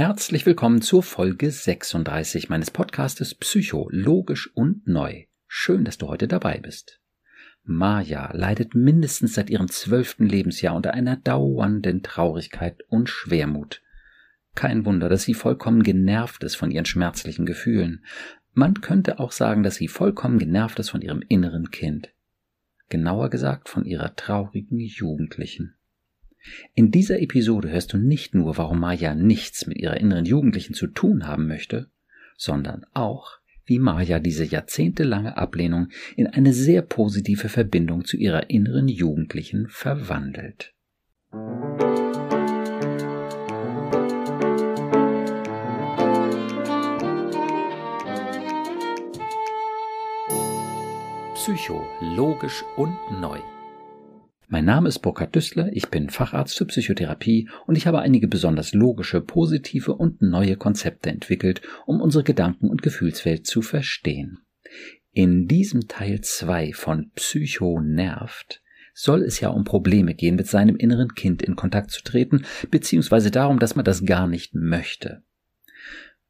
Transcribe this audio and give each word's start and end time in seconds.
Herzlich 0.00 0.46
willkommen 0.46 0.80
zur 0.80 1.02
Folge 1.02 1.50
36 1.50 2.48
meines 2.48 2.70
Podcastes 2.70 3.34
Psycho, 3.34 3.86
logisch 3.92 4.50
und 4.54 4.88
neu. 4.88 5.24
Schön, 5.46 5.84
dass 5.84 5.98
du 5.98 6.08
heute 6.08 6.26
dabei 6.26 6.56
bist. 6.58 7.02
Maja 7.64 8.32
leidet 8.32 8.74
mindestens 8.74 9.34
seit 9.34 9.50
ihrem 9.50 9.68
zwölften 9.68 10.24
Lebensjahr 10.24 10.74
unter 10.74 10.94
einer 10.94 11.16
dauernden 11.16 12.02
Traurigkeit 12.02 12.82
und 12.88 13.10
Schwermut. 13.10 13.82
Kein 14.54 14.86
Wunder, 14.86 15.10
dass 15.10 15.24
sie 15.24 15.34
vollkommen 15.34 15.82
genervt 15.82 16.44
ist 16.44 16.54
von 16.54 16.70
ihren 16.70 16.86
schmerzlichen 16.86 17.44
Gefühlen. 17.44 18.02
Man 18.54 18.80
könnte 18.80 19.20
auch 19.20 19.32
sagen, 19.32 19.62
dass 19.62 19.74
sie 19.74 19.88
vollkommen 19.88 20.38
genervt 20.38 20.78
ist 20.78 20.88
von 20.88 21.02
ihrem 21.02 21.22
inneren 21.28 21.70
Kind. 21.70 22.08
Genauer 22.88 23.28
gesagt 23.28 23.68
von 23.68 23.84
ihrer 23.84 24.16
traurigen 24.16 24.78
Jugendlichen. 24.78 25.74
In 26.74 26.90
dieser 26.90 27.20
Episode 27.20 27.70
hörst 27.70 27.92
du 27.92 27.98
nicht 27.98 28.34
nur, 28.34 28.56
warum 28.56 28.80
Maya 28.80 29.14
nichts 29.14 29.66
mit 29.66 29.78
ihrer 29.78 29.98
inneren 29.98 30.24
Jugendlichen 30.24 30.74
zu 30.74 30.86
tun 30.86 31.26
haben 31.26 31.46
möchte, 31.46 31.90
sondern 32.36 32.86
auch, 32.94 33.38
wie 33.66 33.78
Maya 33.78 34.18
diese 34.18 34.44
jahrzehntelange 34.44 35.36
Ablehnung 35.36 35.88
in 36.16 36.26
eine 36.26 36.52
sehr 36.52 36.82
positive 36.82 37.48
Verbindung 37.48 38.04
zu 38.04 38.16
ihrer 38.16 38.50
inneren 38.50 38.88
Jugendlichen 38.88 39.68
verwandelt. 39.68 40.74
Psycho, 51.34 51.86
logisch 52.00 52.64
und 52.76 52.96
neu. 53.20 53.40
Mein 54.52 54.64
Name 54.64 54.88
ist 54.88 54.98
Burkhard 54.98 55.32
Düssler, 55.36 55.70
ich 55.72 55.90
bin 55.90 56.10
Facharzt 56.10 56.58
für 56.58 56.64
Psychotherapie 56.64 57.48
und 57.68 57.76
ich 57.76 57.86
habe 57.86 58.00
einige 58.00 58.26
besonders 58.26 58.74
logische, 58.74 59.20
positive 59.20 59.94
und 59.94 60.22
neue 60.22 60.56
Konzepte 60.56 61.08
entwickelt, 61.08 61.62
um 61.86 62.00
unsere 62.00 62.24
Gedanken- 62.24 62.68
und 62.68 62.82
Gefühlswelt 62.82 63.46
zu 63.46 63.62
verstehen. 63.62 64.38
In 65.12 65.46
diesem 65.46 65.86
Teil 65.86 66.22
2 66.22 66.72
von 66.72 67.12
Psycho 67.14 67.80
nervt 67.80 68.60
soll 68.92 69.22
es 69.22 69.38
ja 69.38 69.50
um 69.50 69.62
Probleme 69.62 70.14
gehen, 70.14 70.34
mit 70.34 70.48
seinem 70.48 70.74
inneren 70.74 71.14
Kind 71.14 71.42
in 71.42 71.54
Kontakt 71.54 71.92
zu 71.92 72.02
treten, 72.02 72.44
beziehungsweise 72.72 73.30
darum, 73.30 73.60
dass 73.60 73.76
man 73.76 73.84
das 73.84 74.04
gar 74.04 74.26
nicht 74.26 74.56
möchte. 74.56 75.22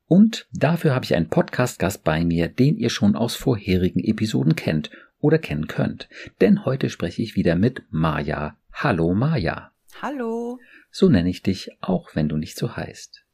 Und 0.04 0.46
dafür 0.52 0.94
habe 0.94 1.06
ich 1.06 1.14
einen 1.14 1.30
Podcast-Gast 1.30 2.04
bei 2.04 2.22
mir, 2.22 2.48
den 2.48 2.76
ihr 2.76 2.90
schon 2.90 3.16
aus 3.16 3.34
vorherigen 3.34 4.04
Episoden 4.04 4.56
kennt 4.56 4.90
oder 5.20 5.38
kennen 5.38 5.66
könnt. 5.66 6.08
Denn 6.40 6.64
heute 6.64 6.90
spreche 6.90 7.22
ich 7.22 7.36
wieder 7.36 7.56
mit 7.56 7.82
Maja. 7.90 8.56
Hallo 8.72 9.14
Maja. 9.14 9.72
Hallo. 10.00 10.58
So 10.90 11.08
nenne 11.08 11.30
ich 11.30 11.42
dich, 11.42 11.70
auch 11.80 12.14
wenn 12.14 12.28
du 12.28 12.36
nicht 12.36 12.56
so 12.56 12.76
heißt. 12.76 13.24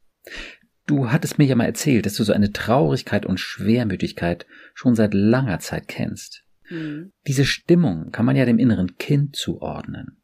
Du 0.85 1.11
hattest 1.11 1.37
mir 1.37 1.45
ja 1.45 1.55
mal 1.55 1.65
erzählt, 1.65 2.05
dass 2.05 2.15
du 2.15 2.23
so 2.23 2.33
eine 2.33 2.53
Traurigkeit 2.53 3.25
und 3.25 3.39
Schwermütigkeit 3.39 4.45
schon 4.73 4.95
seit 4.95 5.13
langer 5.13 5.59
Zeit 5.59 5.87
kennst. 5.87 6.43
Mhm. 6.69 7.11
Diese 7.27 7.45
Stimmung 7.45 8.11
kann 8.11 8.25
man 8.25 8.35
ja 8.35 8.45
dem 8.45 8.59
inneren 8.59 8.97
Kind 8.97 9.35
zuordnen. 9.35 10.17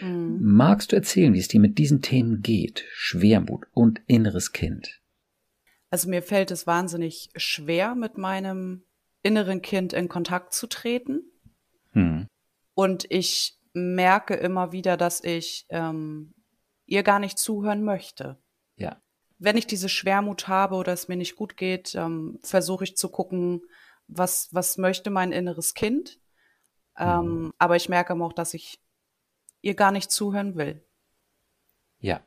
Mhm. 0.00 0.38
Magst 0.40 0.92
du 0.92 0.96
erzählen, 0.96 1.34
wie 1.34 1.40
es 1.40 1.48
dir 1.48 1.60
mit 1.60 1.78
diesen 1.78 2.00
Themen 2.00 2.42
geht? 2.42 2.84
Schwermut 2.92 3.66
und 3.72 4.00
inneres 4.06 4.52
Kind. 4.52 5.00
Also 5.90 6.08
mir 6.08 6.22
fällt 6.22 6.50
es 6.50 6.66
wahnsinnig 6.66 7.30
schwer, 7.36 7.94
mit 7.94 8.18
meinem 8.18 8.82
inneren 9.24 9.60
Kind 9.62 9.92
in 9.92 10.08
Kontakt 10.08 10.52
zu 10.52 10.68
treten. 10.68 11.22
Hm. 11.90 12.28
Und 12.74 13.10
ich 13.10 13.58
merke 13.72 14.34
immer 14.34 14.70
wieder, 14.70 14.96
dass 14.96 15.24
ich 15.24 15.66
ähm, 15.70 16.34
ihr 16.86 17.02
gar 17.02 17.18
nicht 17.18 17.38
zuhören 17.38 17.82
möchte. 17.82 18.38
Ja. 18.76 19.02
Wenn 19.38 19.56
ich 19.56 19.66
diese 19.66 19.88
Schwermut 19.88 20.46
habe 20.46 20.76
oder 20.76 20.92
es 20.92 21.08
mir 21.08 21.16
nicht 21.16 21.34
gut 21.34 21.56
geht, 21.56 21.96
ähm, 21.96 22.38
versuche 22.42 22.84
ich 22.84 22.96
zu 22.96 23.08
gucken, 23.08 23.62
was, 24.06 24.48
was 24.52 24.76
möchte 24.76 25.10
mein 25.10 25.32
inneres 25.32 25.74
Kind. 25.74 26.20
Ähm, 26.96 27.20
hm. 27.20 27.52
Aber 27.58 27.74
ich 27.74 27.88
merke 27.88 28.14
auch, 28.14 28.32
dass 28.32 28.54
ich 28.54 28.80
ihr 29.62 29.74
gar 29.74 29.90
nicht 29.90 30.12
zuhören 30.12 30.54
will. 30.54 30.86
Ja 31.98 32.20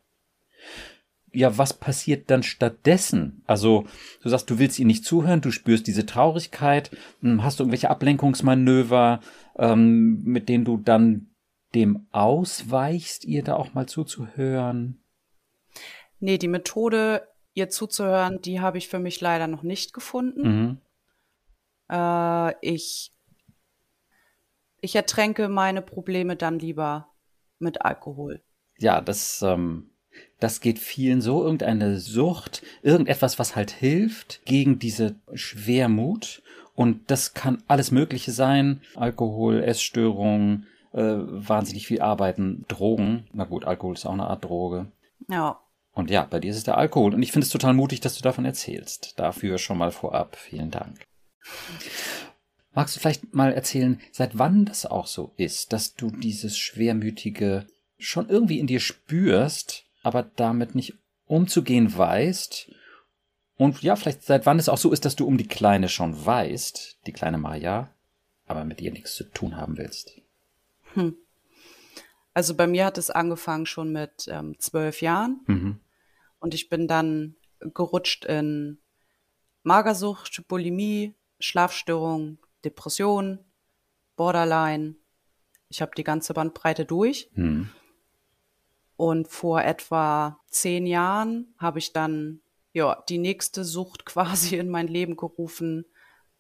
ja, 1.34 1.58
was 1.58 1.74
passiert 1.74 2.30
dann 2.32 2.44
stattdessen? 2.44 3.44
Also, 3.46 3.86
du 4.22 4.30
sagst, 4.30 4.50
du 4.50 4.60
willst 4.60 4.80
ihr 4.80 4.86
nicht 4.86 5.06
zuhören, 5.06 5.42
du 5.42 5.52
spürst 5.52 5.88
diese 5.88 6.06
Traurigkeit, 6.06 6.92
hm, 7.22 7.44
hast 7.44 7.60
du 7.60 7.64
irgendwelche 7.64 7.90
Ablenkungsmanöver, 7.90 9.20
ähm, 9.58 10.24
mit 10.24 10.50
denen 10.50 10.66
du 10.66 10.78
dann 10.78 11.28
dem 11.76 12.08
ausweichst, 12.12 13.26
ihr 13.26 13.44
da 13.44 13.56
auch 13.56 13.74
mal 13.74 13.88
zuzuhören? 13.88 15.00
Nee, 16.20 16.38
die 16.38 16.48
Methode, 16.48 17.28
ihr 17.54 17.70
zuzuhören, 17.70 18.42
die 18.42 18.60
habe 18.62 18.78
ich 18.78 18.88
für 18.88 19.00
mich 19.00 19.22
leider 19.22 19.48
noch 19.48 19.64
nicht 19.64 19.94
gefunden. 19.94 20.42
Mhm. 20.42 20.82
Äh, 21.90 22.54
ich, 22.62 23.12
ich 24.82 24.96
ertränke 24.96 25.50
meine 25.50 25.82
Probleme 25.82 26.36
dann 26.36 26.60
lieber 26.60 27.10
mit 27.60 27.82
Alkohol. 27.82 28.42
Ja, 28.78 29.02
das 29.02 29.42
ähm, 29.42 29.92
das 30.40 30.62
geht 30.62 30.80
vielen 30.80 31.22
so, 31.22 31.44
irgendeine 31.44 32.00
Sucht, 32.00 32.62
irgendetwas, 32.84 33.40
was 33.40 33.56
halt 33.56 33.72
hilft 33.72 34.42
gegen 34.46 34.80
diese 34.80 35.16
Schwermut. 35.34 36.44
Und 36.76 37.10
das 37.10 37.34
kann 37.34 37.64
alles 37.68 37.90
Mögliche 37.90 38.32
sein. 38.32 38.82
Alkohol, 38.96 39.64
Essstörungen, 39.64 40.68
äh, 40.94 41.02
wahnsinnig 41.02 41.88
viel 41.88 42.02
arbeiten, 42.02 42.66
Drogen. 42.68 43.26
Na 43.34 43.46
gut, 43.46 43.66
Alkohol 43.66 43.96
ist 43.96 44.06
auch 44.06 44.14
eine 44.14 44.28
Art 44.28 44.46
Droge. 44.46 44.92
Ja. 45.28 45.60
Und 45.94 46.12
ja, 46.12 46.28
bei 46.30 46.40
dir 46.40 46.52
ist 46.52 46.58
es 46.58 46.64
der 46.64 46.78
Alkohol. 46.78 47.16
Und 47.16 47.24
ich 47.24 47.32
finde 47.32 47.46
es 47.46 47.52
total 47.52 47.74
mutig, 47.74 48.02
dass 48.02 48.16
du 48.16 48.22
davon 48.22 48.46
erzählst. 48.46 49.18
Dafür 49.18 49.58
schon 49.58 49.80
mal 49.80 49.92
vorab. 49.92 50.36
Vielen 50.36 50.70
Dank. 50.70 51.04
Magst 52.76 52.96
du 52.96 53.00
vielleicht 53.00 53.34
mal 53.34 53.52
erzählen, 53.52 54.00
seit 54.12 54.38
wann 54.38 54.66
das 54.66 54.86
auch 54.86 55.08
so 55.08 55.34
ist, 55.38 55.74
dass 55.74 55.96
du 55.96 56.12
dieses 56.12 56.60
Schwermütige 56.60 57.66
schon 57.98 58.30
irgendwie 58.30 58.60
in 58.60 58.68
dir 58.68 58.80
spürst 58.80 59.87
aber 60.08 60.24
damit 60.24 60.74
nicht 60.74 60.94
umzugehen 61.26 61.96
weißt. 61.96 62.72
Und 63.58 63.82
ja, 63.82 63.98
vielleicht 63.98 64.24
seit 64.24 64.46
wann 64.46 64.58
es 64.58 64.70
auch 64.70 64.78
so 64.78 64.94
ist, 64.94 65.04
dass 65.04 65.18
du 65.18 65.28
um 65.28 65.38
die 65.38 65.48
Kleine 65.48 65.90
schon 65.90 66.26
weißt, 66.26 67.00
die 67.06 67.12
kleine 67.12 67.38
Maja, 67.38 67.90
aber 68.46 68.64
mit 68.64 68.80
ihr 68.80 68.94
nichts 68.94 69.16
zu 69.16 69.26
tun 69.26 69.58
haben 69.58 69.78
willst. 69.78 70.14
Hm. 70.94 71.18
Also 72.34 72.56
bei 72.56 72.68
mir 72.68 72.86
hat 72.86 72.98
es 72.98 73.10
angefangen 73.10 73.66
schon 73.66 73.92
mit 73.92 74.30
ähm, 74.30 74.58
zwölf 74.60 75.02
Jahren. 75.02 75.42
Mhm. 75.48 75.80
Und 76.40 76.54
ich 76.54 76.70
bin 76.70 76.88
dann 76.88 77.36
gerutscht 77.60 78.24
in 78.24 78.78
Magersucht, 79.64 80.48
Bulimie, 80.48 81.16
Schlafstörung, 81.40 82.38
Depression, 82.64 83.40
Borderline. 84.16 84.96
Ich 85.68 85.82
habe 85.82 85.92
die 85.98 86.06
ganze 86.06 86.34
Bandbreite 86.34 86.86
durch. 86.86 87.30
Mhm. 87.34 87.72
Und 88.98 89.28
vor 89.28 89.62
etwa 89.62 90.40
zehn 90.50 90.88
Jahren 90.88 91.54
habe 91.58 91.80
ich 91.80 91.94
dann 91.94 92.42
ja 92.74 93.04
die 93.08 93.20
nächste 93.20 93.64
Sucht 93.64 94.06
quasi 94.06 94.58
in 94.58 94.70
mein 94.70 94.88
Leben 94.88 95.16
gerufen 95.16 95.86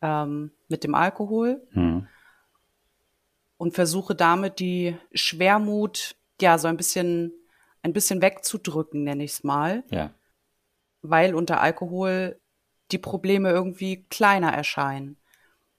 ähm, 0.01 0.51
mit 0.67 0.83
dem 0.83 0.95
Alkohol 0.95 1.65
mhm. 1.71 2.07
und 3.57 3.73
versuche 3.73 4.15
damit 4.15 4.59
die 4.59 4.97
Schwermut 5.13 6.15
ja 6.41 6.57
so 6.57 6.67
ein 6.67 6.77
bisschen 6.77 7.31
ein 7.83 7.93
bisschen 7.93 8.21
wegzudrücken, 8.21 9.03
nenne 9.03 9.23
ich 9.23 9.31
es 9.31 9.43
mal. 9.43 9.83
Ja. 9.89 10.11
Weil 11.01 11.35
unter 11.35 11.61
Alkohol 11.61 12.39
die 12.91 12.97
Probleme 12.97 13.49
irgendwie 13.49 14.03
kleiner 14.09 14.51
erscheinen. 14.51 15.17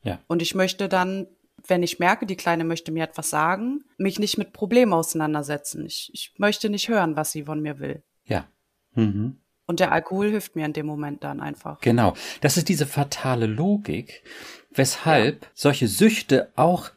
Ja. 0.03 0.19
Und 0.27 0.41
ich 0.43 0.55
möchte 0.55 0.89
dann 0.89 1.27
wenn 1.69 1.83
ich 1.83 1.99
merke, 1.99 2.27
die 2.27 2.37
Kleine 2.37 2.65
möchte 2.65 2.91
mir 2.91 3.05
etwas 3.05 3.31
sagen, 3.31 3.85
mich 3.97 4.19
nicht 4.19 4.39
mit 4.39 4.53
Problemen 4.53 4.93
auseinandersetzen. 4.93 5.85
Ich, 5.87 6.11
ich 6.13 6.35
möchte 6.39 6.71
nicht 6.71 6.89
hören, 6.89 7.17
was 7.17 7.31
sie 7.33 7.45
von 7.45 7.61
mir 7.61 7.79
will. 7.79 8.03
Ja. 8.25 8.49
Mhm. 8.95 9.39
Und 9.67 9.81
der 9.81 9.93
Alkohol 9.93 10.31
hilft 10.31 10.57
mir 10.57 10.65
in 10.65 10.73
dem 10.73 10.87
Moment 10.87 11.23
dann 11.25 11.41
einfach. 11.41 11.81
Genau. 11.81 12.15
Das 12.41 12.57
ist 12.57 12.71
diese 12.71 12.87
fatale 12.87 13.47
Logik, 13.47 14.23
weshalb 14.71 15.43
ja. 15.43 15.49
solche 15.55 15.89
Süchte 15.89 16.51
auch 16.57 16.91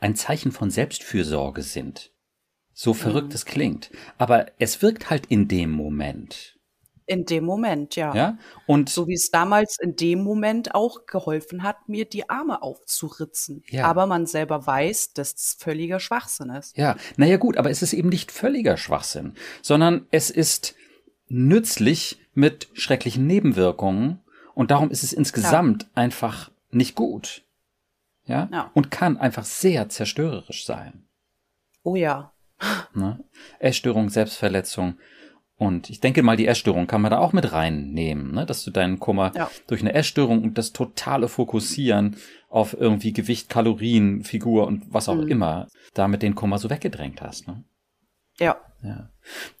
ein 0.00 0.16
Zeichen 0.16 0.50
von 0.50 0.70
Selbstfürsorge 0.70 1.62
sind. 1.62 2.10
So 2.72 2.94
verrückt 2.94 3.28
mhm. 3.28 3.34
es 3.34 3.44
klingt. 3.44 3.90
Aber 4.18 4.46
es 4.58 4.82
wirkt 4.82 5.08
halt 5.08 5.26
in 5.26 5.46
dem 5.46 5.70
Moment. 5.70 6.55
In 7.06 7.24
dem 7.24 7.44
Moment, 7.44 7.94
ja. 7.94 8.14
Ja. 8.14 8.38
Und 8.66 8.88
so 8.88 9.06
wie 9.06 9.14
es 9.14 9.30
damals 9.30 9.78
in 9.80 9.94
dem 9.94 10.24
Moment 10.24 10.74
auch 10.74 11.06
geholfen 11.06 11.62
hat, 11.62 11.88
mir 11.88 12.04
die 12.04 12.28
Arme 12.28 12.62
aufzuritzen. 12.62 13.62
Ja. 13.68 13.86
Aber 13.86 14.06
man 14.06 14.26
selber 14.26 14.66
weiß, 14.66 15.12
dass 15.12 15.34
es 15.34 15.56
völliger 15.58 16.00
Schwachsinn 16.00 16.50
ist. 16.50 16.76
Ja, 16.76 16.96
naja 17.16 17.36
gut, 17.36 17.56
aber 17.56 17.70
es 17.70 17.82
ist 17.82 17.92
eben 17.92 18.08
nicht 18.08 18.32
völliger 18.32 18.76
Schwachsinn, 18.76 19.34
sondern 19.62 20.06
es 20.10 20.30
ist 20.30 20.74
nützlich 21.28 22.20
mit 22.34 22.68
schrecklichen 22.74 23.26
Nebenwirkungen 23.26 24.20
und 24.54 24.70
darum 24.70 24.90
ist 24.90 25.04
es 25.04 25.12
insgesamt 25.12 25.84
ja. 25.84 25.88
einfach 25.94 26.50
nicht 26.70 26.94
gut. 26.94 27.42
Ja? 28.24 28.48
ja? 28.50 28.70
Und 28.74 28.90
kann 28.90 29.16
einfach 29.16 29.44
sehr 29.44 29.88
zerstörerisch 29.88 30.64
sein. 30.64 31.04
Oh 31.82 31.94
ja. 31.94 32.32
Ne? 32.94 33.22
Essstörung, 33.58 34.08
Selbstverletzung 34.08 34.98
Und 35.58 35.88
ich 35.88 36.00
denke 36.00 36.22
mal, 36.22 36.36
die 36.36 36.46
Essstörung 36.46 36.86
kann 36.86 37.00
man 37.00 37.10
da 37.10 37.18
auch 37.18 37.32
mit 37.32 37.52
reinnehmen, 37.52 38.32
ne? 38.32 38.44
dass 38.44 38.62
du 38.64 38.70
deinen 38.70 38.98
Kummer 38.98 39.32
ja. 39.34 39.50
durch 39.66 39.80
eine 39.80 39.94
Essstörung 39.94 40.42
und 40.42 40.58
das 40.58 40.72
totale 40.72 41.28
Fokussieren 41.28 42.16
auf 42.50 42.76
irgendwie 42.78 43.14
Gewicht, 43.14 43.48
Kalorien, 43.48 44.22
Figur 44.22 44.66
und 44.66 44.82
was 44.92 45.08
auch 45.08 45.16
mhm. 45.16 45.28
immer, 45.28 45.68
damit 45.94 46.22
den 46.22 46.34
Kummer 46.34 46.58
so 46.58 46.68
weggedrängt 46.68 47.22
hast. 47.22 47.48
Ne? 47.48 47.64
Ja. 48.38 48.56
Ja. 48.82 49.08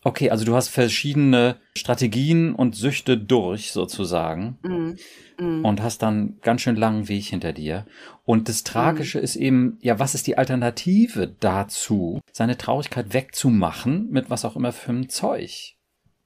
Okay, 0.04 0.30
also 0.30 0.44
du 0.44 0.54
hast 0.54 0.68
verschiedene 0.68 1.56
Strategien 1.74 2.54
und 2.54 2.76
Süchte 2.76 3.16
durch 3.16 3.72
sozusagen 3.72 4.58
mhm. 4.62 4.96
Mhm. 5.38 5.64
und 5.64 5.82
hast 5.82 6.02
dann 6.02 6.38
ganz 6.42 6.60
schön 6.60 6.76
langen 6.76 7.08
Weg 7.08 7.24
hinter 7.24 7.54
dir. 7.54 7.86
Und 8.24 8.50
das 8.50 8.64
Tragische 8.64 9.18
mhm. 9.18 9.24
ist 9.24 9.36
eben, 9.36 9.78
ja, 9.80 9.98
was 9.98 10.14
ist 10.14 10.26
die 10.26 10.36
Alternative 10.36 11.34
dazu, 11.40 12.20
seine 12.32 12.58
Traurigkeit 12.58 13.14
wegzumachen 13.14 14.10
mit 14.10 14.28
was 14.28 14.44
auch 14.44 14.56
immer 14.56 14.72
für 14.72 14.90
einem 14.90 15.08
Zeug? 15.08 15.75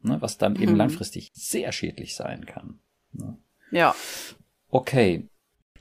Ne, 0.03 0.21
was 0.21 0.39
dann 0.39 0.57
eben 0.57 0.73
mhm. 0.73 0.79
langfristig 0.79 1.31
sehr 1.35 1.73
schädlich 1.73 2.15
sein 2.15 2.47
kann. 2.47 2.79
Ne? 3.13 3.37
Ja. 3.71 3.95
Okay. 4.69 5.29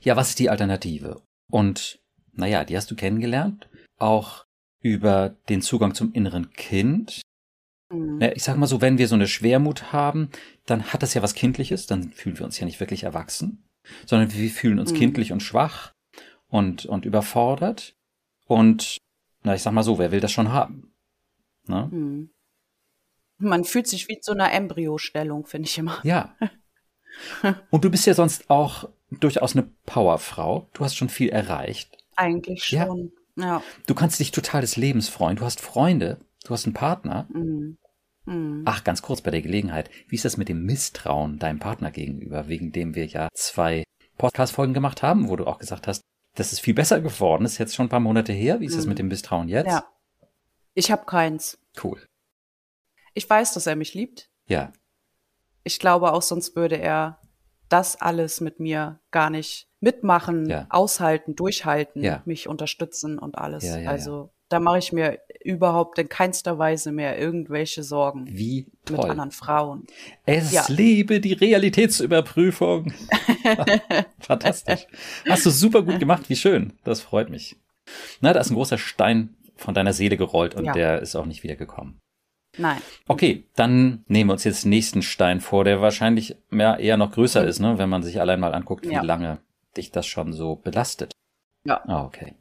Ja, 0.00 0.16
was 0.16 0.30
ist 0.30 0.38
die 0.38 0.50
Alternative? 0.50 1.20
Und 1.48 2.00
naja, 2.32 2.64
die 2.64 2.76
hast 2.76 2.90
du 2.90 2.96
kennengelernt, 2.96 3.68
auch 3.98 4.46
über 4.80 5.36
den 5.48 5.62
Zugang 5.62 5.94
zum 5.94 6.12
inneren 6.12 6.52
Kind. 6.52 7.20
Mhm. 7.90 8.20
Ja, 8.20 8.32
ich 8.32 8.42
sag 8.42 8.56
mal 8.56 8.66
so, 8.66 8.80
wenn 8.80 8.98
wir 8.98 9.08
so 9.08 9.14
eine 9.14 9.28
Schwermut 9.28 9.92
haben, 9.92 10.30
dann 10.66 10.92
hat 10.92 11.02
das 11.02 11.14
ja 11.14 11.22
was 11.22 11.34
Kindliches, 11.34 11.86
dann 11.86 12.12
fühlen 12.12 12.38
wir 12.38 12.46
uns 12.46 12.58
ja 12.58 12.64
nicht 12.64 12.80
wirklich 12.80 13.02
erwachsen, 13.02 13.64
sondern 14.06 14.32
wir 14.32 14.50
fühlen 14.50 14.78
uns 14.78 14.92
mhm. 14.92 14.96
kindlich 14.96 15.32
und 15.32 15.42
schwach 15.42 15.92
und, 16.48 16.86
und 16.86 17.04
überfordert. 17.04 17.94
Und, 18.46 18.98
na, 19.42 19.54
ich 19.54 19.62
sag 19.62 19.72
mal 19.72 19.82
so, 19.82 19.98
wer 19.98 20.12
will 20.12 20.20
das 20.20 20.32
schon 20.32 20.50
haben? 20.50 20.92
Ne? 21.66 21.88
Mhm. 21.90 22.30
Man 23.40 23.64
fühlt 23.64 23.86
sich 23.86 24.08
wie 24.08 24.20
zu 24.20 24.32
einer 24.32 24.52
Embryostellung, 24.52 25.46
finde 25.46 25.68
ich 25.68 25.78
immer. 25.78 25.98
Ja. 26.04 26.36
Und 27.70 27.84
du 27.84 27.90
bist 27.90 28.06
ja 28.06 28.14
sonst 28.14 28.50
auch 28.50 28.88
durchaus 29.10 29.56
eine 29.56 29.68
Powerfrau. 29.86 30.68
Du 30.72 30.84
hast 30.84 30.96
schon 30.96 31.08
viel 31.08 31.30
erreicht. 31.30 31.96
Eigentlich 32.16 32.64
schon. 32.64 33.12
Ja. 33.36 33.44
ja. 33.44 33.62
Du 33.86 33.94
kannst 33.94 34.20
dich 34.20 34.30
total 34.30 34.60
des 34.60 34.76
Lebens 34.76 35.08
freuen. 35.08 35.36
Du 35.36 35.44
hast 35.44 35.60
Freunde. 35.60 36.18
Du 36.44 36.50
hast 36.50 36.66
einen 36.66 36.74
Partner. 36.74 37.26
Mhm. 37.32 37.78
Mhm. 38.26 38.62
Ach, 38.66 38.84
ganz 38.84 39.02
kurz 39.02 39.22
bei 39.22 39.30
der 39.30 39.42
Gelegenheit. 39.42 39.90
Wie 40.08 40.16
ist 40.16 40.24
das 40.24 40.36
mit 40.36 40.48
dem 40.48 40.64
Misstrauen 40.64 41.38
deinem 41.38 41.58
Partner 41.58 41.90
gegenüber, 41.90 42.48
wegen 42.48 42.72
dem 42.72 42.94
wir 42.94 43.06
ja 43.06 43.28
zwei 43.34 43.84
Podcast-Folgen 44.18 44.74
gemacht 44.74 45.02
haben, 45.02 45.28
wo 45.28 45.36
du 45.36 45.46
auch 45.46 45.58
gesagt 45.58 45.86
hast, 45.86 46.02
das 46.36 46.52
ist 46.52 46.60
viel 46.60 46.74
besser 46.74 47.00
geworden. 47.00 47.42
Das 47.42 47.52
ist 47.52 47.58
jetzt 47.58 47.74
schon 47.74 47.86
ein 47.86 47.90
paar 47.90 48.00
Monate 48.00 48.32
her. 48.32 48.60
Wie 48.60 48.66
ist 48.66 48.74
mhm. 48.74 48.78
das 48.78 48.86
mit 48.86 48.98
dem 48.98 49.08
Misstrauen 49.08 49.48
jetzt? 49.48 49.66
Ja. 49.66 49.84
Ich 50.74 50.90
habe 50.92 51.04
keins. 51.04 51.58
Cool. 51.82 52.00
Ich 53.14 53.28
weiß, 53.28 53.54
dass 53.54 53.66
er 53.66 53.76
mich 53.76 53.94
liebt. 53.94 54.30
Ja. 54.46 54.72
Ich 55.64 55.78
glaube 55.78 56.12
auch, 56.12 56.22
sonst 56.22 56.56
würde 56.56 56.76
er 56.76 57.20
das 57.68 58.00
alles 58.00 58.40
mit 58.40 58.60
mir 58.60 59.00
gar 59.10 59.30
nicht 59.30 59.68
mitmachen, 59.80 60.48
ja. 60.48 60.66
aushalten, 60.70 61.36
durchhalten, 61.36 62.02
ja. 62.02 62.22
mich 62.24 62.48
unterstützen 62.48 63.18
und 63.18 63.38
alles. 63.38 63.64
Ja, 63.64 63.88
also 63.88 64.30
da 64.50 64.58
mache 64.58 64.78
ich 64.78 64.92
mir 64.92 65.20
überhaupt 65.42 65.98
in 65.98 66.08
keinster 66.08 66.58
Weise 66.58 66.92
mehr 66.92 67.18
irgendwelche 67.18 67.82
Sorgen. 67.82 68.26
Wie 68.28 68.66
toll. 68.84 68.96
Mit 68.96 69.10
anderen 69.10 69.30
Frauen. 69.30 69.86
Es 70.26 70.68
lebe 70.68 71.20
die 71.20 71.32
Realitätsüberprüfung. 71.32 72.92
Fantastisch. 74.18 74.86
Hast 75.28 75.46
du 75.46 75.50
super 75.50 75.82
gut 75.82 76.00
gemacht. 76.00 76.28
Wie 76.28 76.36
schön. 76.36 76.72
Das 76.84 77.00
freut 77.00 77.30
mich. 77.30 77.56
Na, 78.20 78.32
da 78.32 78.40
ist 78.40 78.50
ein 78.50 78.56
großer 78.56 78.76
Stein 78.78 79.36
von 79.56 79.72
deiner 79.72 79.92
Seele 79.92 80.16
gerollt 80.16 80.54
und 80.54 80.64
der 80.74 81.00
ist 81.00 81.14
auch 81.14 81.26
nicht 81.26 81.42
wiedergekommen. 81.42 82.00
Nein. 82.58 82.80
Okay, 83.06 83.44
dann 83.54 84.04
nehmen 84.08 84.30
wir 84.30 84.34
uns 84.34 84.44
jetzt 84.44 84.64
den 84.64 84.70
nächsten 84.70 85.02
Stein 85.02 85.40
vor, 85.40 85.64
der 85.64 85.80
wahrscheinlich 85.80 86.36
mehr, 86.50 86.78
eher 86.78 86.96
noch 86.96 87.12
größer 87.12 87.44
ist, 87.44 87.60
ne, 87.60 87.78
wenn 87.78 87.88
man 87.88 88.02
sich 88.02 88.20
allein 88.20 88.40
mal 88.40 88.54
anguckt, 88.54 88.86
wie 88.86 88.94
ja. 88.94 89.02
lange 89.02 89.38
dich 89.76 89.92
das 89.92 90.06
schon 90.06 90.32
so 90.32 90.56
belastet. 90.56 91.12
Ja. 91.64 91.82
Ah, 91.86 92.04
okay. 92.04 92.34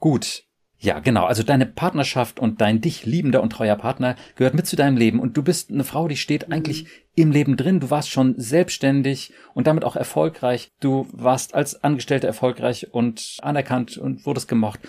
Gut. 0.00 0.44
Ja, 0.78 0.98
genau. 0.98 1.24
Also 1.24 1.42
deine 1.42 1.64
Partnerschaft 1.64 2.38
und 2.38 2.60
dein 2.60 2.80
dich 2.80 3.06
liebender 3.06 3.42
und 3.42 3.50
treuer 3.50 3.76
Partner 3.76 4.16
gehört 4.36 4.54
mit 4.54 4.66
zu 4.66 4.76
deinem 4.76 4.98
Leben 4.98 5.18
und 5.18 5.36
du 5.36 5.42
bist 5.42 5.70
eine 5.70 5.84
Frau, 5.84 6.08
die 6.08 6.16
steht 6.16 6.48
mhm. 6.48 6.54
eigentlich 6.54 6.86
im 7.14 7.30
Leben 7.30 7.56
drin. 7.56 7.80
Du 7.80 7.90
warst 7.90 8.10
schon 8.10 8.34
selbstständig 8.36 9.32
und 9.54 9.66
damit 9.66 9.84
auch 9.84 9.96
erfolgreich. 9.96 10.72
Du 10.80 11.06
warst 11.12 11.54
als 11.54 11.82
Angestellte 11.82 12.26
erfolgreich 12.26 12.92
und 12.92 13.38
anerkannt 13.40 13.96
und 13.96 14.26
wurdest 14.26 14.48
gemocht. 14.48 14.80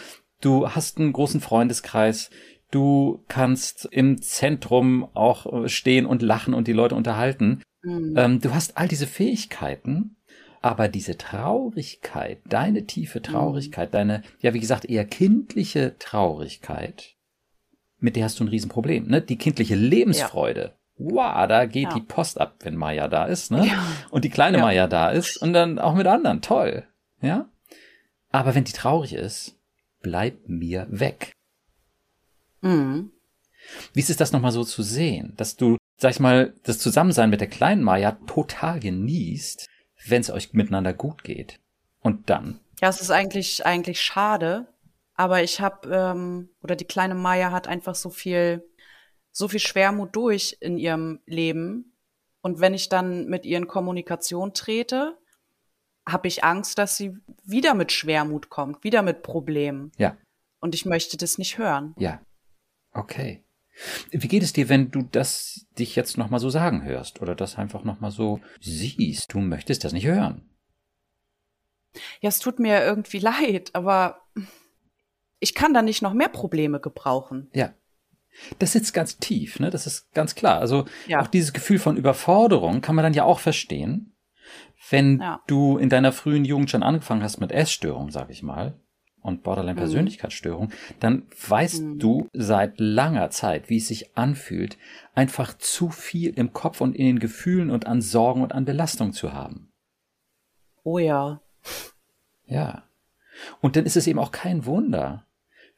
Du 0.42 0.70
hast 0.70 0.98
einen 0.98 1.14
großen 1.14 1.40
Freundeskreis. 1.40 2.30
Du 2.76 3.24
kannst 3.30 3.88
im 3.90 4.22
Zentrum 4.22 5.08
auch 5.14 5.64
äh, 5.64 5.70
stehen 5.70 6.06
und 6.06 6.22
lachen 6.22 6.54
und 6.54 6.68
die 6.68 6.74
Leute 6.74 6.96
unterhalten. 6.96 7.62
Mhm. 7.84 8.16
Ähm, 8.18 8.42
du 8.42 8.54
hast 8.54 8.76
all 8.76 8.90
diese 8.90 9.08
Fähigkeiten, 9.08 10.18
aber 10.62 10.90
diese 10.90 11.18
Traurigkeit, 11.18 12.40
deine 12.50 12.86
tiefe 12.86 13.22
Traurigkeit, 13.22 13.92
mhm. 13.92 13.94
deine, 13.94 14.24
ja, 14.42 14.54
wie 14.54 14.60
gesagt, 14.60 14.84
eher 14.84 15.06
kindliche 15.06 15.96
Traurigkeit, 16.00 17.16
mit 18.00 18.18
der 18.18 18.26
hast 18.26 18.42
du 18.42 18.44
ein 18.44 18.50
Riesenproblem, 18.50 19.08
ne? 19.08 19.22
Die 19.22 19.38
kindliche 19.38 19.76
Lebensfreude. 19.76 20.74
Ja. 20.98 21.06
Wow, 21.14 21.48
da 21.48 21.66
geht 21.68 21.84
ja. 21.84 21.94
die 21.94 22.02
Post 22.02 22.42
ab, 22.42 22.56
wenn 22.60 22.76
Maya 22.76 23.08
da 23.08 23.24
ist, 23.24 23.52
ne? 23.52 23.68
Ja. 23.68 23.88
Und 24.10 24.26
die 24.26 24.30
kleine 24.30 24.58
Maya 24.58 24.88
da 24.88 25.12
ist 25.12 25.38
und 25.38 25.54
dann 25.54 25.80
auch 25.80 25.96
mit 25.96 26.08
anderen. 26.08 26.42
Toll. 26.42 26.84
Ja? 27.22 27.48
Aber 28.32 28.54
wenn 28.54 28.66
die 28.66 28.74
traurig 28.74 29.14
ist, 29.14 29.58
bleib 30.02 30.50
mir 30.50 30.88
weg. 30.90 31.35
Mhm. 32.66 33.12
Wie 33.94 34.00
ist 34.00 34.10
es 34.10 34.18
das 34.18 34.32
nochmal 34.32 34.52
so 34.52 34.64
zu 34.64 34.84
sehen, 34.84 35.34
dass 35.38 35.56
du, 35.56 35.78
sag 35.98 36.12
ich 36.12 36.20
mal, 36.20 36.54
das 36.64 36.80
Zusammensein 36.80 37.30
mit 37.30 37.42
der 37.42 37.48
kleinen 37.48 37.84
Maya 37.84 38.14
total 38.28 38.80
genießt, 38.80 39.68
wenn 40.08 40.22
es 40.22 40.30
euch 40.30 40.54
miteinander 40.54 40.94
gut 40.94 41.24
geht? 41.24 41.60
Und 42.02 42.30
dann? 42.30 42.60
Ja, 42.82 42.90
es 42.90 43.02
ist 43.02 43.12
eigentlich, 43.12 43.66
eigentlich 43.66 44.02
schade, 44.02 44.68
aber 45.16 45.44
ich 45.44 45.62
habe, 45.62 45.90
ähm, 45.90 46.50
oder 46.62 46.76
die 46.76 46.86
kleine 46.86 47.16
Maya 47.16 47.52
hat 47.52 47.68
einfach 47.68 47.96
so 47.96 48.10
viel, 48.10 48.68
so 49.32 49.48
viel 49.48 49.60
Schwermut 49.60 50.16
durch 50.16 50.58
in 50.60 50.78
ihrem 50.78 51.20
Leben. 51.26 51.94
Und 52.42 52.60
wenn 52.60 52.74
ich 52.74 52.90
dann 52.90 53.28
mit 53.28 53.46
ihr 53.46 53.58
in 53.58 53.68
Kommunikation 53.68 54.54
trete, 54.54 55.18
habe 56.08 56.28
ich 56.28 56.44
Angst, 56.44 56.78
dass 56.78 56.98
sie 56.98 57.18
wieder 57.44 57.74
mit 57.74 57.92
Schwermut 57.92 58.50
kommt, 58.50 58.84
wieder 58.84 59.02
mit 59.02 59.24
Problemen. 59.24 59.92
Ja. 59.98 60.18
Und 60.60 60.76
ich 60.76 60.86
möchte 60.86 61.18
das 61.18 61.38
nicht 61.38 61.58
hören. 61.58 61.96
Ja. 61.98 62.22
Okay. 62.96 63.44
Wie 64.10 64.28
geht 64.28 64.42
es 64.42 64.54
dir, 64.54 64.70
wenn 64.70 64.90
du 64.90 65.02
das 65.02 65.68
dich 65.78 65.96
jetzt 65.96 66.18
nochmal 66.18 66.40
so 66.40 66.50
sagen 66.50 66.84
hörst 66.84 67.22
oder 67.22 67.36
das 67.36 67.58
einfach 67.58 67.84
nochmal 67.84 68.12
so 68.12 68.40
siehst? 68.62 69.34
Du 69.34 69.40
möchtest 69.40 69.84
das 69.84 69.92
nicht 69.92 70.06
hören. 70.06 70.50
Ja, 72.22 72.30
es 72.30 72.40
tut 72.40 72.60
mir 72.60 72.84
irgendwie 72.84 73.20
leid, 73.20 73.72
aber 73.74 74.22
ich 75.40 75.54
kann 75.54 75.74
da 75.74 75.82
nicht 75.82 76.02
noch 76.02 76.14
mehr 76.14 76.30
Probleme 76.30 76.80
gebrauchen. 76.80 77.50
Ja. 77.54 77.74
Das 78.60 78.74
sitzt 78.74 78.94
ganz 78.94 79.18
tief, 79.18 79.60
ne? 79.60 79.70
Das 79.70 79.88
ist 79.88 80.12
ganz 80.14 80.36
klar. 80.36 80.60
Also 80.60 80.86
ja. 81.08 81.22
auch 81.22 81.28
dieses 81.28 81.54
Gefühl 81.54 81.80
von 81.80 81.96
Überforderung 81.98 82.82
kann 82.82 82.96
man 82.96 83.04
dann 83.04 83.14
ja 83.14 83.24
auch 83.24 83.40
verstehen, 83.40 84.16
wenn 84.90 85.20
ja. 85.20 85.42
du 85.48 85.78
in 85.78 85.90
deiner 85.90 86.12
frühen 86.12 86.46
Jugend 86.46 86.70
schon 86.70 86.84
angefangen 86.84 87.24
hast 87.24 87.40
mit 87.40 87.52
Essstörungen, 87.52 88.12
sag 88.12 88.30
ich 88.30 88.44
mal, 88.44 88.80
und 89.26 89.44
Borderline-Persönlichkeitsstörung, 89.44 90.68
mhm. 90.68 90.96
dann 91.00 91.24
weißt 91.48 91.82
mhm. 91.82 92.00
du 92.00 92.30
seit 92.34 92.80
langer 92.80 93.30
Zeit, 93.30 93.70
wie 93.70 93.78
es 93.78 93.88
sich 93.88 94.18
anfühlt, 94.18 94.78
einfach 95.14 95.58
zu 95.58 95.90
viel 95.90 96.32
im 96.38 96.54
Kopf 96.54 96.82
und 96.82 96.96
in 96.96 97.06
den 97.06 97.20
Gefühlen 97.20 97.72
und 97.72 97.88
an 97.88 98.02
Sorgen 98.02 98.42
und 98.42 98.54
an 98.54 98.66
Belastung 98.66 99.14
zu 99.14 99.34
haben. 99.34 99.72
Oh 100.84 101.00
ja. 101.00 101.42
Ja. 102.46 102.84
Und 103.62 103.76
dann 103.76 103.86
ist 103.86 103.98
es 103.98 104.08
eben 104.08 104.20
auch 104.20 104.32
kein 104.32 104.66
Wunder, 104.66 105.26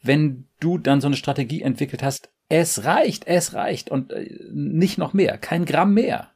wenn 0.02 0.48
du 0.60 0.78
dann 0.78 1.02
so 1.02 1.08
eine 1.08 1.16
Strategie 1.16 1.62
entwickelt 1.62 2.04
hast, 2.04 2.30
es 2.50 2.86
reicht, 2.86 3.28
es 3.28 3.54
reicht 3.54 3.90
und 3.90 4.12
äh, 4.12 4.30
nicht 4.52 4.98
noch 4.98 5.14
mehr, 5.14 5.38
kein 5.38 5.66
Gramm 5.66 5.94
mehr. 5.94 6.32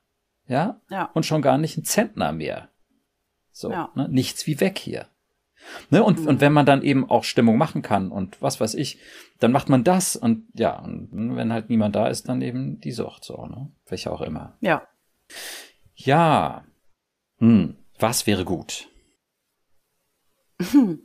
Ja? 0.48 0.82
ja. 0.90 1.10
Und 1.14 1.26
schon 1.26 1.42
gar 1.42 1.58
nicht 1.58 1.78
ein 1.78 1.86
Zentner 1.86 2.32
mehr. 2.32 2.70
So, 3.52 3.72
ja. 3.72 3.92
ne? 3.96 4.10
nichts 4.10 4.48
wie 4.48 4.60
weg 4.60 4.78
hier. 4.78 5.08
Ne? 5.90 6.04
Und, 6.04 6.20
mhm. 6.20 6.28
und 6.28 6.42
wenn 6.42 6.54
man 6.54 6.66
dann 6.66 6.82
eben 6.84 7.10
auch 7.10 7.24
Stimmung 7.24 7.58
machen 7.58 7.82
kann 7.82 8.12
und 8.12 8.42
was 8.42 8.60
weiß 8.60 8.74
ich, 8.76 9.00
dann 9.40 9.52
macht 9.52 9.70
man 9.70 9.84
das 9.84 10.16
und 10.16 10.48
ja, 10.54 10.80
und 10.80 11.36
wenn 11.36 11.52
halt 11.54 11.70
niemand 11.70 11.96
da 11.96 12.08
ist, 12.08 12.30
dann 12.30 12.42
eben 12.42 12.80
die 12.80 12.92
Sucht 12.92 13.24
so, 13.24 13.46
ne? 13.46 13.72
Welche 13.88 14.12
auch 14.12 14.22
immer. 14.22 14.58
Ja. 14.62 14.88
Ja. 15.96 16.66
Hm. 17.38 17.78
Was 18.00 18.28
wäre 18.28 18.46
gut? 18.46 18.90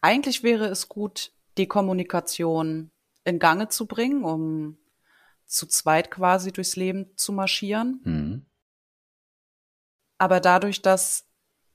Eigentlich 0.00 0.42
wäre 0.42 0.66
es 0.66 0.88
gut, 0.88 1.32
die 1.58 1.66
Kommunikation 1.66 2.90
in 3.24 3.38
Gange 3.38 3.68
zu 3.68 3.86
bringen, 3.86 4.24
um 4.24 4.78
zu 5.46 5.66
zweit 5.66 6.10
quasi 6.10 6.52
durchs 6.52 6.76
Leben 6.76 7.16
zu 7.16 7.32
marschieren. 7.32 8.00
Mhm. 8.04 8.46
Aber 10.18 10.40
dadurch, 10.40 10.82
dass 10.82 11.29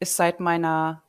es 0.06 0.16
seit 0.16 0.40
meiner 0.40 1.04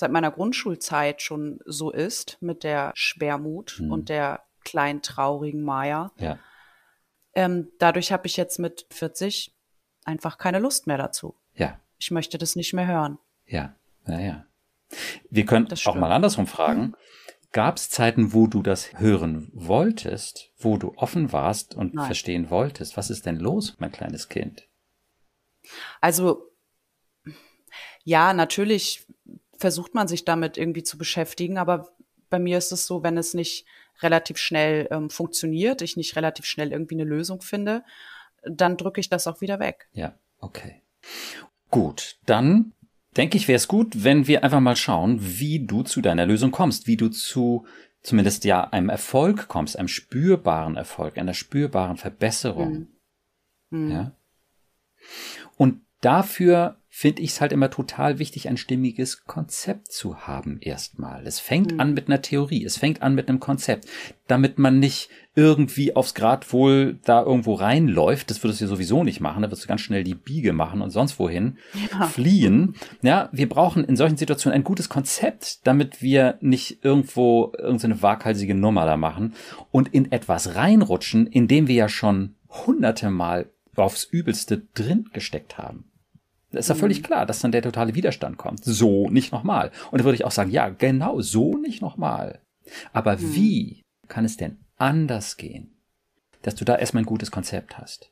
seit 0.00 0.10
meiner 0.10 0.30
Grundschulzeit 0.30 1.22
schon 1.22 1.60
so 1.66 1.90
ist 1.90 2.38
mit 2.40 2.64
der 2.64 2.92
Schwermut 2.94 3.78
mhm. 3.78 3.92
und 3.92 4.08
der 4.08 4.42
kleinen, 4.64 5.02
traurigen 5.02 5.62
Maya. 5.62 6.10
Ja. 6.18 6.38
Ähm, 7.34 7.68
dadurch 7.78 8.10
habe 8.10 8.26
ich 8.26 8.36
jetzt 8.36 8.58
mit 8.58 8.86
40 8.90 9.54
einfach 10.04 10.38
keine 10.38 10.58
Lust 10.58 10.86
mehr 10.86 10.98
dazu. 10.98 11.36
Ja. 11.54 11.78
Ich 11.98 12.10
möchte 12.10 12.38
das 12.38 12.56
nicht 12.56 12.72
mehr 12.72 12.86
hören. 12.86 13.18
Ja, 13.46 13.74
naja. 14.04 14.46
Wir 15.30 15.46
können 15.46 15.68
auch 15.84 15.94
mal 15.94 16.10
andersrum 16.10 16.46
fragen. 16.46 16.94
Gab 17.52 17.76
es 17.76 17.90
Zeiten, 17.90 18.32
wo 18.32 18.46
du 18.46 18.62
das 18.62 18.98
hören 18.98 19.50
wolltest, 19.52 20.50
wo 20.56 20.76
du 20.76 20.94
offen 20.96 21.32
warst 21.32 21.74
und 21.74 21.94
Nein. 21.94 22.06
verstehen 22.06 22.50
wolltest? 22.50 22.96
Was 22.96 23.10
ist 23.10 23.26
denn 23.26 23.36
los, 23.36 23.76
mein 23.78 23.92
kleines 23.92 24.28
Kind? 24.28 24.68
Also, 26.00 26.49
ja, 28.04 28.32
natürlich 28.32 29.06
versucht 29.58 29.94
man 29.94 30.08
sich 30.08 30.24
damit 30.24 30.56
irgendwie 30.56 30.82
zu 30.82 30.98
beschäftigen, 30.98 31.58
aber 31.58 31.88
bei 32.30 32.38
mir 32.38 32.58
ist 32.58 32.72
es 32.72 32.86
so, 32.86 33.02
wenn 33.02 33.18
es 33.18 33.34
nicht 33.34 33.66
relativ 34.02 34.38
schnell 34.38 34.88
ähm, 34.90 35.10
funktioniert, 35.10 35.82
ich 35.82 35.96
nicht 35.96 36.16
relativ 36.16 36.46
schnell 36.46 36.72
irgendwie 36.72 36.94
eine 36.94 37.04
Lösung 37.04 37.42
finde, 37.42 37.84
dann 38.42 38.76
drücke 38.76 39.00
ich 39.00 39.10
das 39.10 39.26
auch 39.26 39.40
wieder 39.40 39.58
weg. 39.58 39.88
Ja, 39.92 40.14
okay. 40.38 40.80
Gut, 41.70 42.16
dann 42.24 42.72
denke 43.16 43.36
ich, 43.36 43.48
wäre 43.48 43.56
es 43.56 43.68
gut, 43.68 44.04
wenn 44.04 44.26
wir 44.26 44.44
einfach 44.44 44.60
mal 44.60 44.76
schauen, 44.76 45.18
wie 45.20 45.66
du 45.66 45.82
zu 45.82 46.00
deiner 46.00 46.26
Lösung 46.26 46.50
kommst, 46.50 46.86
wie 46.86 46.96
du 46.96 47.08
zu 47.08 47.66
zumindest 48.02 48.44
ja 48.44 48.64
einem 48.64 48.88
Erfolg 48.88 49.48
kommst, 49.48 49.78
einem 49.78 49.88
spürbaren 49.88 50.76
Erfolg, 50.76 51.18
einer 51.18 51.34
spürbaren 51.34 51.96
Verbesserung. 51.96 52.88
Mhm. 53.70 53.78
Mhm. 53.78 53.90
Ja. 53.90 54.12
Und 55.56 55.82
dafür 56.00 56.79
finde 56.92 57.22
ich 57.22 57.30
es 57.30 57.40
halt 57.40 57.52
immer 57.52 57.70
total 57.70 58.18
wichtig, 58.18 58.48
ein 58.48 58.56
stimmiges 58.56 59.24
Konzept 59.24 59.92
zu 59.92 60.26
haben 60.26 60.58
erstmal. 60.60 61.24
Es 61.24 61.38
fängt 61.38 61.72
mhm. 61.72 61.80
an 61.80 61.94
mit 61.94 62.08
einer 62.08 62.20
Theorie, 62.20 62.64
es 62.64 62.76
fängt 62.76 63.00
an 63.00 63.14
mit 63.14 63.28
einem 63.28 63.38
Konzept, 63.38 63.86
damit 64.26 64.58
man 64.58 64.80
nicht 64.80 65.08
irgendwie 65.36 65.94
aufs 65.94 66.14
Grad 66.14 66.52
wohl 66.52 66.98
da 67.04 67.22
irgendwo 67.22 67.54
reinläuft. 67.54 68.28
Das 68.28 68.42
würdest 68.42 68.60
du 68.60 68.66
sowieso 68.66 69.04
nicht 69.04 69.20
machen, 69.20 69.42
da 69.42 69.50
wirst 69.50 69.62
du 69.62 69.68
ganz 69.68 69.82
schnell 69.82 70.02
die 70.02 70.16
Biege 70.16 70.52
machen 70.52 70.82
und 70.82 70.90
sonst 70.90 71.20
wohin 71.20 71.58
ja. 71.92 72.06
fliehen. 72.08 72.74
Ja, 73.02 73.28
wir 73.30 73.48
brauchen 73.48 73.84
in 73.84 73.96
solchen 73.96 74.16
Situationen 74.16 74.56
ein 74.56 74.64
gutes 74.64 74.88
Konzept, 74.88 75.64
damit 75.68 76.02
wir 76.02 76.38
nicht 76.40 76.84
irgendwo 76.84 77.52
irgendeine 77.56 78.02
waghalsige 78.02 78.56
Nummer 78.56 78.84
da 78.84 78.96
machen 78.96 79.34
und 79.70 79.94
in 79.94 80.10
etwas 80.10 80.56
reinrutschen, 80.56 81.28
in 81.28 81.46
dem 81.46 81.68
wir 81.68 81.76
ja 81.76 81.88
schon 81.88 82.34
hunderte 82.48 83.10
Mal 83.10 83.48
aufs 83.76 84.04
Übelste 84.04 84.62
drin 84.74 85.08
gesteckt 85.12 85.56
haben. 85.56 85.89
Das 86.52 86.64
ist 86.64 86.68
ja 86.68 86.74
völlig 86.74 86.98
mhm. 87.00 87.04
klar, 87.04 87.26
dass 87.26 87.40
dann 87.40 87.52
der 87.52 87.62
totale 87.62 87.94
Widerstand 87.94 88.36
kommt. 88.36 88.64
So 88.64 89.08
nicht 89.08 89.32
nochmal. 89.32 89.70
Und 89.90 90.00
da 90.00 90.04
würde 90.04 90.16
ich 90.16 90.24
auch 90.24 90.32
sagen, 90.32 90.50
ja, 90.50 90.68
genau, 90.68 91.20
so 91.20 91.56
nicht 91.56 91.80
nochmal. 91.80 92.40
Aber 92.92 93.16
mhm. 93.16 93.34
wie 93.34 93.82
kann 94.08 94.24
es 94.24 94.36
denn 94.36 94.58
anders 94.76 95.36
gehen? 95.36 95.76
Dass 96.42 96.54
du 96.54 96.64
da 96.64 96.76
erstmal 96.76 97.02
ein 97.02 97.06
gutes 97.06 97.30
Konzept 97.30 97.78
hast. 97.78 98.10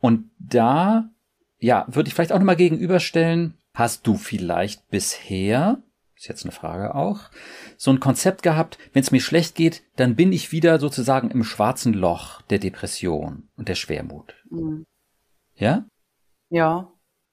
Und 0.00 0.30
da, 0.38 1.10
ja, 1.58 1.86
würde 1.88 2.08
ich 2.08 2.14
vielleicht 2.14 2.32
auch 2.32 2.38
nochmal 2.38 2.56
gegenüberstellen, 2.56 3.54
hast 3.74 4.06
du 4.06 4.16
vielleicht 4.16 4.88
bisher, 4.88 5.82
ist 6.16 6.28
jetzt 6.28 6.44
eine 6.44 6.52
Frage 6.52 6.94
auch, 6.94 7.30
so 7.76 7.90
ein 7.90 8.00
Konzept 8.00 8.42
gehabt, 8.42 8.78
wenn 8.92 9.02
es 9.02 9.10
mir 9.10 9.20
schlecht 9.20 9.54
geht, 9.54 9.82
dann 9.96 10.16
bin 10.16 10.32
ich 10.32 10.52
wieder 10.52 10.78
sozusagen 10.78 11.30
im 11.30 11.44
schwarzen 11.44 11.92
Loch 11.92 12.40
der 12.42 12.58
Depression 12.58 13.48
und 13.56 13.68
der 13.68 13.74
Schwermut. 13.74 14.34
Mhm. 14.48 14.84
Ja? 15.56 15.84
Ja, 16.48 16.90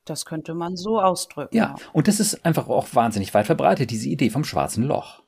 das 0.09 0.25
könnte 0.25 0.53
man 0.53 0.75
so 0.75 0.99
ausdrücken. 0.99 1.55
Ja, 1.55 1.75
und 1.93 2.07
das 2.07 2.19
ist 2.19 2.45
einfach 2.45 2.67
auch 2.67 2.87
wahnsinnig 2.93 3.33
weit 3.33 3.45
verbreitet, 3.45 3.91
diese 3.91 4.09
Idee 4.09 4.29
vom 4.29 4.43
schwarzen 4.43 4.83
Loch. 4.83 5.23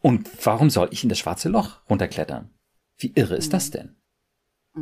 Und 0.00 0.28
warum 0.44 0.70
soll 0.70 0.88
ich 0.90 1.02
in 1.02 1.08
das 1.08 1.18
schwarze 1.18 1.48
Loch 1.48 1.80
runterklettern? 1.88 2.50
Wie 2.98 3.12
irre 3.14 3.36
ist 3.36 3.48
mhm. 3.48 3.52
das 3.52 3.70
denn? 3.70 3.96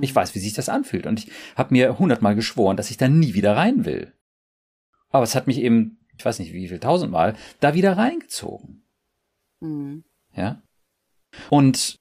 Ich 0.00 0.12
mhm. 0.12 0.16
weiß, 0.16 0.34
wie 0.34 0.40
sich 0.40 0.52
das 0.52 0.68
anfühlt 0.68 1.06
und 1.06 1.20
ich 1.20 1.32
habe 1.56 1.74
mir 1.74 1.98
hundertmal 1.98 2.34
geschworen, 2.34 2.76
dass 2.76 2.90
ich 2.90 2.96
da 2.96 3.08
nie 3.08 3.34
wieder 3.34 3.56
rein 3.56 3.84
will. 3.84 4.12
Aber 5.10 5.24
es 5.24 5.34
hat 5.34 5.46
mich 5.46 5.58
eben, 5.58 5.98
ich 6.16 6.24
weiß 6.24 6.38
nicht 6.38 6.52
wie 6.52 6.68
viel 6.68 6.80
tausendmal, 6.80 7.36
da 7.60 7.74
wieder 7.74 7.96
reingezogen. 7.96 8.82
Mhm. 9.60 10.04
Ja. 10.34 10.62
Und 11.50 11.96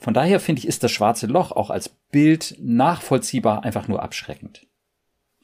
von 0.00 0.14
daher 0.14 0.38
finde 0.38 0.60
ich, 0.60 0.68
ist 0.68 0.84
das 0.84 0.92
schwarze 0.92 1.26
Loch 1.26 1.50
auch 1.50 1.70
als 1.70 1.88
Bild 1.88 2.56
nachvollziehbar 2.60 3.64
einfach 3.64 3.88
nur 3.88 4.02
abschreckend. 4.02 4.67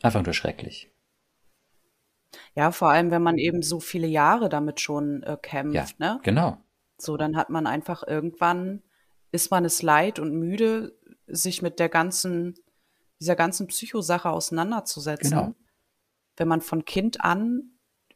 Einfach 0.05 0.23
nur 0.23 0.35
schrecklich. 0.35 0.91
Ja, 2.55 2.73
vor 2.73 2.91
allem, 2.91 3.11
wenn 3.11 3.23
man 3.23 3.39
eben 3.39 3.63
so 3.63 3.81
viele 3.81 4.07
Jahre 4.07 4.51
damit 4.51 4.79
schon 4.79 5.23
äh, 5.23 5.39
kämpft, 5.41 5.99
ja, 5.99 6.15
ne? 6.15 6.21
Genau. 6.23 6.59
So, 6.99 7.17
dann 7.17 7.39
hat 7.39 7.49
man 7.49 7.67
einfach 7.67 8.07
irgendwann, 8.07 8.83
ist 9.33 9.51
man 9.51 9.65
es 9.65 9.81
leid 9.81 10.19
und 10.19 10.35
müde, 10.35 10.95
sich 11.27 11.63
mit 11.63 11.79
der 11.79 11.89
ganzen, 11.89 12.55
dieser 13.19 13.35
ganzen 13.35 13.67
Psychosache 13.67 14.29
auseinanderzusetzen. 14.29 15.31
Genau. 15.31 15.55
Wenn 16.37 16.49
man 16.49 16.61
von 16.61 16.85
Kind 16.85 17.23
an 17.23 17.71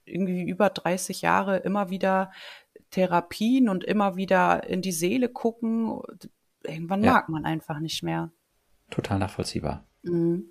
irgendwie 0.04 0.42
über 0.42 0.68
30 0.68 1.22
Jahre 1.22 1.56
immer 1.56 1.88
wieder 1.88 2.32
Therapien 2.90 3.70
und 3.70 3.82
immer 3.82 4.16
wieder 4.16 4.68
in 4.68 4.82
die 4.82 4.92
Seele 4.92 5.30
gucken, 5.30 6.02
irgendwann 6.62 7.02
ja. 7.02 7.12
mag 7.12 7.30
man 7.30 7.46
einfach 7.46 7.80
nicht 7.80 8.02
mehr. 8.02 8.30
Total 8.90 9.18
nachvollziehbar. 9.18 9.86
Mhm. 10.02 10.50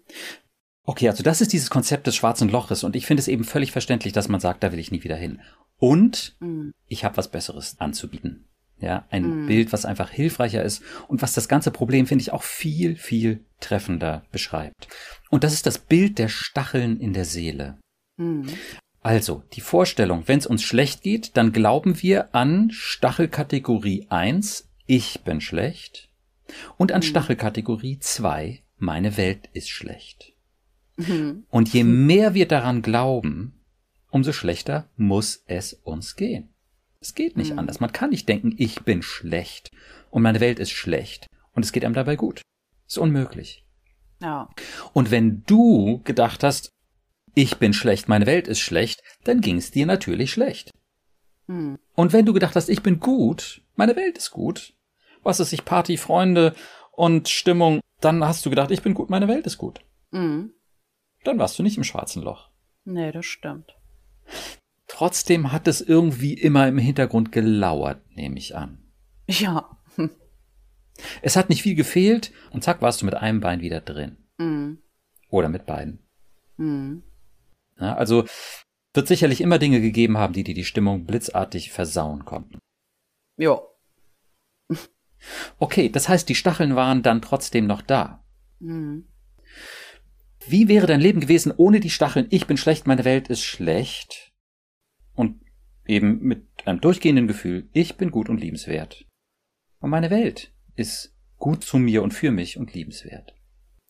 Okay, 0.89 1.09
also 1.09 1.21
das 1.21 1.41
ist 1.41 1.51
dieses 1.51 1.69
Konzept 1.69 2.07
des 2.07 2.15
schwarzen 2.15 2.47
Loches 2.47 2.85
und 2.85 2.95
ich 2.95 3.05
finde 3.05 3.19
es 3.19 3.27
eben 3.27 3.43
völlig 3.43 3.73
verständlich, 3.73 4.13
dass 4.13 4.29
man 4.29 4.39
sagt, 4.39 4.63
da 4.63 4.71
will 4.71 4.79
ich 4.79 4.89
nie 4.89 5.03
wieder 5.03 5.17
hin. 5.17 5.41
Und 5.77 6.37
mm. 6.39 6.69
ich 6.87 7.03
habe 7.03 7.17
was 7.17 7.29
Besseres 7.29 7.75
anzubieten. 7.79 8.45
Ja, 8.79 9.05
ein 9.09 9.43
mm. 9.43 9.47
Bild, 9.47 9.73
was 9.73 9.83
einfach 9.83 10.09
hilfreicher 10.09 10.63
ist 10.63 10.81
und 11.09 11.21
was 11.21 11.33
das 11.33 11.49
ganze 11.49 11.71
Problem, 11.71 12.07
finde 12.07 12.21
ich, 12.21 12.31
auch 12.31 12.43
viel, 12.43 12.95
viel 12.95 13.43
treffender 13.59 14.23
beschreibt. 14.31 14.87
Und 15.29 15.43
das 15.43 15.51
ist 15.51 15.65
das 15.65 15.77
Bild 15.77 16.19
der 16.19 16.29
Stacheln 16.29 17.01
in 17.01 17.11
der 17.11 17.25
Seele. 17.25 17.77
Mm. 18.15 18.43
Also, 19.01 19.43
die 19.53 19.61
Vorstellung, 19.61 20.23
wenn 20.27 20.39
es 20.39 20.47
uns 20.47 20.63
schlecht 20.63 21.01
geht, 21.01 21.35
dann 21.35 21.51
glauben 21.51 22.01
wir 22.01 22.33
an 22.33 22.71
Stachelkategorie 22.71 24.07
1, 24.07 24.69
ich 24.85 25.19
bin 25.25 25.41
schlecht, 25.41 26.07
und 26.77 26.93
an 26.93 27.01
Stachelkategorie 27.01 27.99
2, 27.99 28.63
meine 28.77 29.17
Welt 29.17 29.49
ist 29.51 29.69
schlecht. 29.69 30.36
Mhm. 30.97 31.45
Und 31.49 31.71
je 31.71 31.83
mehr 31.83 32.33
wir 32.33 32.47
daran 32.47 32.81
glauben, 32.81 33.57
umso 34.09 34.33
schlechter 34.33 34.89
muss 34.97 35.43
es 35.45 35.73
uns 35.73 36.15
gehen. 36.15 36.53
Es 36.99 37.15
geht 37.15 37.37
nicht 37.37 37.53
mhm. 37.53 37.59
anders. 37.59 37.79
Man 37.79 37.93
kann 37.93 38.09
nicht 38.09 38.27
denken, 38.27 38.53
ich 38.57 38.83
bin 38.83 39.01
schlecht 39.01 39.71
und 40.09 40.23
meine 40.23 40.39
Welt 40.39 40.59
ist 40.59 40.71
schlecht 40.71 41.27
und 41.53 41.63
es 41.63 41.71
geht 41.71 41.85
einem 41.85 41.93
dabei 41.93 42.15
gut. 42.15 42.41
Ist 42.87 42.97
unmöglich. 42.97 43.65
Ja. 44.21 44.49
Und 44.93 45.11
wenn 45.11 45.43
du 45.45 46.01
gedacht 46.03 46.43
hast, 46.43 46.71
ich 47.35 47.57
bin 47.57 47.73
schlecht, 47.73 48.07
meine 48.07 48.25
Welt 48.25 48.47
ist 48.47 48.59
schlecht, 48.59 49.03
dann 49.23 49.41
ging 49.41 49.57
es 49.57 49.69
dir 49.69 49.85
natürlich 49.85 50.31
schlecht. 50.31 50.71
Mhm. 51.45 51.77
Und 51.93 52.13
wenn 52.13 52.25
du 52.25 52.33
gedacht 52.33 52.55
hast, 52.55 52.69
ich 52.69 52.81
bin 52.81 52.99
gut, 52.99 53.61
meine 53.75 53.95
Welt 53.95 54.17
ist 54.17 54.31
gut, 54.31 54.73
was 55.21 55.39
ist 55.39 55.51
sich 55.51 55.65
Party, 55.65 55.97
Freunde 55.97 56.55
und 56.91 57.29
Stimmung, 57.29 57.81
dann 58.01 58.23
hast 58.23 58.43
du 58.45 58.49
gedacht, 58.49 58.71
ich 58.71 58.81
bin 58.81 58.95
gut, 58.95 59.11
meine 59.11 59.27
Welt 59.27 59.45
ist 59.45 59.59
gut. 59.59 59.81
Mhm 60.09 60.53
dann 61.27 61.39
warst 61.39 61.59
du 61.59 61.63
nicht 61.63 61.77
im 61.77 61.83
schwarzen 61.83 62.23
Loch. 62.23 62.49
Nee, 62.85 63.11
das 63.11 63.25
stimmt. 63.25 63.75
Trotzdem 64.87 65.51
hat 65.51 65.67
es 65.67 65.81
irgendwie 65.81 66.33
immer 66.33 66.67
im 66.67 66.77
Hintergrund 66.77 67.31
gelauert, 67.31 68.01
nehme 68.15 68.37
ich 68.37 68.55
an. 68.55 68.91
Ja. 69.27 69.77
Es 71.21 71.35
hat 71.35 71.49
nicht 71.49 71.61
viel 71.61 71.75
gefehlt 71.75 72.31
und 72.51 72.63
zack 72.63 72.81
warst 72.81 73.01
du 73.01 73.05
mit 73.05 73.13
einem 73.13 73.39
Bein 73.39 73.61
wieder 73.61 73.81
drin. 73.81 74.17
Mhm. 74.37 74.79
Oder 75.29 75.49
mit 75.49 75.65
beiden. 75.65 75.99
Mhm. 76.55 77.03
Ja, 77.79 77.95
also 77.95 78.25
wird 78.93 79.07
sicherlich 79.07 79.41
immer 79.41 79.59
Dinge 79.59 79.81
gegeben 79.81 80.17
haben, 80.17 80.33
die 80.33 80.43
dir 80.43 80.55
die 80.55 80.65
Stimmung 80.65 81.05
blitzartig 81.05 81.71
versauen 81.71 82.25
konnten. 82.25 82.57
Ja. 83.35 83.61
Okay, 85.59 85.89
das 85.89 86.09
heißt, 86.09 86.27
die 86.29 86.35
Stacheln 86.35 86.75
waren 86.75 87.03
dann 87.03 87.21
trotzdem 87.21 87.67
noch 87.67 87.81
da. 87.81 88.23
Mhm. 88.59 89.07
Wie 90.49 90.67
wäre 90.67 90.87
dein 90.87 91.01
Leben 91.01 91.19
gewesen 91.19 91.53
ohne 91.55 91.79
die 91.79 91.89
Stacheln? 91.89 92.27
Ich 92.29 92.47
bin 92.47 92.57
schlecht, 92.57 92.87
meine 92.87 93.05
Welt 93.05 93.27
ist 93.27 93.43
schlecht. 93.43 94.31
Und 95.13 95.41
eben 95.85 96.21
mit 96.21 96.45
einem 96.65 96.79
durchgehenden 96.79 97.27
Gefühl, 97.27 97.69
ich 97.73 97.97
bin 97.97 98.11
gut 98.11 98.29
und 98.29 98.39
liebenswert. 98.39 99.05
Und 99.79 99.89
meine 99.89 100.09
Welt 100.09 100.53
ist 100.75 101.13
gut 101.37 101.63
zu 101.63 101.77
mir 101.77 102.01
und 102.01 102.13
für 102.13 102.31
mich 102.31 102.57
und 102.57 102.73
liebenswert. 102.73 103.33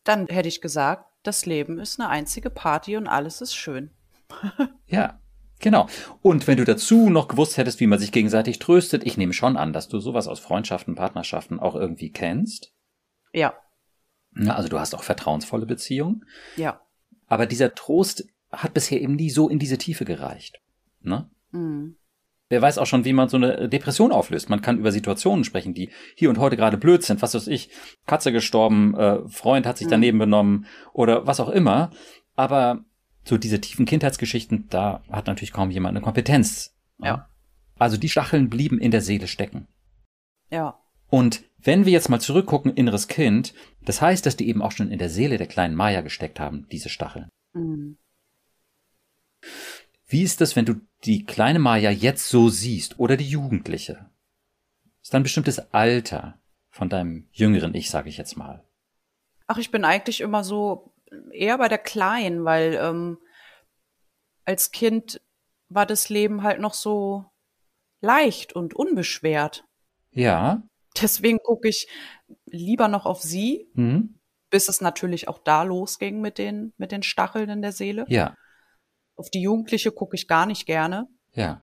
Dann 0.04 0.28
hätte 0.28 0.48
ich 0.48 0.62
gesagt, 0.62 1.06
das 1.24 1.46
Leben 1.46 1.80
ist 1.80 2.00
eine 2.00 2.10
einzige 2.10 2.50
Party 2.50 2.98
und 2.98 3.08
alles 3.08 3.42
ist 3.42 3.56
schön. 3.56 3.92
ja, 4.88 5.20
genau. 5.60 5.88
Und 6.22 6.48
wenn 6.48 6.58
du 6.58 6.64
dazu 6.64 7.10
noch 7.10 7.28
gewusst 7.28 7.58
hättest, 7.58 7.80
wie 7.80 7.88
man 7.88 8.00
sich 8.00 8.12
gegenseitig 8.12 8.60
tröstet, 8.60 9.06
ich 9.06 9.18
nehme 9.18 9.34
schon 9.34 9.58
an, 9.58 9.74
dass 9.74 9.90
du 9.90 10.00
sowas 10.00 10.28
aus 10.28 10.40
Freundschaften, 10.40 10.96
Partnerschaften 10.96 11.60
auch 11.60 11.76
irgendwie 11.76 12.12
kennst. 12.12 12.74
Ja. 13.34 13.54
Ja, 14.36 14.56
also 14.56 14.70
du 14.70 14.80
hast 14.80 14.96
auch 14.96 15.04
vertrauensvolle 15.04 15.66
Beziehungen. 15.66 16.26
Ja. 16.56 16.82
Aber 17.28 17.46
dieser 17.46 17.76
Trost 17.76 18.28
hat 18.52 18.74
bisher 18.74 19.02
eben 19.02 19.16
nie 19.16 19.30
so 19.30 19.50
in 19.50 19.60
diese 19.60 19.78
Tiefe 19.78 20.06
gereicht. 20.06 20.62
Ne? 21.02 21.30
Mhm. 21.52 21.96
Wer 22.50 22.62
weiß 22.62 22.78
auch 22.78 22.86
schon, 22.86 23.04
wie 23.04 23.12
man 23.12 23.28
so 23.28 23.36
eine 23.36 23.68
Depression 23.68 24.14
auflöst. 24.14 24.50
Man 24.50 24.62
kann 24.62 24.78
über 24.78 24.94
Situationen 24.94 25.44
sprechen, 25.44 25.74
die 25.74 25.90
hier 26.16 26.30
und 26.30 26.38
heute 26.38 26.56
gerade 26.56 26.78
blöd 26.78 27.04
sind. 27.04 27.22
Was 27.22 27.34
weiß 27.34 27.48
ich, 27.48 27.70
Katze 28.06 28.32
gestorben, 28.32 28.96
äh, 28.96 29.28
Freund 29.28 29.66
hat 29.66 29.78
sich 29.78 29.88
mhm. 29.88 29.92
daneben 29.92 30.20
benommen 30.20 30.66
oder 30.94 31.28
was 31.28 31.42
auch 31.42 31.50
immer. 31.50 31.92
Aber 32.36 32.86
so 33.26 33.38
diese 33.38 33.60
tiefen 33.60 33.86
Kindheitsgeschichten, 33.86 34.68
da 34.70 35.04
hat 35.12 35.28
natürlich 35.28 35.52
kaum 35.52 35.72
jemand 35.72 35.98
eine 35.98 36.04
Kompetenz. 36.04 36.78
Ja. 37.00 37.28
Also 37.78 37.98
die 37.98 38.10
Stacheln 38.10 38.50
blieben 38.50 38.80
in 38.80 38.92
der 38.92 39.02
Seele 39.02 39.28
stecken. 39.28 39.68
Ja. 40.50 40.80
Und 41.10 41.44
wenn 41.58 41.86
wir 41.86 41.92
jetzt 41.92 42.10
mal 42.10 42.20
zurückgucken, 42.20 42.74
inneres 42.74 43.08
Kind, 43.08 43.54
das 43.82 44.02
heißt, 44.02 44.26
dass 44.26 44.38
die 44.38 44.48
eben 44.48 44.62
auch 44.62 44.72
schon 44.72 44.92
in 44.92 45.00
der 45.00 45.10
Seele 45.10 45.38
der 45.38 45.48
kleinen 45.48 45.76
Maya 45.76 46.02
gesteckt 46.02 46.40
haben, 46.40 46.68
diese 46.72 46.90
Stacheln. 46.90 47.30
Mhm. 47.54 47.98
Wie 50.08 50.24
ist 50.24 50.40
das, 50.40 50.56
wenn 50.56 50.66
du 50.66 50.76
die 51.04 51.26
kleine 51.26 51.60
Maya 51.60 51.92
jetzt 51.92 52.30
so 52.30 52.50
siehst 52.50 53.00
oder 53.00 53.18
die 53.18 53.30
Jugendliche? 53.30 54.10
Ist 55.02 55.14
dann 55.14 55.22
ein 55.22 55.24
bestimmtes 55.24 55.74
Alter 55.74 56.40
von 56.70 56.90
deinem 56.90 57.28
jüngeren 57.32 57.74
Ich, 57.76 57.90
sage 57.90 58.10
ich 58.10 58.18
jetzt 58.18 58.38
mal. 58.38 58.64
Ach, 59.48 59.58
ich 59.58 59.72
bin 59.72 59.84
eigentlich 59.84 60.22
immer 60.22 60.44
so 60.44 60.94
eher 61.32 61.58
bei 61.58 61.68
der 61.68 61.78
Kleinen, 61.78 62.46
weil 62.46 62.76
ähm, 62.82 63.18
als 64.46 64.72
Kind 64.72 65.22
war 65.70 65.86
das 65.86 66.10
Leben 66.10 66.44
halt 66.44 66.60
noch 66.60 66.74
so 66.74 67.26
leicht 68.02 68.54
und 68.54 68.74
unbeschwert. 68.74 69.66
Ja. 70.12 70.64
Deswegen 71.02 71.40
gucke 71.40 71.68
ich 71.68 71.88
lieber 72.46 72.88
noch 72.88 73.06
auf 73.06 73.22
sie, 73.22 73.70
mhm. 73.74 74.20
bis 74.50 74.70
es 74.70 74.82
natürlich 74.82 75.28
auch 75.28 75.40
da 75.40 75.64
losging 75.64 76.22
mit 76.22 76.38
den, 76.38 76.74
mit 76.78 76.92
den 76.92 77.04
Stacheln 77.04 77.50
in 77.50 77.62
der 77.62 77.72
Seele. 77.72 78.06
Ja. 78.08 78.36
Auf 79.16 79.30
die 79.30 79.42
Jugendliche 79.42 79.92
gucke 79.92 80.16
ich 80.16 80.28
gar 80.28 80.46
nicht 80.46 80.66
gerne. 80.66 81.08
Ja. 81.34 81.62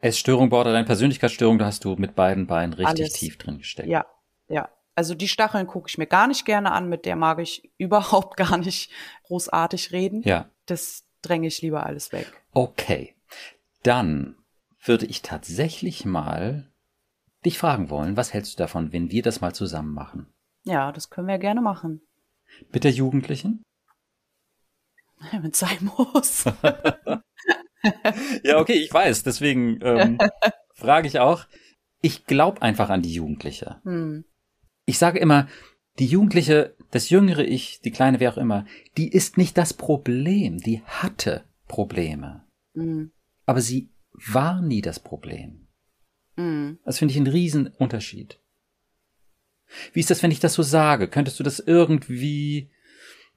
Essstörung, 0.00 0.48
Borderline, 0.48 0.84
Persönlichkeitsstörung, 0.84 1.58
da 1.58 1.66
hast 1.66 1.84
du 1.84 1.96
mit 1.96 2.14
beiden 2.14 2.46
Beinen 2.46 2.72
richtig 2.72 3.06
Alles. 3.06 3.12
tief 3.14 3.36
drin 3.36 3.58
gesteckt. 3.58 3.88
Ja, 3.88 4.06
ja. 4.48 4.68
Also 4.94 5.14
die 5.14 5.28
Stacheln 5.28 5.66
gucke 5.66 5.88
ich 5.88 5.98
mir 5.98 6.06
gar 6.06 6.26
nicht 6.26 6.44
gerne 6.44 6.72
an, 6.72 6.88
mit 6.88 7.04
der 7.04 7.16
mag 7.16 7.38
ich 7.40 7.70
überhaupt 7.78 8.36
gar 8.36 8.58
nicht 8.58 8.90
großartig 9.24 9.92
reden. 9.92 10.22
Ja. 10.22 10.50
Das 10.66 11.04
dränge 11.22 11.48
ich 11.48 11.62
lieber 11.62 11.84
alles 11.84 12.12
weg. 12.12 12.32
Okay. 12.52 13.16
Dann 13.82 14.36
würde 14.82 15.06
ich 15.06 15.22
tatsächlich 15.22 16.04
mal 16.04 16.70
dich 17.44 17.58
fragen 17.58 17.90
wollen, 17.90 18.16
was 18.16 18.32
hältst 18.32 18.54
du 18.54 18.58
davon, 18.58 18.92
wenn 18.92 19.10
wir 19.10 19.22
das 19.22 19.40
mal 19.40 19.54
zusammen 19.54 19.94
machen? 19.94 20.26
Ja, 20.64 20.92
das 20.92 21.10
können 21.10 21.28
wir 21.28 21.38
gerne 21.38 21.60
machen. 21.60 22.02
Mit 22.72 22.84
der 22.84 22.90
Jugendlichen? 22.90 23.62
Mit 25.42 25.56
muss. 25.82 26.44
ja, 28.42 28.58
okay, 28.58 28.74
ich 28.74 28.92
weiß. 28.92 29.22
Deswegen 29.22 29.80
ähm, 29.82 30.18
frage 30.74 31.08
ich 31.08 31.18
auch. 31.18 31.46
Ich 32.00 32.26
glaube 32.26 32.62
einfach 32.62 32.90
an 32.90 33.02
die 33.02 33.12
Jugendliche. 33.12 33.80
Hm. 33.84 34.24
Ich 34.84 34.98
sage 34.98 35.18
immer, 35.18 35.48
die 35.98 36.06
Jugendliche, 36.06 36.76
das 36.90 37.10
jüngere 37.10 37.44
Ich, 37.44 37.80
die 37.80 37.90
kleine, 37.90 38.20
wer 38.20 38.32
auch 38.32 38.36
immer, 38.36 38.64
die 38.96 39.08
ist 39.08 39.36
nicht 39.36 39.58
das 39.58 39.74
Problem. 39.74 40.58
Die 40.58 40.82
hatte 40.84 41.44
Probleme. 41.66 42.44
Hm. 42.74 43.10
Aber 43.46 43.60
sie 43.60 43.90
war 44.12 44.62
nie 44.62 44.80
das 44.80 45.00
Problem. 45.00 45.67
Hm. 46.38 46.78
Das 46.84 46.98
finde 46.98 47.12
ich 47.12 47.18
einen 47.18 47.26
riesen 47.26 47.66
Unterschied. 47.66 48.38
Wie 49.92 50.00
ist 50.00 50.10
das, 50.10 50.22
wenn 50.22 50.30
ich 50.30 50.40
das 50.40 50.54
so 50.54 50.62
sage? 50.62 51.08
Könntest 51.08 51.38
du 51.38 51.44
das 51.44 51.58
irgendwie 51.58 52.70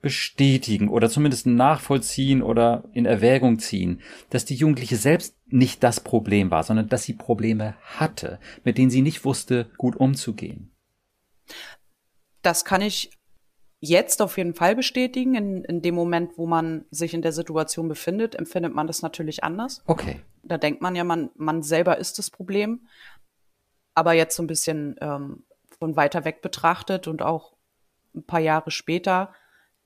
bestätigen 0.02 0.88
oder 0.88 1.10
zumindest 1.10 1.46
nachvollziehen 1.46 2.42
oder 2.42 2.86
in 2.94 3.06
Erwägung 3.06 3.60
ziehen, 3.60 4.02
dass 4.30 4.46
die 4.46 4.56
Jugendliche 4.56 4.96
selbst 4.96 5.36
nicht 5.48 5.84
das 5.84 6.00
Problem 6.00 6.52
war, 6.52 6.64
sondern 6.64 6.90
dass 6.90 7.04
sie 7.04 7.14
Probleme 7.14 7.76
hatte, 7.82 8.40
mit 8.64 8.78
denen 8.78 8.90
sie 8.90 9.02
nicht 9.02 9.26
wusste, 9.26 9.70
gut 9.78 9.96
umzugehen. 9.96 10.72
Das 12.42 12.66
kann 12.66 12.82
ich 12.82 13.12
jetzt 13.80 14.22
auf 14.22 14.38
jeden 14.38 14.54
Fall 14.54 14.76
bestätigen. 14.76 15.36
In, 15.36 15.64
in 15.66 15.82
dem 15.82 15.96
Moment, 15.96 16.38
wo 16.38 16.48
man 16.48 16.86
sich 16.92 17.14
in 17.14 17.22
der 17.22 17.32
Situation 17.32 17.88
befindet, 17.88 18.36
empfindet 18.36 18.74
man 18.74 18.88
das 18.88 19.02
natürlich 19.02 19.44
anders. 19.44 19.84
Okay. 19.86 20.22
Da 20.44 20.58
denkt 20.58 20.82
man 20.82 20.96
ja, 20.96 21.04
man, 21.04 21.30
man 21.36 21.64
selber 21.64 21.98
ist 21.98 22.18
das 22.20 22.30
Problem. 22.30 22.88
Aber 23.94 24.14
jetzt 24.14 24.36
so 24.36 24.44
ein 24.44 24.48
bisschen 24.48 24.96
ähm, 25.02 25.44
von 25.80 25.96
weiter 25.96 26.26
weg 26.26 26.42
betrachtet 26.42 27.08
und 27.08 27.22
auch 27.22 27.54
ein 28.16 28.24
paar 28.24 28.40
Jahre 28.40 28.72
später 28.72 29.34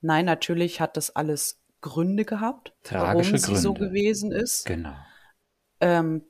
Nein, 0.06 0.26
natürlich 0.26 0.82
hat 0.82 0.98
das 0.98 1.15
alles 1.15 1.60
Gründe 1.82 2.26
gehabt, 2.26 2.74
Tragische 2.84 3.32
warum 3.34 3.38
sie 3.38 3.46
Gründe. 3.46 3.60
so 3.62 3.74
gewesen 3.74 4.32
ist. 4.32 4.65
Genau. 4.65 4.96
Ähm, 5.82 6.24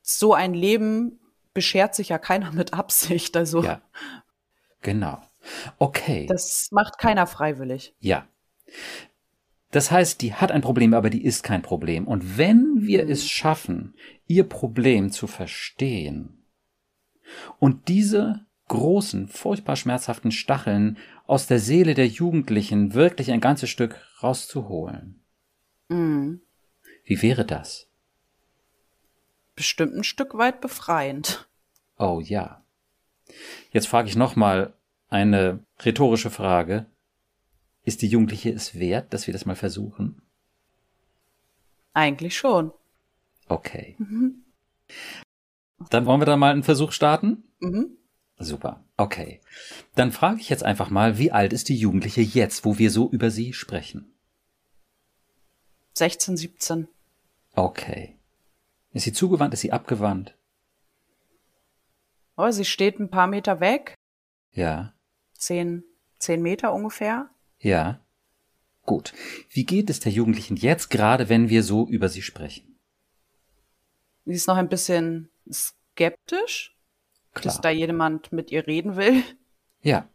so 0.00 0.32
ein 0.32 0.54
Leben 0.54 1.20
beschert 1.52 1.94
sich 1.94 2.08
ja 2.08 2.18
keiner 2.18 2.52
mit 2.52 2.72
Absicht. 2.72 3.36
Also 3.36 3.62
ja. 3.62 3.82
Genau. 4.80 5.20
Okay. 5.78 6.26
Das 6.26 6.68
macht 6.72 6.96
keiner 6.96 7.26
freiwillig. 7.26 7.94
Ja. 8.00 8.26
Das 9.72 9.90
heißt, 9.90 10.20
die 10.20 10.34
hat 10.34 10.52
ein 10.52 10.60
Problem, 10.60 10.94
aber 10.94 11.10
die 11.10 11.24
ist 11.24 11.42
kein 11.42 11.62
Problem. 11.62 12.06
Und 12.06 12.38
wenn 12.38 12.82
wir 12.82 13.04
mhm. 13.04 13.10
es 13.10 13.26
schaffen, 13.26 13.94
ihr 14.28 14.44
Problem 14.44 15.10
zu 15.10 15.26
verstehen 15.26 16.44
und 17.58 17.88
diese 17.88 18.46
großen, 18.68 19.28
furchtbar 19.28 19.76
schmerzhaften 19.76 20.30
Stacheln 20.30 20.98
aus 21.26 21.46
der 21.46 21.58
Seele 21.58 21.94
der 21.94 22.06
Jugendlichen 22.06 22.94
wirklich 22.94 23.32
ein 23.32 23.40
ganzes 23.40 23.70
Stück 23.70 23.98
rauszuholen. 24.22 25.20
Mhm. 25.88 26.42
Wie 27.04 27.22
wäre 27.22 27.44
das? 27.44 27.88
Bestimmt 29.56 29.94
ein 29.94 30.04
Stück 30.04 30.36
weit 30.36 30.60
befreiend. 30.60 31.48
Oh 31.98 32.20
ja. 32.22 32.62
Jetzt 33.70 33.88
frage 33.88 34.08
ich 34.08 34.16
nochmal 34.16 34.74
eine 35.08 35.60
rhetorische 35.82 36.30
Frage. 36.30 36.86
Ist 37.84 38.02
die 38.02 38.08
Jugendliche 38.08 38.50
es 38.50 38.78
wert, 38.78 39.12
dass 39.12 39.26
wir 39.26 39.32
das 39.32 39.46
mal 39.46 39.56
versuchen? 39.56 40.22
Eigentlich 41.94 42.36
schon. 42.36 42.72
Okay. 43.48 43.96
Mhm. 43.98 44.44
Dann 45.90 46.06
wollen 46.06 46.20
wir 46.20 46.26
da 46.26 46.36
mal 46.36 46.52
einen 46.52 46.62
Versuch 46.62 46.92
starten? 46.92 47.44
Mhm. 47.60 47.96
Super. 48.38 48.84
Okay. 48.96 49.40
Dann 49.94 50.12
frage 50.12 50.40
ich 50.40 50.48
jetzt 50.48 50.64
einfach 50.64 50.90
mal, 50.90 51.18
wie 51.18 51.32
alt 51.32 51.52
ist 51.52 51.68
die 51.68 51.76
Jugendliche 51.76 52.20
jetzt, 52.20 52.64
wo 52.64 52.78
wir 52.78 52.90
so 52.90 53.10
über 53.10 53.30
sie 53.30 53.52
sprechen? 53.52 54.12
16, 55.94 56.36
17. 56.36 56.88
Okay. 57.54 58.16
Ist 58.92 59.04
sie 59.04 59.12
zugewandt? 59.12 59.54
Ist 59.54 59.60
sie 59.60 59.72
abgewandt? 59.72 60.34
Oh, 62.36 62.50
sie 62.50 62.64
steht 62.64 62.98
ein 62.98 63.10
paar 63.10 63.26
Meter 63.26 63.60
weg. 63.60 63.94
Ja. 64.52 64.94
Zehn, 65.34 65.84
zehn 66.18 66.42
Meter 66.42 66.72
ungefähr. 66.72 67.30
Ja. 67.62 68.04
Gut. 68.84 69.14
Wie 69.48 69.64
geht 69.64 69.88
es 69.88 70.00
der 70.00 70.12
Jugendlichen 70.12 70.56
jetzt, 70.56 70.90
gerade 70.90 71.28
wenn 71.28 71.48
wir 71.48 71.62
so 71.62 71.88
über 71.88 72.08
sie 72.08 72.22
sprechen? 72.22 72.78
Sie 74.24 74.34
ist 74.34 74.46
noch 74.46 74.56
ein 74.56 74.68
bisschen 74.68 75.30
skeptisch. 75.50 76.76
Klar. 77.34 77.54
dass 77.54 77.60
da 77.62 77.70
jemand 77.70 78.32
mit 78.32 78.50
ihr 78.50 78.66
reden 78.66 78.96
will. 78.96 79.22
Ja. 79.80 80.08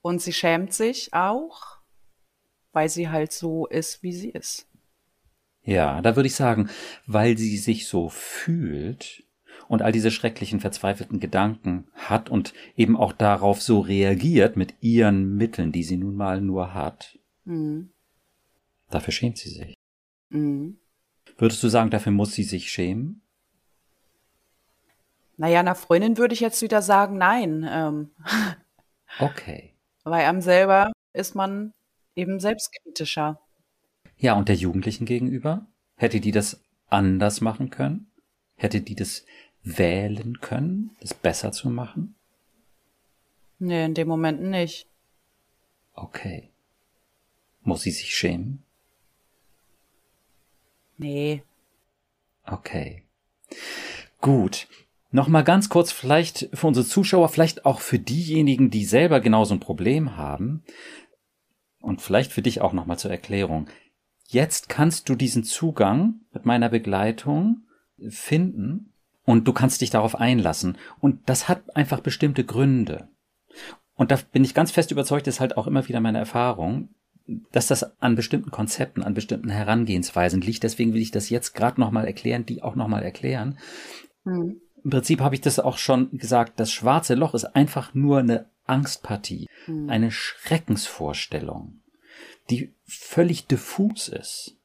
Und 0.00 0.22
sie 0.22 0.32
schämt 0.32 0.72
sich 0.72 1.12
auch, 1.12 1.78
weil 2.72 2.88
sie 2.88 3.08
halt 3.08 3.32
so 3.32 3.66
ist, 3.66 4.02
wie 4.02 4.12
sie 4.12 4.30
ist. 4.30 4.68
Ja, 5.62 6.00
da 6.00 6.14
würde 6.14 6.28
ich 6.28 6.36
sagen, 6.36 6.70
weil 7.06 7.36
sie 7.36 7.58
sich 7.58 7.88
so 7.88 8.08
fühlt 8.08 9.24
und 9.68 9.82
all 9.82 9.92
diese 9.92 10.10
schrecklichen, 10.10 10.60
verzweifelten 10.60 11.20
Gedanken 11.20 11.86
hat 11.94 12.30
und 12.30 12.54
eben 12.76 12.96
auch 12.96 13.12
darauf 13.12 13.60
so 13.62 13.80
reagiert 13.80 14.56
mit 14.56 14.74
ihren 14.80 15.36
Mitteln, 15.36 15.72
die 15.72 15.82
sie 15.82 15.96
nun 15.96 16.16
mal 16.16 16.40
nur 16.40 16.74
hat. 16.74 17.18
Mhm. 17.44 17.90
Dafür 18.90 19.12
schämt 19.12 19.38
sie 19.38 19.50
sich. 19.50 19.74
Mhm. 20.30 20.78
Würdest 21.38 21.62
du 21.62 21.68
sagen, 21.68 21.90
dafür 21.90 22.12
muss 22.12 22.34
sie 22.34 22.44
sich 22.44 22.70
schämen? 22.70 23.22
Naja, 25.36 25.60
einer 25.60 25.74
Freundin 25.74 26.16
würde 26.16 26.34
ich 26.34 26.40
jetzt 26.40 26.62
wieder 26.62 26.80
sagen, 26.80 27.18
nein. 27.18 27.66
Ähm, 27.68 28.10
okay. 29.20 29.74
Weil 30.04 30.24
einem 30.24 30.40
selber 30.40 30.92
ist 31.12 31.34
man 31.34 31.72
eben 32.14 32.40
selbstkritischer. 32.40 33.40
Ja, 34.16 34.34
und 34.34 34.48
der 34.48 34.54
Jugendlichen 34.54 35.04
gegenüber? 35.04 35.66
Hätte 35.96 36.20
die 36.20 36.32
das 36.32 36.62
anders 36.88 37.40
machen 37.40 37.70
können? 37.70 38.10
Hätte 38.56 38.80
die 38.80 38.94
das 38.94 39.26
wählen 39.66 40.40
können, 40.40 40.96
das 41.00 41.12
besser 41.12 41.52
zu 41.52 41.68
machen? 41.68 42.14
Nee, 43.58 43.84
in 43.84 43.94
dem 43.94 44.08
Moment 44.08 44.40
nicht. 44.40 44.86
Okay. 45.94 46.50
Muss 47.62 47.82
sie 47.82 47.90
sich 47.90 48.14
schämen? 48.14 48.62
Nee. 50.98 51.42
Okay. 52.44 53.02
Gut. 54.20 54.68
Nochmal 55.10 55.44
ganz 55.44 55.68
kurz 55.68 55.90
vielleicht 55.92 56.48
für 56.52 56.66
unsere 56.66 56.86
Zuschauer, 56.86 57.28
vielleicht 57.28 57.64
auch 57.64 57.80
für 57.80 57.98
diejenigen, 57.98 58.70
die 58.70 58.84
selber 58.84 59.20
genauso 59.20 59.54
ein 59.54 59.60
Problem 59.60 60.16
haben 60.16 60.62
und 61.80 62.02
vielleicht 62.02 62.32
für 62.32 62.42
dich 62.42 62.60
auch 62.60 62.72
nochmal 62.72 62.98
zur 62.98 63.10
Erklärung. 63.10 63.68
Jetzt 64.28 64.68
kannst 64.68 65.08
du 65.08 65.14
diesen 65.14 65.44
Zugang 65.44 66.20
mit 66.32 66.44
meiner 66.44 66.68
Begleitung 66.68 67.66
finden 68.08 68.92
und 69.26 69.46
du 69.46 69.52
kannst 69.52 69.82
dich 69.82 69.90
darauf 69.90 70.18
einlassen. 70.18 70.78
Und 71.00 71.28
das 71.28 71.48
hat 71.48 71.76
einfach 71.76 72.00
bestimmte 72.00 72.44
Gründe. 72.44 73.08
Und 73.94 74.10
da 74.10 74.18
bin 74.32 74.44
ich 74.44 74.54
ganz 74.54 74.70
fest 74.70 74.90
überzeugt, 74.90 75.26
ist 75.26 75.40
halt 75.40 75.56
auch 75.56 75.66
immer 75.66 75.86
wieder 75.88 76.00
meine 76.00 76.18
Erfahrung, 76.18 76.90
dass 77.50 77.66
das 77.66 78.00
an 78.00 78.14
bestimmten 78.14 78.50
Konzepten, 78.50 79.02
an 79.02 79.14
bestimmten 79.14 79.50
Herangehensweisen 79.50 80.40
liegt. 80.40 80.62
Deswegen 80.62 80.94
will 80.94 81.02
ich 81.02 81.10
das 81.10 81.28
jetzt 81.28 81.54
gerade 81.54 81.80
nochmal 81.80 82.06
erklären, 82.06 82.46
die 82.46 82.62
auch 82.62 82.76
nochmal 82.76 83.02
erklären. 83.02 83.58
Mhm. 84.24 84.60
Im 84.84 84.90
Prinzip 84.90 85.20
habe 85.20 85.34
ich 85.34 85.40
das 85.40 85.58
auch 85.58 85.78
schon 85.78 86.16
gesagt, 86.16 86.60
das 86.60 86.70
schwarze 86.70 87.16
Loch 87.16 87.34
ist 87.34 87.44
einfach 87.44 87.94
nur 87.94 88.20
eine 88.20 88.46
Angstpartie, 88.66 89.48
mhm. 89.66 89.90
eine 89.90 90.12
Schreckensvorstellung, 90.12 91.80
die 92.50 92.72
völlig 92.84 93.46
diffus 93.46 94.08
ist. 94.08 94.56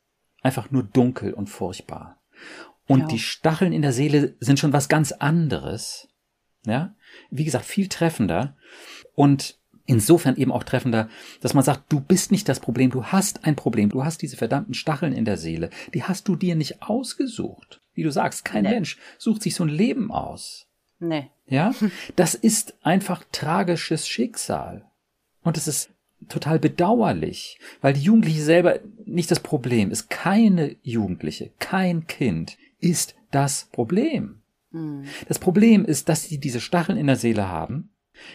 Einfach 0.43 0.69
nur 0.69 0.84
dunkel 0.84 1.34
und 1.34 1.47
furchtbar. 1.47 2.19
Und 2.91 3.01
ja. 3.01 3.08
die 3.08 3.19
Stacheln 3.19 3.71
in 3.71 3.82
der 3.82 3.93
Seele 3.93 4.36
sind 4.39 4.60
schon 4.60 4.73
was 4.73 4.89
ganz 4.89 5.13
anderes. 5.13 6.10
Ja, 6.65 6.93
wie 7.30 7.45
gesagt, 7.45 7.65
viel 7.65 7.88
treffender 7.88 8.56
und 9.15 9.58
insofern 9.86 10.36
eben 10.36 10.51
auch 10.51 10.63
treffender, 10.63 11.10
dass 11.41 11.54
man 11.54 11.63
sagt, 11.63 11.91
du 11.91 11.99
bist 11.99 12.32
nicht 12.32 12.47
das 12.47 12.60
Problem, 12.60 12.91
du 12.91 13.06
hast 13.06 13.45
ein 13.45 13.56
Problem, 13.56 13.89
du 13.89 14.04
hast 14.04 14.21
diese 14.21 14.38
verdammten 14.38 14.73
Stacheln 14.73 15.13
in 15.13 15.25
der 15.25 15.38
Seele, 15.38 15.69
die 15.93 16.04
hast 16.04 16.27
du 16.27 16.36
dir 16.36 16.56
nicht 16.56 16.84
ausgesucht. 16.84 17.82
Wie 17.93 18.04
du 18.04 18.12
sagst, 18.12 18.45
kein 18.45 18.63
nee. 18.63 18.71
Mensch 18.71 18.97
sucht 19.17 19.41
sich 19.41 19.56
so 19.56 19.63
ein 19.63 19.69
Leben 19.69 20.12
aus. 20.12 20.67
Nee. 20.99 21.30
Ja, 21.47 21.73
das 22.15 22.36
ist 22.36 22.75
einfach 22.84 23.23
tragisches 23.32 24.08
Schicksal. 24.08 24.86
Und 25.43 25.58
es 25.58 25.67
ist 25.67 25.89
total 26.30 26.60
bedauerlich, 26.60 27.58
weil 27.82 27.93
die 27.93 28.01
Jugendliche 28.01 28.43
selber 28.43 28.80
nicht 29.06 29.32
das 29.32 29.39
Problem 29.39 29.91
ist. 29.91 30.10
Keine 30.10 30.75
Jugendliche, 30.84 31.51
kein 31.58 32.06
Kind 32.06 32.58
ist 32.82 33.15
das 33.32 33.70
Problem. 33.72 34.41
Hm. 34.72 35.06
Das 35.28 35.39
Problem 35.39 35.86
ist, 35.86 36.10
dass 36.10 36.24
sie 36.24 36.39
diese 36.39 36.60
Stacheln 36.60 36.98
in 36.98 37.08
der 37.08 37.15
Seele 37.15 37.48
haben 37.48 37.91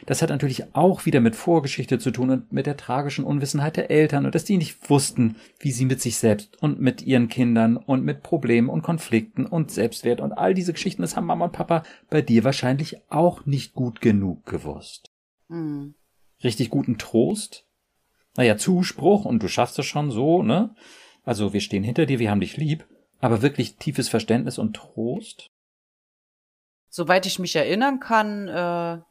das 0.07 0.23
hat 0.23 0.31
natürlich 0.31 0.75
auch 0.75 1.07
wieder 1.07 1.21
mit 1.21 1.37
Vorgeschichte 1.37 1.99
zu 1.99 2.11
tun 2.11 2.31
und 2.31 2.53
mit 2.53 2.67
der 2.67 2.77
tragischen 2.77 3.25
Unwissenheit 3.25 3.77
der 3.77 3.91
Eltern 3.91 4.27
und 4.27 4.35
dass 4.35 4.45
die 4.45 4.57
nicht 4.57 4.91
wussten, 4.91 5.37
wie 5.59 5.73
sie 5.73 5.85
mit 5.85 6.01
sich 6.01 6.17
selbst 6.17 6.61
und 6.63 6.81
mit 6.81 7.03
ihren 7.03 7.29
Kindern 7.29 7.77
und 7.77 8.05
mit 8.05 8.23
Problemen 8.23 8.69
und 8.69 8.83
Konflikten 8.83 9.47
und 9.47 9.71
Selbstwert 9.71 10.21
und 10.21 10.33
all 10.33 10.55
diese 10.55 10.73
Geschichten, 10.73 11.03
das 11.03 11.17
haben 11.17 11.27
Mama 11.27 11.47
und 11.47 11.53
Papa 11.53 11.83
bei 12.11 12.23
dir 12.23 12.45
wahrscheinlich 12.45 12.97
auch 13.11 13.47
nicht 13.47 13.75
gut 13.75 14.01
genug 14.01 14.47
gewusst. 14.47 15.13
Mhm. 15.49 15.95
Richtig 16.43 16.71
guten 16.71 16.99
Trost? 16.99 17.67
Naja, 18.37 18.57
Zuspruch 18.57 19.25
und 19.25 19.43
du 19.43 19.49
schaffst 19.49 19.79
es 19.79 19.87
schon 19.87 20.11
so, 20.11 20.43
ne? 20.43 20.75
Also 21.25 21.53
wir 21.53 21.61
stehen 21.61 21.83
hinter 21.83 22.07
dir, 22.07 22.19
wir 22.19 22.31
haben 22.31 22.41
dich 22.41 22.57
lieb, 22.57 22.87
aber 23.21 23.43
wirklich 23.43 23.77
tiefes 23.77 24.09
Verständnis 24.09 24.59
und 24.59 24.75
Trost? 24.75 25.49
Soweit 26.89 27.27
ich 27.27 27.39
mich 27.39 27.57
erinnern 27.57 28.01
kann, 28.01 28.49
äh, 28.49 29.03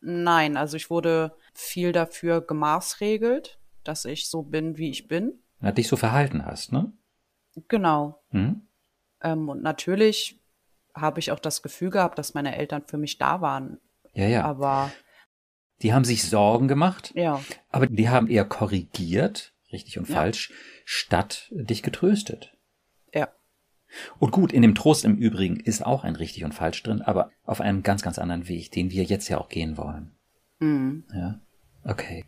Nein, 0.00 0.56
also 0.56 0.76
ich 0.76 0.90
wurde 0.90 1.36
viel 1.52 1.92
dafür 1.92 2.40
gemaßregelt, 2.40 3.58
dass 3.82 4.04
ich 4.04 4.28
so 4.28 4.42
bin, 4.42 4.78
wie 4.78 4.90
ich 4.90 5.08
bin. 5.08 5.42
Ja, 5.60 5.72
dich 5.72 5.88
so 5.88 5.96
verhalten 5.96 6.44
hast, 6.44 6.72
ne? 6.72 6.92
Genau. 7.68 8.22
Mhm. 8.30 8.66
Ähm, 9.22 9.48
und 9.48 9.62
natürlich 9.62 10.40
habe 10.94 11.20
ich 11.20 11.32
auch 11.32 11.38
das 11.38 11.62
Gefühl 11.62 11.90
gehabt, 11.90 12.18
dass 12.18 12.34
meine 12.34 12.56
Eltern 12.56 12.84
für 12.86 12.98
mich 12.98 13.18
da 13.18 13.40
waren. 13.40 13.78
Ja, 14.14 14.26
ja. 14.26 14.44
Aber 14.44 14.90
die 15.82 15.92
haben 15.92 16.04
sich 16.04 16.28
Sorgen 16.28 16.68
gemacht. 16.68 17.12
Ja. 17.14 17.42
Aber 17.68 17.86
die 17.86 18.08
haben 18.08 18.28
eher 18.28 18.44
korrigiert, 18.44 19.54
richtig 19.72 19.98
und 19.98 20.08
ja. 20.08 20.14
falsch, 20.14 20.52
statt 20.84 21.50
dich 21.52 21.82
getröstet. 21.82 22.53
Und 24.18 24.32
gut, 24.32 24.52
in 24.52 24.62
dem 24.62 24.74
Trost 24.74 25.04
im 25.04 25.16
Übrigen 25.16 25.56
ist 25.56 25.84
auch 25.84 26.04
ein 26.04 26.16
richtig 26.16 26.44
und 26.44 26.54
falsch 26.54 26.82
drin, 26.82 27.02
aber 27.02 27.30
auf 27.44 27.60
einem 27.60 27.82
ganz, 27.82 28.02
ganz 28.02 28.18
anderen 28.18 28.48
Weg, 28.48 28.70
den 28.72 28.90
wir 28.90 29.04
jetzt 29.04 29.28
ja 29.28 29.38
auch 29.38 29.48
gehen 29.48 29.76
wollen. 29.76 30.12
Mhm. 30.60 31.04
Ja, 31.12 31.40
okay. 31.84 32.24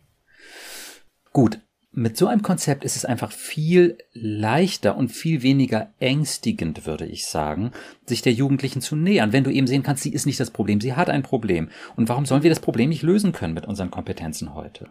Gut, 1.33 1.59
mit 1.91 2.15
so 2.15 2.27
einem 2.27 2.43
Konzept 2.43 2.83
ist 2.83 2.95
es 2.95 3.05
einfach 3.05 3.31
viel 3.31 3.97
leichter 4.13 4.97
und 4.97 5.11
viel 5.11 5.41
weniger 5.41 5.91
ängstigend, 5.99 6.85
würde 6.85 7.07
ich 7.07 7.25
sagen, 7.25 7.71
sich 8.05 8.21
der 8.21 8.33
Jugendlichen 8.33 8.81
zu 8.81 8.95
nähern, 8.95 9.33
wenn 9.33 9.43
du 9.43 9.51
eben 9.51 9.65
sehen 9.65 9.81
kannst, 9.81 10.03
sie 10.03 10.13
ist 10.13 10.27
nicht 10.27 10.39
das 10.39 10.51
Problem, 10.51 10.79
sie 10.79 10.93
hat 10.93 11.09
ein 11.09 11.23
Problem. 11.23 11.69
Und 11.95 12.07
warum 12.07 12.27
sollen 12.27 12.43
wir 12.43 12.51
das 12.51 12.59
Problem 12.59 12.89
nicht 12.89 13.01
lösen 13.01 13.31
können 13.31 13.55
mit 13.55 13.65
unseren 13.65 13.89
Kompetenzen 13.89 14.53
heute? 14.53 14.89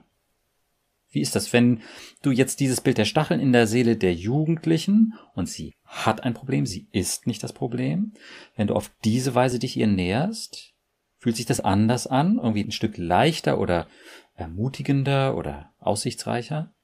Wie 1.11 1.21
ist 1.21 1.37
das, 1.37 1.53
wenn 1.53 1.83
du 2.23 2.31
jetzt 2.31 2.61
dieses 2.61 2.81
Bild 2.81 2.99
der 2.99 3.05
Stacheln 3.05 3.41
in 3.41 3.53
der 3.53 3.67
Seele 3.67 3.97
der 3.97 4.15
Jugendlichen 4.15 5.15
und 5.35 5.49
sie 5.49 5.75
hat 5.85 6.25
ein 6.25 6.35
Problem, 6.35 6.67
sie 6.67 6.89
ist 6.93 7.27
nicht 7.27 7.43
das 7.43 7.53
Problem, 7.53 8.13
wenn 8.57 8.67
du 8.67 8.75
auf 8.75 8.91
diese 9.05 9.35
Weise 9.35 9.59
dich 9.59 9.77
ihr 9.77 9.87
näherst, 9.87 10.75
fühlt 11.19 11.37
sich 11.37 11.47
das 11.47 11.61
anders 11.61 12.07
an, 12.07 12.37
irgendwie 12.37 12.65
ein 12.65 12.73
Stück 12.73 12.99
leichter 12.99 13.59
oder 13.59 13.87
ermutigender 14.35 15.37
oder 15.37 15.73
aussichtsreicher? 15.79 16.75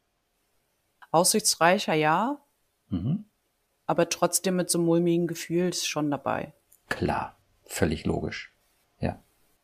Aussichtsreicher, 1.10 1.94
ja. 1.94 2.40
Mhm. 2.88 3.26
Aber 3.86 4.08
trotzdem 4.08 4.56
mit 4.56 4.70
so 4.70 4.78
einem 4.78 4.86
mulmigen 4.86 5.26
Gefühl 5.26 5.68
ist 5.68 5.86
schon 5.86 6.10
dabei. 6.10 6.54
Klar, 6.88 7.36
völlig 7.64 8.06
logisch. 8.06 8.54
Ja. 9.00 9.22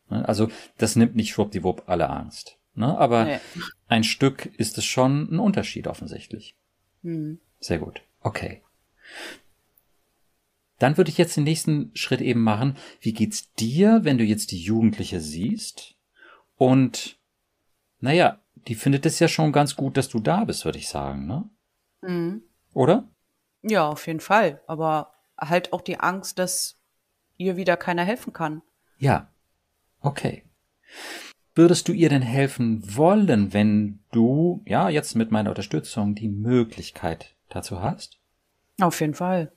Also 0.09 0.49
das 0.77 0.95
nimmt 0.95 1.15
nicht 1.15 1.31
schwuppdiwupp 1.31 1.83
alle 1.87 2.09
Angst. 2.09 2.58
Ne? 2.75 2.97
Aber 2.97 3.25
nee. 3.25 3.39
ein 3.87 4.03
Stück 4.03 4.45
ist 4.57 4.77
es 4.77 4.85
schon 4.85 5.33
ein 5.33 5.39
Unterschied 5.39 5.87
offensichtlich. 5.87 6.55
Mhm. 7.01 7.39
Sehr 7.59 7.79
gut. 7.79 8.01
Okay. 8.21 8.61
Dann 10.77 10.95
würde 10.95 11.11
ich 11.11 11.17
jetzt 11.17 11.35
den 11.35 11.43
nächsten 11.43 11.91
Schritt 11.93 12.21
eben 12.21 12.41
machen. 12.41 12.77
Wie 13.01 13.13
geht's 13.13 13.53
dir, 13.53 13.99
wenn 14.03 14.17
du 14.17 14.23
jetzt 14.23 14.51
die 14.51 14.61
Jugendliche 14.61 15.19
siehst? 15.19 15.95
Und, 16.57 17.17
naja, 17.99 18.39
die 18.67 18.75
findet 18.75 19.05
es 19.05 19.19
ja 19.19 19.27
schon 19.27 19.51
ganz 19.51 19.75
gut, 19.75 19.97
dass 19.97 20.09
du 20.09 20.19
da 20.19 20.45
bist, 20.45 20.63
würde 20.65 20.77
ich 20.77 20.87
sagen, 20.87 21.27
ne? 21.27 21.49
Mhm. 22.01 22.43
Oder? 22.73 23.07
Ja, 23.61 23.89
auf 23.89 24.07
jeden 24.07 24.21
Fall. 24.21 24.61
Aber 24.67 25.13
halt 25.37 25.73
auch 25.73 25.81
die 25.81 25.99
Angst, 25.99 26.39
dass 26.39 26.77
ihr 27.37 27.57
wieder 27.57 27.77
keiner 27.77 28.03
helfen 28.03 28.31
kann. 28.31 28.61
Ja. 28.97 29.29
Okay. 30.01 30.43
Würdest 31.59 31.89
du 31.89 31.91
ihr 31.91 32.07
denn 32.07 32.21
helfen 32.21 32.95
wollen, 32.95 33.51
wenn 33.51 33.99
du, 34.13 34.63
ja, 34.65 34.87
jetzt 34.87 35.15
mit 35.15 35.29
meiner 35.29 35.49
Unterstützung 35.49 36.15
die 36.15 36.29
Möglichkeit 36.29 37.35
dazu 37.49 37.81
hast? 37.81 38.17
Auf 38.79 39.01
jeden 39.01 39.13
Fall. 39.13 39.51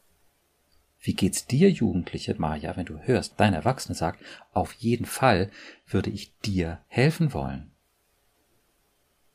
Wie 0.98 1.14
geht's 1.14 1.46
dir, 1.46 1.70
Jugendliche 1.70 2.34
Maja, 2.34 2.76
wenn 2.76 2.86
du 2.86 2.98
hörst, 2.98 3.34
dein 3.36 3.54
Erwachsene 3.54 3.94
sagt, 3.94 4.20
auf 4.52 4.72
jeden 4.72 5.06
Fall 5.06 5.52
würde 5.86 6.10
ich 6.10 6.36
dir 6.40 6.80
helfen 6.88 7.32
wollen? 7.34 7.70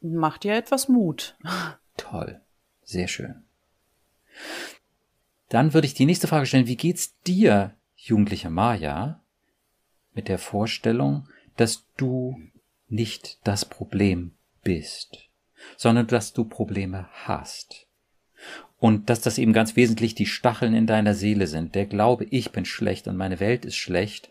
Macht 0.02 0.44
dir 0.44 0.54
etwas 0.54 0.90
Mut. 0.90 1.38
Toll. 1.96 2.42
Sehr 2.84 3.08
schön. 3.08 3.46
Dann 5.48 5.74
würde 5.74 5.88
ich 5.88 5.94
die 5.94 6.06
nächste 6.06 6.28
Frage 6.28 6.46
stellen, 6.46 6.68
wie 6.68 6.76
geht's 6.76 7.18
dir, 7.22 7.76
jugendliche 7.96 8.50
Maja, 8.50 9.22
mit 10.14 10.28
der 10.28 10.38
Vorstellung, 10.38 11.30
dass 11.56 11.86
du 11.96 12.36
nicht 12.90 13.40
das 13.44 13.66
Problem 13.66 14.32
bist, 14.64 15.30
sondern 15.76 16.08
dass 16.08 16.34
du 16.34 16.46
Probleme 16.46 17.08
hast. 17.12 17.88
Und 18.80 19.10
dass 19.10 19.22
das 19.22 19.40
eben 19.40 19.54
ganz 19.54 19.76
wesentlich 19.76 20.14
die 20.14 20.28
Stacheln 20.28 20.76
in 20.76 20.86
deiner 20.86 21.16
Seele 21.16 21.48
sind. 21.48 21.74
Der 21.74 21.88
Glaube, 21.88 22.26
ich 22.26 22.52
bin 22.52 22.66
schlecht 22.66 23.08
und 23.08 23.18
meine 23.18 23.40
Welt 23.40 23.66
ist 23.66 23.76
schlecht. 23.76 24.30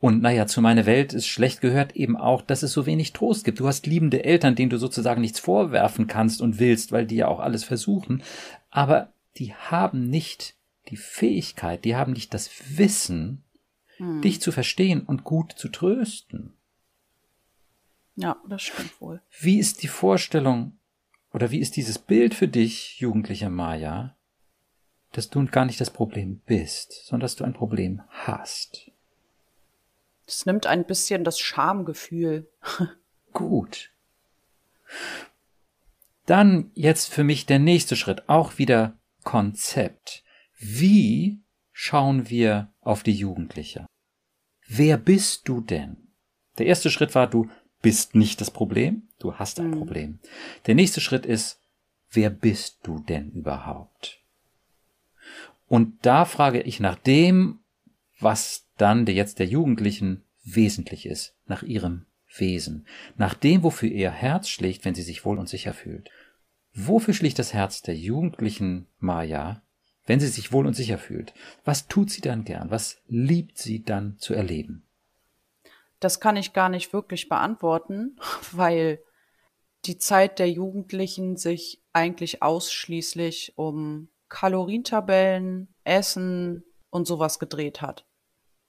Und 0.00 0.20
naja, 0.20 0.46
zu 0.46 0.60
meiner 0.60 0.84
Welt 0.84 1.12
ist 1.12 1.28
schlecht 1.28 1.60
gehört 1.60 1.94
eben 1.94 2.16
auch, 2.16 2.42
dass 2.42 2.62
es 2.62 2.72
so 2.72 2.86
wenig 2.86 3.12
Trost 3.12 3.44
gibt. 3.44 3.60
Du 3.60 3.68
hast 3.68 3.86
liebende 3.86 4.24
Eltern, 4.24 4.56
denen 4.56 4.70
du 4.70 4.78
sozusagen 4.78 5.20
nichts 5.20 5.38
vorwerfen 5.38 6.08
kannst 6.08 6.42
und 6.42 6.58
willst, 6.58 6.90
weil 6.90 7.06
die 7.06 7.16
ja 7.16 7.28
auch 7.28 7.38
alles 7.38 7.62
versuchen. 7.62 8.22
Aber 8.70 9.12
die 9.36 9.54
haben 9.54 10.10
nicht 10.10 10.56
die 10.90 10.96
Fähigkeit, 10.96 11.84
die 11.84 11.96
haben 11.96 12.12
nicht 12.12 12.34
das 12.34 12.50
Wissen, 12.76 13.44
hm. 13.96 14.20
dich 14.20 14.40
zu 14.40 14.52
verstehen 14.52 15.02
und 15.02 15.24
gut 15.24 15.52
zu 15.52 15.68
trösten. 15.68 16.52
Ja, 18.16 18.36
das 18.48 18.62
stimmt 18.62 19.00
wohl. 19.00 19.20
Wie 19.40 19.58
ist 19.58 19.82
die 19.82 19.88
Vorstellung 19.88 20.78
oder 21.32 21.50
wie 21.50 21.58
ist 21.58 21.76
dieses 21.76 21.98
Bild 21.98 22.34
für 22.34 22.48
dich, 22.48 23.00
jugendliche 23.00 23.50
Maya, 23.50 24.16
dass 25.12 25.30
du 25.30 25.44
gar 25.46 25.64
nicht 25.64 25.80
das 25.80 25.90
Problem 25.90 26.40
bist, 26.46 27.06
sondern 27.06 27.22
dass 27.22 27.36
du 27.36 27.44
ein 27.44 27.54
Problem 27.54 28.02
hast? 28.08 28.90
Das 30.26 30.46
nimmt 30.46 30.66
ein 30.66 30.84
bisschen 30.84 31.24
das 31.24 31.38
Schamgefühl. 31.38 32.48
Gut. 33.32 33.90
Dann 36.26 36.70
jetzt 36.74 37.12
für 37.12 37.24
mich 37.24 37.46
der 37.46 37.58
nächste 37.58 37.96
Schritt, 37.96 38.28
auch 38.28 38.58
wieder 38.58 38.96
Konzept. 39.24 40.22
Wie 40.58 41.42
schauen 41.72 42.30
wir 42.30 42.72
auf 42.80 43.02
die 43.02 43.12
Jugendliche? 43.12 43.86
Wer 44.66 44.96
bist 44.96 45.48
du 45.48 45.60
denn? 45.60 46.08
Der 46.58 46.66
erste 46.66 46.90
Schritt 46.90 47.14
war, 47.14 47.26
du 47.26 47.50
bist 47.84 48.14
nicht 48.14 48.40
das 48.40 48.50
Problem, 48.50 49.02
du 49.18 49.34
hast 49.34 49.60
ein 49.60 49.68
mhm. 49.68 49.76
Problem. 49.76 50.18
Der 50.66 50.74
nächste 50.74 51.02
Schritt 51.02 51.26
ist, 51.26 51.60
wer 52.10 52.30
bist 52.30 52.78
du 52.82 52.98
denn 52.98 53.30
überhaupt? 53.32 54.22
Und 55.68 56.06
da 56.06 56.24
frage 56.24 56.62
ich 56.62 56.80
nach 56.80 56.94
dem, 56.96 57.60
was 58.18 58.66
dann 58.78 59.04
der 59.04 59.14
jetzt 59.14 59.38
der 59.38 59.46
Jugendlichen 59.46 60.24
wesentlich 60.44 61.04
ist, 61.04 61.36
nach 61.46 61.62
ihrem 61.62 62.06
Wesen, 62.34 62.86
nach 63.18 63.34
dem, 63.34 63.62
wofür 63.62 63.90
ihr 63.90 64.10
Herz 64.10 64.48
schlägt, 64.48 64.86
wenn 64.86 64.94
sie 64.94 65.02
sich 65.02 65.26
wohl 65.26 65.38
und 65.38 65.50
sicher 65.50 65.74
fühlt. 65.74 66.10
Wofür 66.72 67.12
schlägt 67.12 67.38
das 67.38 67.52
Herz 67.52 67.82
der 67.82 67.96
jugendlichen 67.96 68.86
Maya, 68.98 69.62
wenn 70.06 70.20
sie 70.20 70.28
sich 70.28 70.52
wohl 70.52 70.66
und 70.66 70.74
sicher 70.74 70.96
fühlt? 70.96 71.34
Was 71.66 71.86
tut 71.86 72.10
sie 72.10 72.22
dann 72.22 72.44
gern? 72.44 72.70
Was 72.70 72.96
liebt 73.08 73.58
sie 73.58 73.82
dann 73.82 74.16
zu 74.18 74.32
erleben? 74.32 74.84
Das 76.04 76.20
kann 76.20 76.36
ich 76.36 76.52
gar 76.52 76.68
nicht 76.68 76.92
wirklich 76.92 77.30
beantworten, 77.30 78.18
weil 78.52 79.02
die 79.86 79.96
Zeit 79.96 80.38
der 80.38 80.50
Jugendlichen 80.50 81.38
sich 81.38 81.82
eigentlich 81.94 82.42
ausschließlich 82.42 83.54
um 83.56 84.08
Kalorientabellen, 84.28 85.74
Essen 85.82 86.62
und 86.90 87.06
sowas 87.06 87.38
gedreht 87.38 87.80
hat. 87.80 88.04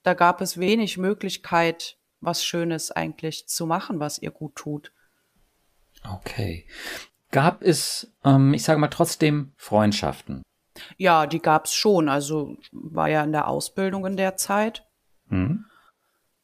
Da 0.04 0.14
gab 0.14 0.40
es 0.40 0.60
wenig 0.60 0.98
Möglichkeit, 0.98 1.98
was 2.22 2.46
Schönes 2.46 2.92
eigentlich 2.92 3.48
zu 3.48 3.66
machen, 3.66 4.00
was 4.00 4.20
ihr 4.20 4.32
gut 4.32 4.56
tut. 4.56 4.94
Okay. 6.10 6.66
Gab 7.32 7.64
es, 7.64 8.16
ähm, 8.24 8.54
ich 8.54 8.64
sage 8.64 8.80
mal, 8.80 8.88
trotzdem 8.88 9.54
Freundschaften? 9.58 10.42
Ja, 10.96 11.28
die 11.28 11.42
gab 11.42 11.66
es 11.66 11.74
schon. 11.74 12.08
Also 12.08 12.56
war 12.72 13.10
ja 13.10 13.24
in 13.24 13.34
der 13.34 13.50
Ausbildung 13.50 14.06
in 14.06 14.16
der 14.16 14.38
Zeit. 14.38 14.88
Hm. 15.28 15.66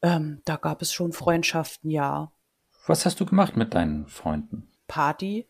Ähm, 0.01 0.41
da 0.45 0.55
gab 0.55 0.81
es 0.81 0.93
schon 0.93 1.13
Freundschaften, 1.13 1.89
ja. 1.89 2.31
Was 2.87 3.05
hast 3.05 3.19
du 3.19 3.25
gemacht 3.25 3.55
mit 3.55 3.73
deinen 3.73 4.07
Freunden? 4.07 4.69
Party, 4.87 5.47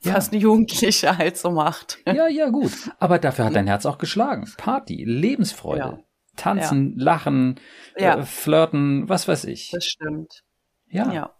ja. 0.00 0.14
was 0.14 0.30
eine 0.30 0.40
Jugendliche 0.40 1.16
halt 1.16 1.36
so 1.36 1.50
macht. 1.50 1.98
Ja, 2.06 2.26
ja, 2.28 2.50
gut. 2.50 2.72
Aber 2.98 3.18
dafür 3.18 3.46
hat 3.46 3.54
dein 3.54 3.66
Herz 3.66 3.86
auch 3.86 3.98
geschlagen. 3.98 4.50
Party, 4.56 5.04
Lebensfreude. 5.04 5.80
Ja. 5.80 5.98
Tanzen, 6.36 6.98
ja. 6.98 7.04
lachen. 7.04 7.60
Äh, 7.94 8.22
flirten, 8.22 9.08
was 9.08 9.28
weiß 9.28 9.44
ich. 9.44 9.70
Das 9.70 9.84
stimmt. 9.84 10.42
Ja. 10.88 11.12
ja. 11.12 11.34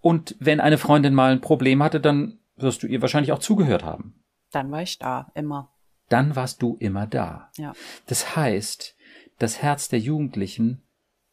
Und 0.00 0.36
wenn 0.40 0.60
eine 0.60 0.78
Freundin 0.78 1.14
mal 1.14 1.32
ein 1.32 1.40
Problem 1.40 1.82
hatte, 1.82 2.00
dann 2.00 2.38
wirst 2.56 2.82
du 2.82 2.86
ihr 2.86 3.00
wahrscheinlich 3.00 3.32
auch 3.32 3.38
zugehört 3.38 3.84
haben. 3.84 4.22
Dann 4.50 4.70
war 4.70 4.82
ich 4.82 4.98
da, 4.98 5.30
immer. 5.34 5.72
Dann 6.08 6.36
warst 6.36 6.62
du 6.62 6.76
immer 6.80 7.06
da. 7.06 7.50
Ja. 7.56 7.72
Das 8.06 8.36
heißt, 8.36 8.96
das 9.38 9.62
Herz 9.62 9.88
der 9.88 10.00
Jugendlichen 10.00 10.82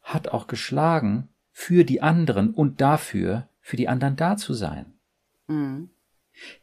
hat 0.05 0.29
auch 0.29 0.47
geschlagen 0.47 1.27
für 1.51 1.83
die 1.83 2.01
anderen 2.01 2.53
und 2.53 2.79
dafür, 2.79 3.49
für 3.59 3.75
die 3.75 3.89
anderen 3.89 4.15
da 4.15 4.37
zu 4.37 4.53
sein. 4.53 4.93
Mhm. 5.47 5.89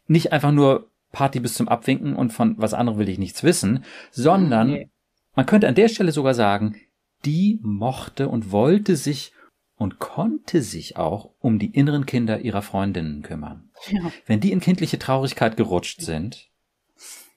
Nicht 0.07 0.33
einfach 0.33 0.53
nur 0.53 0.89
Party 1.11 1.41
bis 1.41 1.55
zum 1.55 1.69
Abwinken 1.69 2.17
und 2.17 2.33
von 2.33 2.57
was 2.59 2.73
anderem 2.73 2.99
will 2.99 3.09
ich 3.09 3.19
nichts 3.19 3.43
wissen, 3.43 3.85
sondern 4.11 4.69
nee. 4.69 4.91
man 5.35 5.47
könnte 5.47 5.69
an 5.69 5.75
der 5.75 5.89
Stelle 5.89 6.13
sogar 6.13 6.35
sagen, 6.35 6.77
die 7.25 7.59
mochte 7.63 8.29
und 8.29 8.51
wollte 8.51 8.97
sich 8.97 9.33
und 9.77 9.99
konnte 9.99 10.63
sich 10.63 10.97
auch 10.97 11.31
um 11.41 11.59
die 11.59 11.75
inneren 11.75 12.07
Kinder 12.07 12.41
ihrer 12.41 12.63
Freundinnen 12.63 13.23
kümmern. 13.23 13.71
Ja. 13.91 14.13
Wenn 14.27 14.41
die 14.41 14.53
in 14.53 14.61
kindliche 14.61 14.99
Traurigkeit 14.99 15.57
gerutscht 15.57 16.03
sind, 16.03 16.49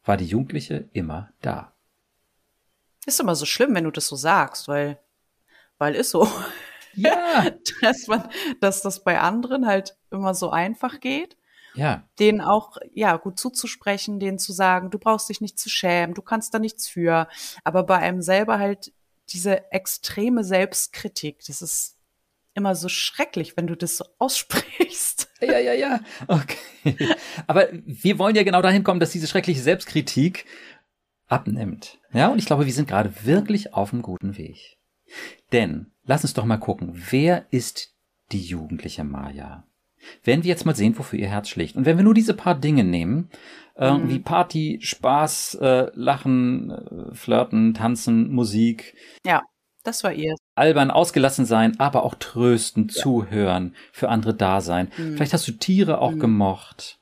war 0.03 0.17
die 0.17 0.25
Jugendliche 0.25 0.87
immer 0.93 1.31
da. 1.41 1.73
Ist 3.05 3.19
immer 3.19 3.35
so 3.35 3.45
schlimm, 3.45 3.73
wenn 3.75 3.83
du 3.83 3.91
das 3.91 4.07
so 4.07 4.15
sagst, 4.15 4.67
weil, 4.67 4.99
weil 5.77 5.95
ist 5.95 6.11
so. 6.11 6.27
Ja. 6.93 7.49
dass 7.81 8.07
man, 8.07 8.29
dass 8.61 8.81
das 8.81 9.03
bei 9.03 9.19
anderen 9.19 9.67
halt 9.67 9.97
immer 10.11 10.33
so 10.33 10.49
einfach 10.49 10.99
geht. 10.99 11.37
Ja. 11.75 12.07
Denen 12.19 12.39
auch, 12.39 12.77
ja, 12.93 13.17
gut 13.17 13.37
zuzusprechen, 13.37 14.19
denen 14.19 14.39
zu 14.39 14.53
sagen, 14.53 14.91
du 14.91 14.97
brauchst 14.97 15.27
dich 15.27 15.41
nicht 15.41 15.59
zu 15.59 15.69
schämen, 15.69 16.15
du 16.15 16.21
kannst 16.21 16.53
da 16.53 16.59
nichts 16.59 16.87
für. 16.87 17.27
Aber 17.65 17.83
bei 17.83 17.97
einem 17.97 18.21
selber 18.21 18.59
halt 18.59 18.93
diese 19.29 19.71
extreme 19.71 20.43
Selbstkritik, 20.43 21.39
das 21.45 21.61
ist 21.61 21.97
immer 22.53 22.75
so 22.75 22.87
schrecklich, 22.87 23.57
wenn 23.57 23.67
du 23.67 23.75
das 23.75 23.97
so 23.97 24.05
aussprichst. 24.19 25.29
Ja, 25.41 25.59
ja, 25.59 25.73
ja. 25.73 25.99
Okay. 26.27 27.15
Aber 27.45 27.67
wir 27.71 28.17
wollen 28.17 28.35
ja 28.35 28.43
genau 28.43 28.61
dahin 28.61 28.83
kommen, 28.83 29.01
dass 29.01 29.11
diese 29.11 29.27
schreckliche 29.27 29.61
Selbstkritik 29.61 30.45
abnimmt. 31.27 31.99
Ja, 32.13 32.29
und 32.29 32.39
ich 32.39 32.45
glaube, 32.45 32.65
wir 32.65 32.73
sind 32.73 32.87
gerade 32.87 33.13
wirklich 33.25 33.73
auf 33.73 33.91
einem 33.91 34.01
guten 34.01 34.37
Weg. 34.37 34.77
Denn, 35.55 35.87
lass 36.03 36.23
uns 36.23 36.33
doch 36.33 36.43
mal 36.43 36.57
gucken, 36.57 36.91
wer 37.09 37.45
ist 37.49 37.95
die 38.33 38.41
jugendliche 38.41 39.05
Maya? 39.05 39.63
Wenn 40.21 40.43
wir 40.43 40.49
jetzt 40.49 40.65
mal 40.65 40.75
sehen, 40.75 40.97
wofür 40.97 41.17
ihr 41.17 41.29
Herz 41.29 41.47
schlägt. 41.47 41.77
Und 41.77 41.85
wenn 41.85 41.95
wir 41.95 42.03
nur 42.03 42.13
diese 42.13 42.33
paar 42.33 42.55
Dinge 42.55 42.83
nehmen, 42.83 43.29
äh, 43.77 43.93
mhm. 43.93 44.09
wie 44.09 44.19
Party, 44.19 44.79
Spaß, 44.81 45.55
äh, 45.61 45.91
Lachen, 45.93 46.71
äh, 46.71 47.15
Flirten, 47.15 47.73
Tanzen, 47.73 48.33
Musik. 48.33 48.95
Ja, 49.25 49.43
das 49.85 50.03
war 50.03 50.11
ihr. 50.11 50.35
Albern, 50.55 50.91
ausgelassen 50.91 51.45
sein, 51.45 51.79
aber 51.79 52.03
auch 52.03 52.15
trösten, 52.15 52.89
ja. 52.89 53.01
zuhören, 53.01 53.75
für 53.93 54.09
andere 54.09 54.33
da 54.33 54.59
sein. 54.59 54.91
Mhm. 54.97 55.15
Vielleicht 55.15 55.31
hast 55.31 55.47
du 55.47 55.53
Tiere 55.53 55.99
auch 55.99 56.11
mhm. 56.11 56.19
gemocht. 56.19 56.99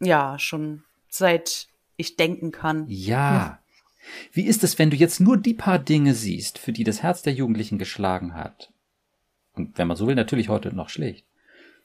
Ja, 0.00 0.38
schon 0.38 0.84
seit 1.08 1.68
ich 1.96 2.16
denken 2.16 2.52
kann. 2.52 2.84
Ja. 2.86 3.60
Wie 4.32 4.46
ist 4.46 4.64
es, 4.64 4.78
wenn 4.78 4.90
du 4.90 4.96
jetzt 4.96 5.20
nur 5.20 5.36
die 5.36 5.54
paar 5.54 5.78
Dinge 5.78 6.14
siehst, 6.14 6.58
für 6.58 6.72
die 6.72 6.84
das 6.84 7.02
Herz 7.02 7.22
der 7.22 7.32
Jugendlichen 7.32 7.78
geschlagen 7.78 8.34
hat? 8.34 8.72
Und 9.54 9.78
wenn 9.78 9.88
man 9.88 9.96
so 9.96 10.06
will, 10.06 10.14
natürlich 10.14 10.48
heute 10.48 10.74
noch 10.74 10.88
schlägt. 10.88 11.24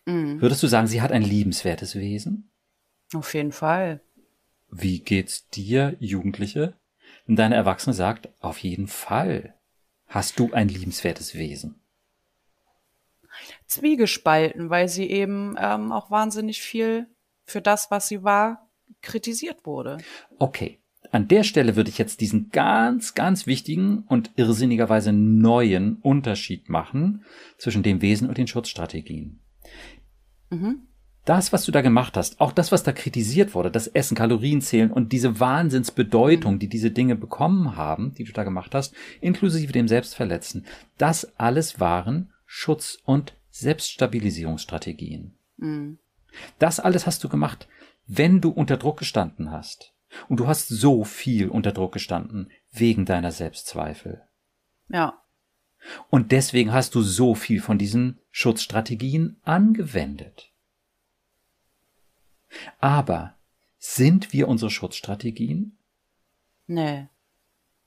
Mhm. 0.05 0.41
Würdest 0.41 0.63
du 0.63 0.67
sagen, 0.67 0.87
sie 0.87 1.01
hat 1.01 1.11
ein 1.11 1.23
liebenswertes 1.23 1.95
Wesen? 1.95 2.49
Auf 3.13 3.33
jeden 3.33 3.51
Fall. 3.51 4.01
Wie 4.71 4.99
geht's 4.99 5.49
dir, 5.49 5.95
Jugendliche? 5.99 6.75
Wenn 7.25 7.35
deine 7.35 7.55
Erwachsene 7.55 7.93
sagt, 7.93 8.29
auf 8.39 8.59
jeden 8.59 8.87
Fall 8.87 9.55
hast 10.07 10.39
du 10.39 10.51
ein 10.53 10.69
liebenswertes 10.69 11.35
Wesen. 11.35 11.81
Zwiegespalten, 13.67 14.69
weil 14.69 14.89
sie 14.89 15.09
eben 15.09 15.55
ähm, 15.59 15.91
auch 15.91 16.11
wahnsinnig 16.11 16.61
viel 16.61 17.07
für 17.45 17.61
das, 17.61 17.91
was 17.91 18.07
sie 18.07 18.23
war, 18.23 18.69
kritisiert 19.01 19.65
wurde. 19.65 19.97
Okay. 20.37 20.78
An 21.11 21.27
der 21.27 21.43
Stelle 21.43 21.75
würde 21.75 21.89
ich 21.89 21.97
jetzt 21.97 22.21
diesen 22.21 22.51
ganz, 22.51 23.15
ganz 23.15 23.47
wichtigen 23.47 24.03
und 24.07 24.31
irrsinnigerweise 24.35 25.11
neuen 25.11 25.97
Unterschied 26.01 26.69
machen 26.69 27.23
zwischen 27.57 27.83
dem 27.83 28.01
Wesen 28.01 28.29
und 28.29 28.37
den 28.37 28.47
Schutzstrategien. 28.47 29.39
Mhm. 30.49 30.81
Das, 31.25 31.51
was 31.53 31.65
du 31.65 31.71
da 31.71 31.81
gemacht 31.81 32.17
hast, 32.17 32.39
auch 32.41 32.51
das, 32.51 32.71
was 32.71 32.83
da 32.83 32.91
kritisiert 32.91 33.53
wurde, 33.53 33.69
das 33.69 33.87
Essen, 33.87 34.15
Kalorien 34.15 34.61
zählen 34.61 34.91
und 34.91 35.11
diese 35.11 35.39
Wahnsinnsbedeutung, 35.39 36.59
die 36.59 36.69
diese 36.69 36.91
Dinge 36.91 37.15
bekommen 37.15 37.75
haben, 37.75 38.13
die 38.15 38.23
du 38.23 38.31
da 38.31 38.43
gemacht 38.43 38.73
hast, 38.73 38.95
inklusive 39.21 39.71
dem 39.71 39.87
Selbstverletzen, 39.87 40.65
das 40.97 41.37
alles 41.37 41.79
waren 41.79 42.31
Schutz- 42.45 42.97
und 43.03 43.35
Selbststabilisierungsstrategien. 43.51 45.35
Mhm. 45.57 45.99
Das 46.57 46.79
alles 46.79 47.05
hast 47.05 47.23
du 47.23 47.29
gemacht, 47.29 47.67
wenn 48.07 48.41
du 48.41 48.49
unter 48.49 48.77
Druck 48.77 48.97
gestanden 48.97 49.51
hast. 49.51 49.93
Und 50.27 50.39
du 50.39 50.47
hast 50.47 50.67
so 50.67 51.03
viel 51.03 51.49
unter 51.49 51.71
Druck 51.71 51.93
gestanden 51.93 52.51
wegen 52.71 53.05
deiner 53.05 53.31
Selbstzweifel. 53.31 54.21
Ja. 54.89 55.21
Und 56.09 56.31
deswegen 56.31 56.73
hast 56.73 56.95
du 56.95 57.01
so 57.01 57.35
viel 57.35 57.61
von 57.61 57.77
diesen 57.77 58.19
Schutzstrategien 58.31 59.37
angewendet. 59.43 60.51
Aber 62.79 63.35
sind 63.77 64.33
wir 64.33 64.47
unsere 64.47 64.71
Schutzstrategien? 64.71 65.77
Nee. 66.67 67.07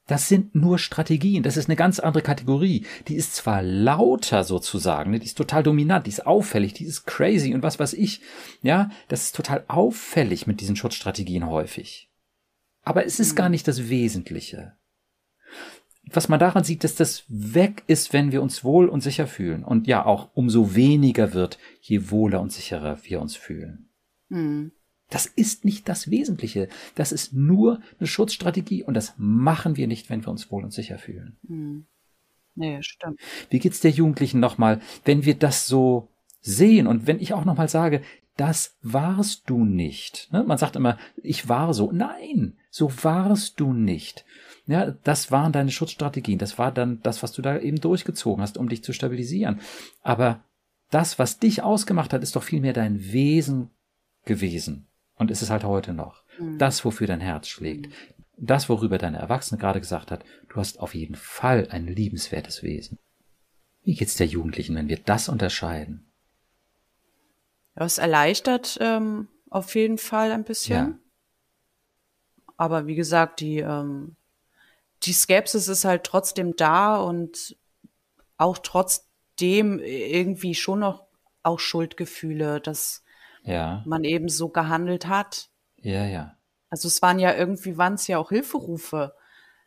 Das 0.06 0.28
sind 0.28 0.54
nur 0.54 0.78
Strategien. 0.78 1.42
Das 1.42 1.56
ist 1.56 1.68
eine 1.68 1.76
ganz 1.76 2.00
andere 2.00 2.22
Kategorie. 2.22 2.84
Die 3.08 3.14
ist 3.14 3.36
zwar 3.36 3.62
lauter 3.62 4.42
sozusagen, 4.42 5.12
ne, 5.12 5.20
die 5.20 5.26
ist 5.26 5.38
total 5.38 5.62
dominant, 5.62 6.06
die 6.06 6.10
ist 6.10 6.26
auffällig, 6.26 6.74
die 6.74 6.84
ist 6.84 7.06
crazy 7.06 7.54
und 7.54 7.62
was 7.62 7.78
weiß 7.78 7.92
ich. 7.92 8.20
Ja, 8.62 8.90
das 9.08 9.26
ist 9.26 9.36
total 9.36 9.64
auffällig 9.68 10.46
mit 10.46 10.60
diesen 10.60 10.76
Schutzstrategien 10.76 11.46
häufig. 11.46 12.08
Aber 12.82 13.06
es 13.06 13.20
ist 13.20 13.32
mhm. 13.32 13.36
gar 13.36 13.48
nicht 13.48 13.68
das 13.68 13.88
Wesentliche 13.88 14.76
was 16.10 16.28
man 16.28 16.40
daran 16.40 16.64
sieht, 16.64 16.84
dass 16.84 16.94
das 16.94 17.24
weg 17.28 17.84
ist, 17.86 18.12
wenn 18.12 18.32
wir 18.32 18.42
uns 18.42 18.64
wohl 18.64 18.88
und 18.88 19.02
sicher 19.02 19.26
fühlen. 19.26 19.64
Und 19.64 19.86
ja, 19.86 20.04
auch 20.04 20.30
umso 20.34 20.74
weniger 20.74 21.32
wird, 21.32 21.58
je 21.80 22.10
wohler 22.10 22.40
und 22.40 22.52
sicherer 22.52 22.98
wir 23.04 23.20
uns 23.20 23.36
fühlen. 23.36 23.88
Hm. 24.28 24.72
Das 25.10 25.26
ist 25.26 25.64
nicht 25.64 25.88
das 25.88 26.10
Wesentliche. 26.10 26.68
Das 26.94 27.12
ist 27.12 27.34
nur 27.34 27.80
eine 27.98 28.06
Schutzstrategie 28.06 28.82
und 28.82 28.94
das 28.94 29.14
machen 29.16 29.76
wir 29.76 29.86
nicht, 29.86 30.10
wenn 30.10 30.24
wir 30.24 30.30
uns 30.30 30.50
wohl 30.50 30.64
und 30.64 30.72
sicher 30.72 30.98
fühlen. 30.98 31.36
Hm. 31.46 31.86
Nee, 32.54 32.82
stimmt. 32.82 33.18
Wie 33.50 33.58
geht's 33.58 33.80
der 33.80 33.92
Jugendlichen 33.92 34.40
nochmal, 34.40 34.80
wenn 35.04 35.24
wir 35.24 35.34
das 35.34 35.66
so 35.66 36.08
sehen 36.40 36.86
und 36.86 37.06
wenn 37.06 37.20
ich 37.20 37.32
auch 37.32 37.44
nochmal 37.44 37.68
sage, 37.68 38.02
das 38.36 38.76
warst 38.82 39.48
du 39.48 39.64
nicht. 39.64 40.30
Ne? 40.32 40.42
Man 40.42 40.58
sagt 40.58 40.76
immer, 40.76 40.98
ich 41.22 41.48
war 41.48 41.72
so. 41.72 41.92
Nein, 41.92 42.54
so 42.72 42.90
warst 43.04 43.60
du 43.60 43.74
nicht. 43.74 44.24
Ja, 44.66 44.92
das 45.04 45.30
waren 45.30 45.52
deine 45.52 45.70
Schutzstrategien. 45.70 46.38
Das 46.38 46.56
war 46.56 46.72
dann 46.72 47.00
das, 47.02 47.22
was 47.22 47.32
du 47.32 47.42
da 47.42 47.58
eben 47.58 47.78
durchgezogen 47.78 48.42
hast, 48.42 48.56
um 48.56 48.70
dich 48.70 48.82
zu 48.82 48.94
stabilisieren. 48.94 49.60
Aber 50.02 50.42
das, 50.90 51.18
was 51.18 51.38
dich 51.38 51.62
ausgemacht 51.62 52.14
hat, 52.14 52.22
ist 52.22 52.34
doch 52.34 52.42
vielmehr 52.42 52.72
dein 52.72 53.12
Wesen 53.12 53.68
gewesen. 54.24 54.86
Und 55.16 55.30
ist 55.30 55.42
es 55.42 55.50
halt 55.50 55.64
heute 55.64 55.92
noch. 55.92 56.24
Mhm. 56.38 56.56
Das, 56.56 56.82
wofür 56.86 57.06
dein 57.06 57.20
Herz 57.20 57.46
schlägt. 57.46 57.92
das, 58.38 58.70
worüber 58.70 58.96
deine 58.96 59.18
Erwachsene 59.18 59.60
gerade 59.60 59.80
gesagt 59.80 60.10
hat, 60.10 60.24
du 60.48 60.56
hast 60.56 60.80
auf 60.80 60.94
jeden 60.94 61.14
Fall 61.14 61.68
ein 61.70 61.86
liebenswertes 61.86 62.62
Wesen. 62.62 62.98
Wie 63.84 63.94
geht's 63.94 64.16
der 64.16 64.26
Jugendlichen, 64.26 64.76
wenn 64.76 64.88
wir 64.88 64.98
das 64.98 65.28
unterscheiden? 65.28 66.10
Ja, 67.76 67.84
es 67.84 67.98
erleichtert 67.98 68.78
ähm, 68.80 69.28
auf 69.50 69.74
jeden 69.74 69.98
Fall 69.98 70.32
ein 70.32 70.44
bisschen. 70.44 70.74
Ja. 70.74 70.98
Aber 72.62 72.86
wie 72.86 72.94
gesagt, 72.94 73.40
die, 73.40 73.58
ähm, 73.58 74.14
die 75.02 75.12
Skepsis 75.12 75.66
ist 75.66 75.84
halt 75.84 76.04
trotzdem 76.04 76.54
da 76.54 76.94
und 76.94 77.56
auch 78.36 78.56
trotzdem 78.58 79.80
irgendwie 79.80 80.54
schon 80.54 80.78
noch 80.78 81.08
auch 81.42 81.58
Schuldgefühle, 81.58 82.60
dass 82.60 83.02
ja. 83.42 83.82
man 83.84 84.04
eben 84.04 84.28
so 84.28 84.48
gehandelt 84.48 85.08
hat. 85.08 85.50
Ja, 85.78 86.06
ja. 86.06 86.36
Also 86.70 86.86
es 86.86 87.02
waren 87.02 87.18
ja 87.18 87.34
irgendwie, 87.34 87.78
waren 87.78 87.94
es 87.94 88.06
ja 88.06 88.18
auch 88.18 88.28
Hilferufe. 88.28 89.12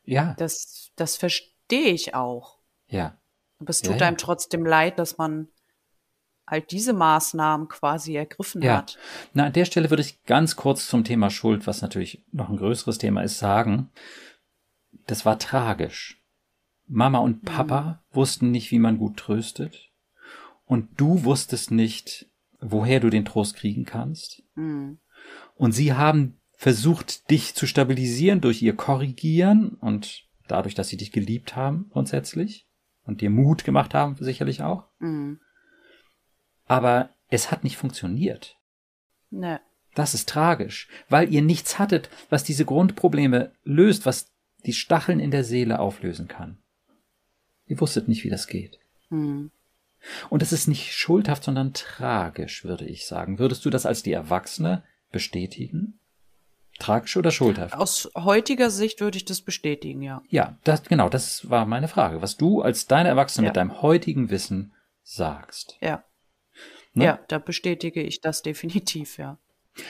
Ja. 0.06 0.34
Das, 0.38 0.94
das 0.96 1.18
verstehe 1.18 1.92
ich 1.92 2.16
auch. 2.16 2.60
Ja. 2.88 3.18
Aber 3.60 3.72
es 3.72 3.82
tut 3.82 4.00
ja, 4.00 4.08
einem 4.08 4.16
trotzdem 4.16 4.66
leid, 4.66 5.00
dass 5.00 5.18
man 5.18 5.50
halt 6.48 6.72
diese 6.72 6.94
Maßnahmen 6.94 7.68
quasi 7.68 8.16
ergriffen 8.16 8.62
ja. 8.62 8.78
hat. 8.78 8.98
Na, 9.34 9.46
an 9.46 9.54
der 9.54 9.66
Stelle 9.66 9.90
würde 9.90 10.02
ich 10.02 10.24
ganz 10.26 10.56
kurz 10.56 10.88
zum 10.88 11.04
Thema 11.04 11.30
Schuld, 11.30 11.68
was 11.68 11.82
natürlich 11.82 12.24
noch 12.32 12.50
ein 12.50 12.58
größeres 12.58 12.98
Thema 12.98 13.22
ist, 13.22 13.40
sagen, 13.40 13.90
das 15.08 15.26
war 15.26 15.40
tragisch. 15.40 16.22
Mama 16.88 17.20
und. 17.20 17.44
Papa 17.44 17.82
mhm. 17.82 18.16
wussten 18.16 18.52
nicht, 18.52 18.72
wie 18.72 18.80
man 18.80 18.98
gut 18.98 19.18
tröstet. 19.18 19.92
Und 20.66 20.90
du 20.98 21.24
wusstest 21.24 21.72
nicht, 21.72 22.28
woher 22.60 23.00
du 23.00 23.10
den 23.10 23.26
Trost 23.26 23.56
kriegen 23.56 23.86
kannst. 23.86 24.44
Mhm. 24.56 25.00
Und 25.56 25.72
sie 25.72 25.94
haben 25.94 26.40
versucht, 26.54 27.30
dich 27.30 27.56
zu 27.56 27.68
stabilisieren 27.68 28.42
durch 28.42 28.62
ihr 28.62 28.76
Korrigieren 28.76 29.70
und 29.70 30.28
dadurch, 30.48 30.76
dass 30.76 30.90
sie 30.90 30.98
dich 30.98 31.12
geliebt 31.12 31.56
haben, 31.56 31.90
grundsätzlich. 31.92 32.68
Und 33.04 33.22
dir 33.22 33.30
Mut 33.30 33.64
gemacht 33.64 33.94
haben, 33.94 34.16
sicherlich 34.20 34.64
auch. 34.64 34.86
Mhm. 35.00 35.40
Aber 36.68 37.10
es 37.30 37.52
hat 37.52 37.64
nicht 37.64 37.78
funktioniert. 37.78 38.58
Ne. 39.30 39.60
Das 39.94 40.14
ist 40.14 40.28
tragisch, 40.28 40.90
weil 41.10 41.32
ihr 41.34 41.42
nichts 41.42 41.80
hattet, 41.80 42.10
was 42.30 42.44
diese 42.44 42.66
Grundprobleme 42.66 43.52
löst, 43.64 44.06
was 44.06 44.32
die 44.66 44.74
Stacheln 44.74 45.20
in 45.20 45.32
der 45.32 45.44
Seele 45.44 45.80
auflösen 45.80 46.28
kann. 46.28 46.58
Ihr 47.68 47.80
wusstet 47.80 48.08
nicht, 48.08 48.24
wie 48.24 48.30
das 48.30 48.48
geht. 48.48 48.80
Hm. 49.10 49.52
Und 50.30 50.44
es 50.44 50.52
ist 50.52 50.68
nicht 50.68 50.94
schuldhaft, 50.94 51.44
sondern 51.44 51.74
tragisch, 51.74 52.64
würde 52.64 52.86
ich 52.86 53.08
sagen. 53.08 53.40
Würdest 53.40 53.66
du 53.66 53.70
das 53.70 53.86
als 53.86 54.04
die 54.04 54.12
Erwachsene 54.12 54.84
bestätigen? 55.12 56.00
Tragisch 56.78 57.16
oder 57.16 57.32
schuldhaft? 57.32 57.74
Aus 57.74 58.12
heutiger 58.16 58.70
Sicht 58.70 59.00
würde 59.00 59.18
ich 59.18 59.26
das 59.26 59.42
bestätigen, 59.42 60.02
ja. 60.02 60.22
Ja, 60.30 60.58
das, 60.64 60.84
genau, 60.84 61.10
das 61.10 61.50
war 61.50 61.66
meine 61.66 61.88
Frage. 61.88 62.22
Was 62.22 62.38
du 62.38 62.62
als 62.62 62.86
deine 62.86 63.10
Erwachsene 63.10 63.46
ja. 63.46 63.50
mit 63.50 63.58
deinem 63.58 63.82
heutigen 63.82 64.30
Wissen 64.30 64.74
sagst. 65.04 65.78
Ja. 65.82 66.04
Ne? 66.96 67.06
Ja, 67.06 67.20
da 67.28 67.38
bestätige 67.38 68.02
ich 68.02 68.22
das 68.22 68.42
definitiv, 68.42 69.18
ja. 69.18 69.38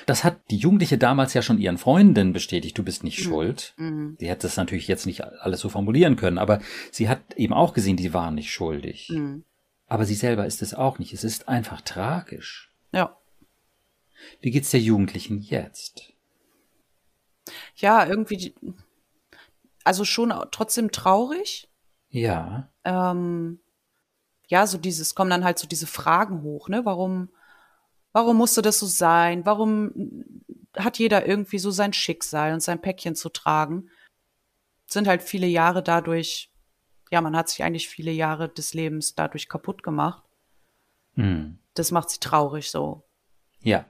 Das 0.08 0.24
hat 0.24 0.40
die 0.50 0.58
Jugendliche 0.58 0.98
damals 0.98 1.36
ja 1.36 1.44
schon 1.44 1.60
ihren 1.60 1.78
Freundinnen 1.78 2.34
bestätigt, 2.34 2.78
du 2.78 2.84
bist 2.84 3.04
nicht 3.04 3.20
mhm. 3.20 3.24
schuld. 3.24 3.74
Mhm. 3.78 4.18
Sie 4.20 4.28
hätte 4.28 4.48
es 4.48 4.58
natürlich 4.58 4.88
jetzt 4.88 5.06
nicht 5.06 5.24
alles 5.24 5.60
so 5.60 5.70
formulieren 5.70 6.16
können, 6.16 6.40
aber 6.40 6.60
sie 6.92 7.08
hat 7.08 7.20
eben 7.36 7.54
auch 7.54 7.74
gesehen, 7.74 7.98
die 7.98 8.14
waren 8.14 8.36
nicht 8.36 8.52
schuldig. 8.52 9.10
Mhm. 9.10 9.44
Aber 9.88 10.06
sie 10.06 10.16
selber 10.16 10.48
ist 10.48 10.64
es 10.64 10.74
auch 10.74 10.98
nicht. 10.98 11.14
Es 11.14 11.24
ist 11.24 11.48
einfach 11.48 11.82
tragisch. 11.82 12.72
Ja. 12.92 13.16
Wie 14.42 14.50
geht's 14.50 14.72
der 14.72 14.80
Jugendlichen 14.80 15.42
jetzt? 15.42 16.14
Ja, 17.76 18.08
irgendwie, 18.08 18.56
also 19.84 20.04
schon 20.04 20.34
trotzdem 20.52 20.92
traurig. 20.92 21.70
Ja. 22.10 22.72
Ähm, 22.84 23.60
ja, 24.48 24.68
so 24.68 24.78
dieses, 24.78 25.16
kommen 25.16 25.30
dann 25.30 25.44
halt 25.44 25.60
so 25.60 25.68
diese 25.68 25.88
Fragen 25.88 26.42
hoch, 26.42 26.70
ne? 26.70 26.86
Warum, 26.86 27.30
Warum 28.16 28.38
musste 28.38 28.62
das 28.62 28.80
so 28.80 28.86
sein? 28.86 29.46
Warum 29.46 29.92
hat 30.78 31.00
jeder 31.00 31.28
irgendwie 31.28 31.60
so 31.60 31.70
sein 31.70 31.92
Schicksal 31.92 32.54
und 32.54 32.62
sein 32.62 32.80
Päckchen 32.80 33.14
zu 33.14 33.28
tragen? 33.28 33.90
Sind 34.86 35.10
halt 35.10 35.22
viele 35.22 35.48
Jahre 35.48 35.84
dadurch, 35.84 36.50
ja, 37.12 37.20
man 37.20 37.36
hat 37.36 37.50
sich 37.50 37.62
eigentlich 37.62 37.90
viele 37.90 38.12
Jahre 38.12 38.48
des 38.48 38.74
Lebens 38.74 39.16
dadurch 39.16 39.50
kaputt 39.50 39.84
gemacht. 39.84 40.24
Hm. 41.16 41.60
Das 41.74 41.92
macht 41.92 42.10
sie 42.10 42.22
traurig 42.22 42.72
so. 42.72 43.04
Ja, 43.60 43.84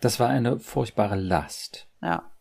das 0.00 0.18
war 0.18 0.30
eine 0.30 0.58
furchtbare 0.58 1.16
Last. 1.16 1.88
Ja. 2.00 2.32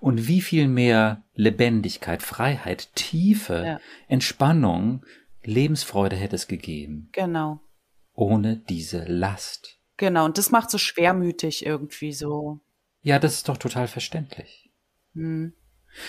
Und 0.00 0.26
wie 0.26 0.40
viel 0.40 0.66
mehr 0.66 1.22
Lebendigkeit, 1.34 2.24
Freiheit, 2.24 2.92
Tiefe, 2.96 3.62
ja. 3.64 3.80
Entspannung, 4.08 5.06
Lebensfreude 5.46 6.16
hätte 6.16 6.36
es 6.36 6.48
gegeben. 6.48 7.08
Genau. 7.12 7.60
Ohne 8.12 8.56
diese 8.56 9.04
Last. 9.04 9.78
Genau, 9.96 10.24
und 10.24 10.38
das 10.38 10.50
macht 10.50 10.70
so 10.70 10.78
schwermütig 10.78 11.64
irgendwie 11.64 12.12
so. 12.12 12.60
Ja, 13.02 13.18
das 13.18 13.34
ist 13.34 13.48
doch 13.48 13.56
total 13.56 13.88
verständlich. 13.88 14.70
Hm. 15.14 15.52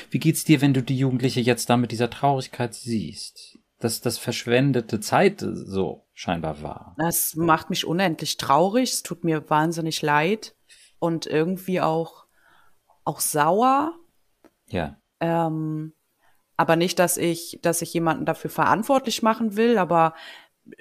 Wie 0.09 0.19
geht's 0.19 0.43
dir, 0.43 0.61
wenn 0.61 0.73
du 0.73 0.81
die 0.81 0.97
Jugendliche 0.97 1.39
jetzt 1.39 1.69
da 1.69 1.77
mit 1.77 1.91
dieser 1.91 2.09
Traurigkeit 2.09 2.73
siehst? 2.73 3.59
Dass 3.79 4.01
das 4.01 4.17
verschwendete 4.17 4.99
Zeit 4.99 5.39
so 5.39 6.07
scheinbar 6.13 6.61
war. 6.63 6.95
Das 6.97 7.35
macht 7.35 7.69
mich 7.69 7.85
unendlich 7.85 8.37
traurig, 8.37 8.91
es 8.91 9.03
tut 9.03 9.23
mir 9.23 9.49
wahnsinnig 9.49 10.01
leid 10.01 10.55
und 10.99 11.27
irgendwie 11.27 11.79
auch, 11.79 12.25
auch 13.03 13.19
sauer. 13.19 13.93
Ja. 14.67 14.99
Ähm, 15.19 15.93
aber 16.57 16.75
nicht, 16.75 16.97
dass 16.99 17.17
ich, 17.17 17.59
dass 17.61 17.81
ich 17.81 17.93
jemanden 17.93 18.25
dafür 18.25 18.49
verantwortlich 18.49 19.21
machen 19.21 19.55
will, 19.55 19.77
aber 19.77 20.15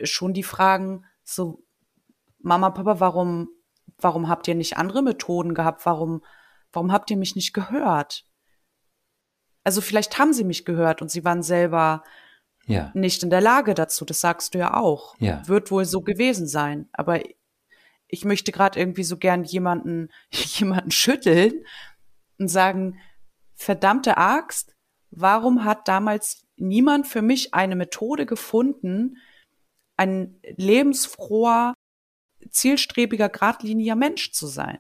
schon 0.02 0.32
die 0.32 0.42
Fragen, 0.42 1.04
so, 1.22 1.62
Mama, 2.38 2.70
Papa, 2.70 2.98
warum, 2.98 3.50
warum 3.98 4.28
habt 4.28 4.48
ihr 4.48 4.54
nicht 4.54 4.78
andere 4.78 5.02
Methoden 5.02 5.54
gehabt? 5.54 5.84
Warum, 5.84 6.24
warum 6.72 6.92
habt 6.92 7.10
ihr 7.10 7.16
mich 7.16 7.36
nicht 7.36 7.52
gehört? 7.52 8.24
Also 9.64 9.80
vielleicht 9.80 10.18
haben 10.18 10.32
sie 10.32 10.44
mich 10.44 10.64
gehört 10.64 11.02
und 11.02 11.10
sie 11.10 11.24
waren 11.24 11.42
selber 11.42 12.02
ja. 12.66 12.90
nicht 12.94 13.22
in 13.22 13.30
der 13.30 13.40
Lage 13.40 13.74
dazu. 13.74 14.04
Das 14.04 14.20
sagst 14.20 14.54
du 14.54 14.58
ja 14.58 14.74
auch. 14.74 15.16
Ja. 15.18 15.46
Wird 15.46 15.70
wohl 15.70 15.84
so 15.84 16.00
gewesen 16.00 16.46
sein. 16.46 16.88
Aber 16.92 17.20
ich 18.06 18.24
möchte 18.24 18.52
gerade 18.52 18.78
irgendwie 18.78 19.04
so 19.04 19.16
gern 19.16 19.44
jemanden, 19.44 20.08
jemanden 20.30 20.90
schütteln 20.90 21.64
und 22.38 22.48
sagen, 22.48 23.00
verdammte 23.54 24.16
Axt, 24.16 24.75
warum 25.10 25.64
hat 25.64 25.88
damals 25.88 26.46
niemand 26.56 27.06
für 27.06 27.22
mich 27.22 27.54
eine 27.54 27.76
Methode 27.76 28.26
gefunden, 28.26 29.18
ein 29.96 30.40
lebensfroher, 30.56 31.74
zielstrebiger, 32.50 33.28
geradliniger 33.28 33.96
Mensch 33.96 34.32
zu 34.32 34.46
sein, 34.46 34.78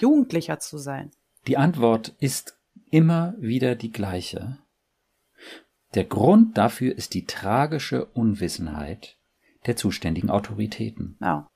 Jugendlicher 0.00 0.58
zu 0.58 0.78
sein? 0.78 1.10
Die 1.46 1.56
Antwort 1.56 2.14
ist 2.18 2.58
immer 2.90 3.34
wieder 3.38 3.74
die 3.74 3.90
gleiche. 3.90 4.58
Der 5.94 6.04
Grund 6.04 6.56
dafür 6.56 6.96
ist 6.96 7.14
die 7.14 7.26
tragische 7.26 8.06
Unwissenheit 8.06 9.18
der 9.66 9.76
zuständigen 9.76 10.30
Autoritäten. 10.30 11.16
Ja. 11.20 11.48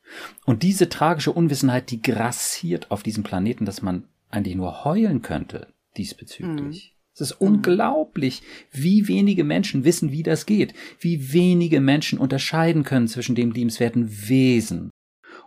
Und 0.44 0.62
diese 0.62 0.88
tragische 0.88 1.32
Unwissenheit, 1.32 1.90
die 1.90 2.02
grassiert 2.02 2.90
auf 2.90 3.02
diesem 3.02 3.24
Planeten, 3.24 3.64
dass 3.64 3.82
man 3.82 4.08
eigentlich 4.30 4.54
nur 4.54 4.84
heulen 4.84 5.22
könnte 5.22 5.72
diesbezüglich. 5.96 6.92
Mhm. 6.92 6.95
Es 7.16 7.30
ist 7.30 7.40
unglaublich, 7.40 8.42
wie 8.72 9.08
wenige 9.08 9.42
Menschen 9.42 9.84
wissen, 9.84 10.12
wie 10.12 10.22
das 10.22 10.44
geht, 10.44 10.74
wie 11.00 11.32
wenige 11.32 11.80
Menschen 11.80 12.18
unterscheiden 12.18 12.84
können 12.84 13.08
zwischen 13.08 13.34
dem 13.34 13.52
liebenswerten 13.52 14.28
Wesen 14.28 14.90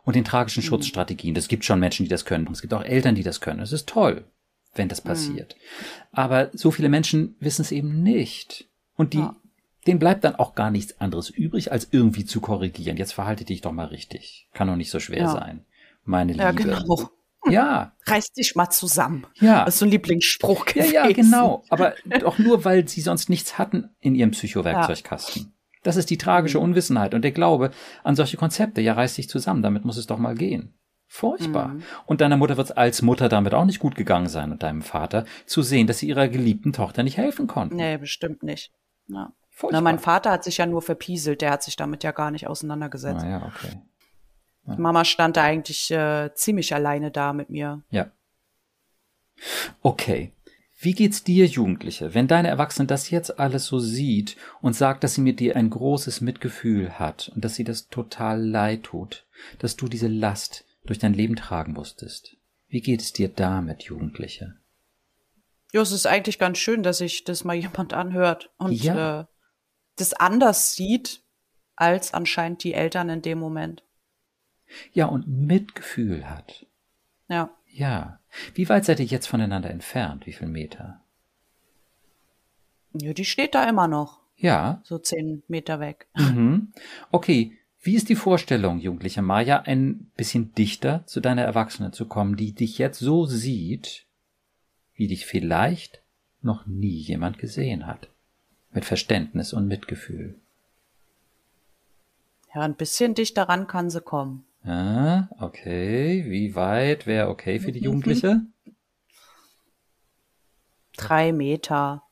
und 0.03 0.15
den 0.15 0.25
tragischen 0.25 0.63
mhm. 0.63 0.67
Schutzstrategien. 0.67 1.35
Es 1.35 1.47
gibt 1.47 1.63
schon 1.63 1.79
Menschen, 1.79 2.05
die 2.05 2.09
das 2.09 2.25
können. 2.25 2.47
Es 2.51 2.61
gibt 2.61 2.73
auch 2.73 2.83
Eltern, 2.83 3.13
die 3.13 3.21
das 3.21 3.39
können. 3.39 3.59
Es 3.59 3.71
ist 3.71 3.87
toll, 3.87 4.23
wenn 4.73 4.89
das 4.89 5.03
mhm. 5.03 5.09
passiert. 5.09 5.55
Aber 6.11 6.49
so 6.53 6.71
viele 6.71 6.89
Menschen 6.89 7.35
wissen 7.39 7.61
es 7.61 7.71
eben 7.71 8.01
nicht. 8.01 8.67
Und 8.95 9.13
die, 9.13 9.19
ja. 9.19 9.35
denen 9.85 9.99
bleibt 9.99 10.23
dann 10.23 10.35
auch 10.35 10.55
gar 10.55 10.71
nichts 10.71 10.99
anderes 10.99 11.29
übrig, 11.29 11.71
als 11.71 11.89
irgendwie 11.91 12.25
zu 12.25 12.41
korrigieren. 12.41 12.97
Jetzt 12.97 13.13
verhalte 13.13 13.45
dich 13.45 13.61
doch 13.61 13.73
mal 13.73 13.85
richtig. 13.85 14.47
Kann 14.55 14.67
doch 14.67 14.75
nicht 14.75 14.89
so 14.89 14.99
schwer 14.99 15.19
ja. 15.19 15.31
sein. 15.31 15.65
Meine 16.03 16.31
Liebe. 16.31 16.43
Ja, 16.45 16.51
genau. 16.51 17.11
Ja. 17.51 17.93
Reiß 18.05 18.31
dich 18.31 18.55
mal 18.55 18.69
zusammen. 18.69 19.25
Ja. 19.35 19.65
Das 19.65 19.75
ist 19.75 19.79
so 19.79 19.85
ein 19.85 19.91
Lieblingsspruch 19.91 20.65
gewesen. 20.65 20.93
Ja, 20.93 21.07
ja, 21.07 21.11
genau. 21.11 21.63
Aber 21.69 21.93
doch 22.19 22.39
nur, 22.39 22.65
weil 22.65 22.87
sie 22.87 23.01
sonst 23.01 23.29
nichts 23.29 23.57
hatten 23.57 23.89
in 23.99 24.15
ihrem 24.15 24.31
Psychowerkzeugkasten. 24.31 25.43
Ja. 25.43 25.49
Das 25.83 25.95
ist 25.95 26.09
die 26.09 26.17
tragische 26.17 26.57
mhm. 26.57 26.65
Unwissenheit 26.65 27.13
und 27.13 27.21
der 27.21 27.31
Glaube 27.31 27.71
an 28.03 28.15
solche 28.15 28.37
Konzepte. 28.37 28.81
Ja, 28.81 28.93
reiß 28.93 29.15
dich 29.15 29.29
zusammen, 29.29 29.61
damit 29.61 29.85
muss 29.85 29.97
es 29.97 30.07
doch 30.07 30.17
mal 30.17 30.35
gehen. 30.35 30.73
Furchtbar. 31.07 31.69
Mhm. 31.69 31.83
Und 32.05 32.21
deiner 32.21 32.37
Mutter 32.37 32.57
wird 32.57 32.69
es 32.69 32.77
als 32.77 33.01
Mutter 33.01 33.29
damit 33.29 33.53
auch 33.53 33.65
nicht 33.65 33.79
gut 33.79 33.95
gegangen 33.95 34.27
sein 34.27 34.51
und 34.51 34.61
deinem 34.61 34.83
Vater 34.83 35.25
zu 35.45 35.63
sehen, 35.63 35.87
dass 35.87 35.99
sie 35.99 36.07
ihrer 36.07 36.27
geliebten 36.27 36.71
Tochter 36.71 37.01
nicht 37.01 37.17
helfen 37.17 37.47
konnten. 37.47 37.77
Nee, 37.77 37.97
bestimmt 37.97 38.43
nicht. 38.43 38.71
Ja. 39.07 39.33
Na, 39.71 39.81
mein 39.81 39.99
Vater 39.99 40.31
hat 40.31 40.43
sich 40.43 40.57
ja 40.57 40.65
nur 40.65 40.81
verpieselt, 40.81 41.41
der 41.41 41.51
hat 41.51 41.63
sich 41.63 41.75
damit 41.75 42.03
ja 42.03 42.11
gar 42.11 42.31
nicht 42.31 42.47
auseinandergesetzt. 42.47 43.25
Ah, 43.25 43.29
ja, 43.29 43.37
okay. 43.37 43.81
Ja. 44.69 44.75
Mama 44.77 45.05
stand 45.05 45.37
da 45.37 45.43
eigentlich 45.43 45.91
äh, 45.91 46.33
ziemlich 46.33 46.73
alleine 46.73 47.11
da 47.11 47.33
mit 47.33 47.49
mir. 47.49 47.81
Ja. 47.89 48.11
Okay. 49.81 50.33
Wie 50.81 50.93
geht's 50.93 51.25
dir, 51.25 51.45
Jugendliche, 51.45 52.13
wenn 52.13 52.27
deine 52.27 52.47
Erwachsene 52.47 52.87
das 52.87 53.09
jetzt 53.09 53.37
alles 53.37 53.65
so 53.65 53.79
sieht 53.79 54.37
und 54.61 54.77
sagt, 54.77 55.03
dass 55.03 55.15
sie 55.15 55.21
mit 55.21 55.41
dir 55.41 55.57
ein 55.57 55.69
großes 55.69 56.21
Mitgefühl 56.21 56.97
hat 56.97 57.29
und 57.35 57.43
dass 57.43 57.55
sie 57.55 57.65
das 57.65 57.89
total 57.89 58.41
leid 58.41 58.83
tut, 58.83 59.25
dass 59.59 59.75
du 59.75 59.89
diese 59.89 60.07
Last 60.07 60.63
durch 60.85 60.97
dein 60.97 61.13
Leben 61.13 61.35
tragen 61.35 61.73
musstest? 61.73 62.37
Wie 62.69 62.79
geht 62.79 63.01
es 63.01 63.11
dir 63.11 63.27
damit, 63.27 63.83
Jugendliche? 63.83 64.55
Ja, 65.73 65.81
es 65.81 65.91
ist 65.91 66.07
eigentlich 66.07 66.39
ganz 66.39 66.57
schön, 66.59 66.81
dass 66.81 66.99
sich 66.99 67.25
das 67.25 67.43
mal 67.43 67.55
jemand 67.55 67.93
anhört 67.93 68.49
und 68.57 68.71
ja. 68.71 69.21
äh, 69.21 69.25
das 69.97 70.13
anders 70.13 70.75
sieht 70.75 71.23
als 71.75 72.13
anscheinend 72.13 72.63
die 72.63 72.73
Eltern 72.73 73.09
in 73.09 73.21
dem 73.21 73.39
Moment. 73.39 73.83
Ja, 74.93 75.05
und 75.05 75.27
Mitgefühl 75.27 76.29
hat. 76.29 76.65
Ja. 77.27 77.49
Ja. 77.71 78.19
Wie 78.53 78.69
weit 78.69 78.85
seid 78.85 78.99
ihr 78.99 79.05
jetzt 79.05 79.27
voneinander 79.27 79.69
entfernt? 79.69 80.25
Wie 80.25 80.33
viel 80.33 80.47
Meter? 80.47 81.01
Ja, 82.93 83.13
die 83.13 83.25
steht 83.25 83.55
da 83.55 83.67
immer 83.69 83.87
noch. 83.87 84.19
Ja. 84.35 84.81
So 84.83 84.97
zehn 84.97 85.43
Meter 85.47 85.79
weg. 85.79 86.07
Mhm. 86.15 86.73
Okay. 87.11 87.55
Wie 87.81 87.95
ist 87.95 88.09
die 88.09 88.15
Vorstellung, 88.15 88.79
jugendliche 88.79 89.21
Maja, 89.21 89.61
ein 89.61 90.11
bisschen 90.17 90.53
dichter 90.53 91.05
zu 91.05 91.21
deiner 91.21 91.43
Erwachsenen 91.43 91.93
zu 91.93 92.07
kommen, 92.07 92.35
die 92.35 92.51
dich 92.51 92.77
jetzt 92.77 92.99
so 92.99 93.25
sieht, 93.25 94.05
wie 94.95 95.07
dich 95.07 95.25
vielleicht 95.25 96.01
noch 96.41 96.65
nie 96.65 96.97
jemand 96.97 97.37
gesehen 97.37 97.87
hat? 97.87 98.09
Mit 98.71 98.83
Verständnis 98.83 99.53
und 99.53 99.67
Mitgefühl. 99.67 100.35
Ja, 102.53 102.61
ein 102.61 102.75
bisschen 102.75 103.13
dichter 103.13 103.43
ran 103.43 103.67
kann 103.67 103.89
sie 103.89 104.01
kommen. 104.01 104.45
Ah, 104.63 105.29
okay. 105.39 106.25
Wie 106.27 106.55
weit 106.55 107.07
wäre 107.07 107.29
okay 107.29 107.59
für 107.59 107.71
die 107.71 107.79
Jugendliche? 107.79 108.41
Drei 110.97 111.31
Meter. 111.31 112.03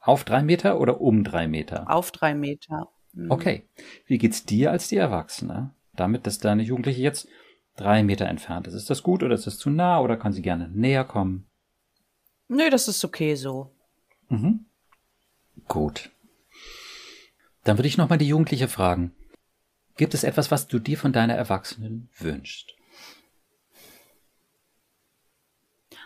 Auf 0.00 0.24
drei 0.24 0.42
Meter 0.42 0.80
oder 0.80 1.00
um 1.00 1.24
drei 1.24 1.48
Meter? 1.48 1.90
Auf 1.90 2.12
drei 2.12 2.34
Meter. 2.34 2.88
Mhm. 3.12 3.30
Okay. 3.30 3.68
Wie 4.06 4.18
geht's 4.18 4.44
dir 4.44 4.70
als 4.70 4.88
die 4.88 4.96
Erwachsene? 4.96 5.74
Damit, 5.94 6.26
dass 6.26 6.38
deine 6.38 6.62
Jugendliche 6.62 7.02
jetzt 7.02 7.28
drei 7.76 8.02
Meter 8.02 8.26
entfernt 8.26 8.66
ist. 8.68 8.74
Ist 8.74 8.90
das 8.90 9.02
gut 9.02 9.22
oder 9.22 9.34
ist 9.34 9.46
das 9.46 9.58
zu 9.58 9.70
nah 9.70 10.00
oder 10.00 10.16
kann 10.16 10.32
sie 10.32 10.42
gerne 10.42 10.68
näher 10.68 11.04
kommen? 11.04 11.46
Nö, 12.48 12.70
das 12.70 12.88
ist 12.88 13.04
okay 13.04 13.34
so. 13.34 13.72
Mhm. 14.28 14.66
Gut. 15.66 16.10
Dann 17.64 17.76
würde 17.76 17.88
ich 17.88 17.98
nochmal 17.98 18.18
die 18.18 18.28
Jugendliche 18.28 18.68
fragen. 18.68 19.12
Gibt 19.98 20.14
es 20.14 20.24
etwas, 20.24 20.50
was 20.50 20.68
du 20.68 20.78
dir 20.78 20.96
von 20.96 21.12
deiner 21.12 21.34
Erwachsenen 21.34 22.08
wünschst? 22.16 22.74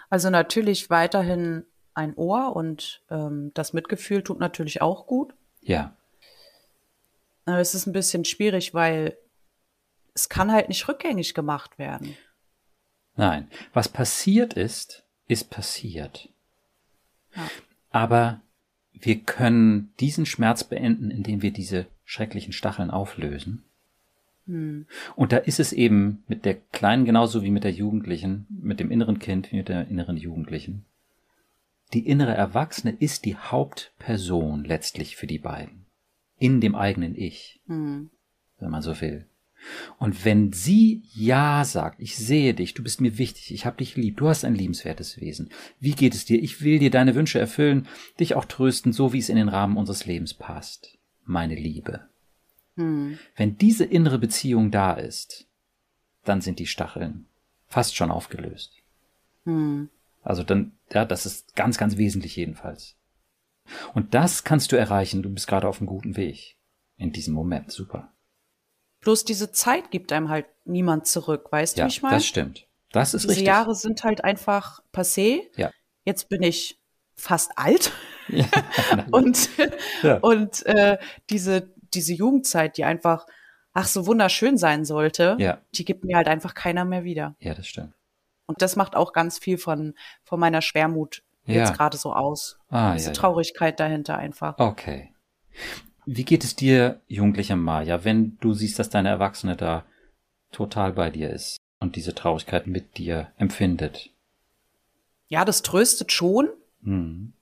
Also 0.08 0.30
natürlich 0.30 0.88
weiterhin 0.90 1.66
ein 1.94 2.14
Ohr 2.14 2.56
und 2.56 3.02
ähm, 3.10 3.52
das 3.54 3.74
Mitgefühl 3.74 4.22
tut 4.22 4.40
natürlich 4.40 4.80
auch 4.80 5.06
gut. 5.06 5.34
Ja. 5.60 5.94
Aber 7.44 7.60
es 7.60 7.74
ist 7.74 7.86
ein 7.86 7.92
bisschen 7.92 8.24
schwierig, 8.24 8.72
weil 8.72 9.18
es 10.14 10.30
kann 10.30 10.50
halt 10.50 10.68
nicht 10.68 10.88
rückgängig 10.88 11.34
gemacht 11.34 11.78
werden. 11.78 12.16
Nein, 13.16 13.50
was 13.74 13.90
passiert 13.90 14.54
ist, 14.54 15.04
ist 15.28 15.50
passiert. 15.50 16.30
Ja. 17.36 17.50
Aber 17.90 18.40
wir 18.92 19.20
können 19.20 19.92
diesen 20.00 20.24
Schmerz 20.24 20.64
beenden, 20.64 21.10
indem 21.10 21.42
wir 21.42 21.52
diese 21.52 21.86
schrecklichen 22.06 22.54
Stacheln 22.54 22.90
auflösen. 22.90 23.64
Hm. 24.46 24.86
Und 25.16 25.32
da 25.32 25.36
ist 25.38 25.60
es 25.60 25.72
eben 25.72 26.24
mit 26.28 26.44
der 26.44 26.54
Kleinen 26.54 27.04
genauso 27.04 27.42
wie 27.42 27.50
mit 27.50 27.64
der 27.64 27.72
Jugendlichen, 27.72 28.46
mit 28.50 28.80
dem 28.80 28.90
inneren 28.90 29.18
Kind 29.18 29.52
wie 29.52 29.56
mit 29.56 29.68
der 29.68 29.88
inneren 29.88 30.16
Jugendlichen. 30.16 30.84
Die 31.92 32.06
innere 32.06 32.34
Erwachsene 32.34 32.96
ist 32.98 33.24
die 33.24 33.36
Hauptperson 33.36 34.64
letztlich 34.64 35.16
für 35.16 35.26
die 35.26 35.38
beiden. 35.38 35.86
In 36.38 36.60
dem 36.60 36.74
eigenen 36.74 37.14
Ich, 37.14 37.60
hm. 37.66 38.10
wenn 38.58 38.70
man 38.70 38.82
so 38.82 39.00
will. 39.00 39.26
Und 39.98 40.24
wenn 40.24 40.52
sie 40.52 41.02
Ja 41.14 41.64
sagt, 41.64 42.00
ich 42.00 42.16
sehe 42.16 42.54
dich, 42.54 42.74
du 42.74 42.82
bist 42.82 43.00
mir 43.00 43.18
wichtig, 43.18 43.52
ich 43.52 43.64
hab 43.66 43.78
dich 43.78 43.96
lieb, 43.96 44.16
du 44.16 44.28
hast 44.28 44.44
ein 44.44 44.54
liebenswertes 44.54 45.20
Wesen. 45.20 45.50
Wie 45.78 45.92
geht 45.92 46.14
es 46.14 46.24
dir? 46.24 46.42
Ich 46.42 46.62
will 46.62 46.78
dir 46.78 46.90
deine 46.90 47.14
Wünsche 47.14 47.38
erfüllen, 47.38 47.86
dich 48.18 48.34
auch 48.34 48.44
trösten, 48.44 48.92
so 48.92 49.12
wie 49.12 49.18
es 49.18 49.28
in 49.28 49.36
den 49.36 49.48
Rahmen 49.48 49.76
unseres 49.76 50.06
Lebens 50.06 50.34
passt. 50.34 50.98
Meine 51.24 51.54
Liebe. 51.54 52.08
Hm. 52.76 53.18
Wenn 53.36 53.58
diese 53.58 53.84
innere 53.84 54.18
Beziehung 54.18 54.70
da 54.70 54.94
ist, 54.94 55.46
dann 56.24 56.40
sind 56.40 56.58
die 56.58 56.66
Stacheln 56.66 57.26
fast 57.66 57.96
schon 57.96 58.10
aufgelöst. 58.10 58.72
Hm. 59.44 59.88
Also 60.22 60.42
dann, 60.42 60.72
ja, 60.92 61.04
das 61.04 61.26
ist 61.26 61.56
ganz, 61.56 61.78
ganz 61.78 61.96
wesentlich 61.96 62.36
jedenfalls. 62.36 62.96
Und 63.94 64.14
das 64.14 64.44
kannst 64.44 64.72
du 64.72 64.76
erreichen. 64.76 65.22
Du 65.22 65.30
bist 65.30 65.46
gerade 65.46 65.68
auf 65.68 65.78
einem 65.78 65.86
guten 65.86 66.16
Weg. 66.16 66.56
In 66.96 67.12
diesem 67.12 67.34
Moment. 67.34 67.72
Super. 67.72 68.12
Bloß 69.00 69.24
diese 69.24 69.50
Zeit 69.50 69.90
gibt 69.90 70.12
einem 70.12 70.28
halt 70.28 70.46
niemand 70.64 71.06
zurück, 71.06 71.50
weißt 71.50 71.76
ja, 71.76 71.84
du, 71.84 71.88
wie 71.88 71.92
ich 71.92 72.02
meine? 72.02 72.16
Das 72.16 72.26
stimmt. 72.26 72.68
Das 72.92 73.14
ist 73.14 73.22
diese 73.22 73.30
richtig. 73.30 73.46
Jahre 73.46 73.74
sind 73.74 74.04
halt 74.04 74.22
einfach 74.22 74.80
passé. 74.92 75.40
Ja. 75.56 75.70
Jetzt 76.04 76.28
bin 76.28 76.42
ich 76.42 76.80
fast 77.16 77.52
alt. 77.56 77.92
Ja. 78.28 78.46
und 79.10 79.48
Ja. 80.02 80.18
und 80.18 80.64
äh, 80.66 80.98
diese 81.30 81.72
diese 81.94 82.12
Jugendzeit, 82.14 82.76
die 82.76 82.84
einfach 82.84 83.26
ach 83.74 83.86
so 83.86 84.06
wunderschön 84.06 84.58
sein 84.58 84.84
sollte, 84.84 85.36
Ja. 85.38 85.58
die 85.74 85.84
gibt 85.84 86.04
mir 86.04 86.16
halt 86.16 86.28
einfach 86.28 86.54
keiner 86.54 86.84
mehr 86.84 87.04
wieder. 87.04 87.34
ja, 87.40 87.54
das 87.54 87.66
stimmt. 87.66 87.94
Und 88.46 88.60
das 88.60 88.76
macht 88.76 88.96
auch 88.96 89.12
ganz 89.12 89.38
viel 89.38 89.56
von 89.56 89.94
von 90.24 90.38
meiner 90.40 90.60
Schwermut 90.62 91.22
Ja. 91.46 91.54
jetzt 91.60 91.74
gerade 91.74 91.96
so 91.96 92.12
aus. 92.12 92.58
Ah, 92.68 92.92
Diese 92.94 93.08
ja. 93.08 93.12
Traurigkeit 93.14 93.80
dahinter 93.80 94.16
einfach. 94.18 94.58
Okay. 94.58 95.12
Wie 96.04 96.24
geht 96.24 96.44
es 96.44 96.56
dir, 96.56 97.00
jugendliche 97.06 97.56
Maja, 97.56 98.04
wenn 98.04 98.36
du 98.40 98.52
siehst, 98.54 98.78
dass 98.78 98.90
deine 98.90 99.08
Erwachsene 99.08 99.56
da 99.56 99.84
total 100.50 100.92
bei 100.92 101.10
dir 101.10 101.30
ist 101.30 101.56
und 101.78 101.94
diese 101.96 102.14
Traurigkeit 102.14 102.66
mit 102.66 102.98
dir 102.98 103.30
empfindet? 103.36 104.10
Ja, 105.28 105.44
das 105.44 105.62
tröstet 105.62 106.12
schon. 106.12 106.48
Hm. 106.82 107.32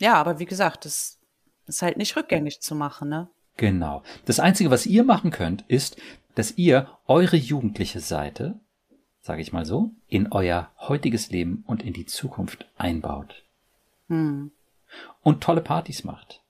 Ja, 0.00 0.14
aber 0.14 0.38
wie 0.38 0.46
gesagt, 0.46 0.84
das 0.84 1.18
ist 1.66 1.82
halt 1.82 1.96
nicht 1.96 2.16
rückgängig 2.16 2.60
zu 2.60 2.74
machen, 2.74 3.08
ne? 3.10 3.28
Genau. 3.58 4.02
Das 4.24 4.40
Einzige, 4.40 4.70
was 4.70 4.86
ihr 4.86 5.04
machen 5.04 5.30
könnt, 5.30 5.62
ist, 5.68 5.98
dass 6.34 6.56
ihr 6.56 6.88
eure 7.06 7.36
jugendliche 7.36 8.00
Seite, 8.00 8.58
sage 9.20 9.42
ich 9.42 9.52
mal 9.52 9.66
so, 9.66 9.90
in 10.06 10.32
euer 10.32 10.70
heutiges 10.78 11.30
Leben 11.30 11.64
und 11.66 11.82
in 11.82 11.92
die 11.92 12.06
Zukunft 12.06 12.66
einbaut 12.78 13.44
Hm. 14.08 14.52
und 15.22 15.42
tolle 15.42 15.60
Partys 15.60 16.04
macht. 16.04 16.40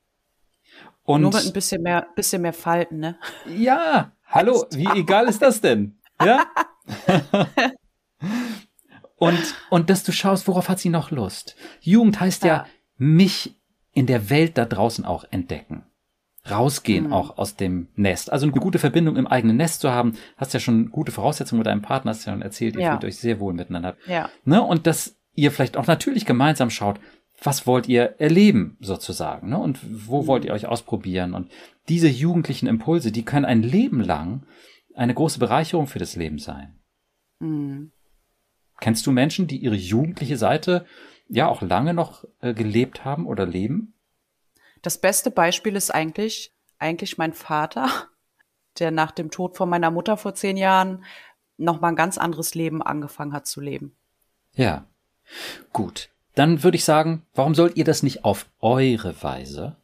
Und 1.02 1.22
Nur 1.22 1.32
mit 1.32 1.46
ein 1.46 1.52
bisschen 1.54 1.82
mehr, 1.82 2.06
bisschen 2.14 2.42
mehr 2.42 2.52
Falten, 2.52 2.98
ne? 3.00 3.18
ja, 3.46 4.12
hallo, 4.26 4.66
wie 4.72 4.86
egal 4.94 5.26
ist 5.26 5.40
das 5.40 5.60
denn? 5.62 5.96
Ja? 6.22 6.44
und, 9.16 9.54
und 9.70 9.90
dass 9.90 10.04
du 10.04 10.12
schaust, 10.12 10.46
worauf 10.46 10.68
hat 10.68 10.78
sie 10.78 10.90
noch 10.90 11.10
Lust? 11.10 11.56
Jugend 11.80 12.20
heißt 12.20 12.44
ja, 12.44 12.48
Ja. 12.48 12.66
mich 12.98 13.54
in 13.92 14.06
der 14.06 14.28
Welt 14.30 14.58
da 14.58 14.64
draußen 14.66 15.04
auch 15.06 15.24
entdecken. 15.30 15.84
Rausgehen 16.50 17.06
Mhm. 17.06 17.12
auch 17.12 17.38
aus 17.38 17.56
dem 17.56 17.88
Nest. 17.96 18.32
Also 18.32 18.46
eine 18.46 18.52
gute 18.52 18.78
Verbindung 18.78 19.16
im 19.16 19.26
eigenen 19.26 19.56
Nest 19.56 19.80
zu 19.80 19.90
haben, 19.90 20.14
hast 20.36 20.54
ja 20.54 20.60
schon 20.60 20.90
gute 20.90 21.12
Voraussetzungen 21.12 21.58
mit 21.60 21.66
deinem 21.66 21.82
Partner, 21.82 22.10
hast 22.10 22.24
ja 22.26 22.32
schon 22.32 22.42
erzählt, 22.42 22.76
ihr 22.76 22.82
Ja. 22.82 22.90
fühlt 22.92 23.04
euch 23.04 23.16
sehr 23.18 23.40
wohl 23.40 23.54
miteinander. 23.54 23.96
Ja. 24.06 24.28
Ne? 24.44 24.62
Und 24.62 24.86
dass 24.86 25.16
ihr 25.34 25.50
vielleicht 25.52 25.76
auch 25.76 25.86
natürlich 25.86 26.26
gemeinsam 26.26 26.70
schaut, 26.70 26.98
was 27.42 27.66
wollt 27.66 27.88
ihr 27.88 28.16
erleben 28.18 28.76
sozusagen, 28.80 29.50
ne? 29.50 29.58
Und 29.58 29.78
wo 30.08 30.26
wollt 30.26 30.44
ihr 30.44 30.52
euch 30.52 30.66
ausprobieren? 30.66 31.34
Und 31.34 31.48
diese 31.88 32.08
jugendlichen 32.08 32.66
Impulse, 32.66 33.12
die 33.12 33.24
können 33.24 33.44
ein 33.44 33.62
Leben 33.62 34.00
lang 34.00 34.42
eine 34.96 35.14
große 35.14 35.38
Bereicherung 35.38 35.86
für 35.86 36.00
das 36.00 36.16
Leben 36.16 36.40
sein. 36.40 36.80
Hm. 37.40 37.92
Kennst 38.80 39.06
du 39.06 39.12
Menschen, 39.12 39.46
die 39.46 39.58
ihre 39.58 39.76
jugendliche 39.76 40.36
Seite 40.36 40.84
ja 41.28 41.46
auch 41.46 41.62
lange 41.62 41.94
noch 41.94 42.24
äh, 42.40 42.54
gelebt 42.54 43.04
haben 43.04 43.26
oder 43.26 43.46
leben? 43.46 43.94
Das 44.82 44.98
beste 44.98 45.30
Beispiel 45.30 45.76
ist 45.76 45.90
eigentlich, 45.90 46.52
eigentlich 46.78 47.18
mein 47.18 47.32
Vater, 47.32 47.88
der 48.78 48.90
nach 48.90 49.10
dem 49.10 49.30
Tod 49.30 49.56
von 49.56 49.68
meiner 49.68 49.90
Mutter 49.90 50.16
vor 50.16 50.34
zehn 50.34 50.56
Jahren 50.56 51.04
noch 51.56 51.80
mal 51.80 51.88
ein 51.88 51.96
ganz 51.96 52.18
anderes 52.18 52.54
Leben 52.54 52.82
angefangen 52.82 53.32
hat 53.32 53.46
zu 53.46 53.60
leben. 53.60 53.96
Ja. 54.54 54.86
Gut. 55.72 56.10
Dann 56.34 56.62
würde 56.62 56.76
ich 56.76 56.84
sagen, 56.84 57.26
warum 57.34 57.54
sollt 57.56 57.76
ihr 57.76 57.84
das 57.84 58.04
nicht 58.04 58.24
auf 58.24 58.46
eure 58.60 59.20
Weise 59.22 59.76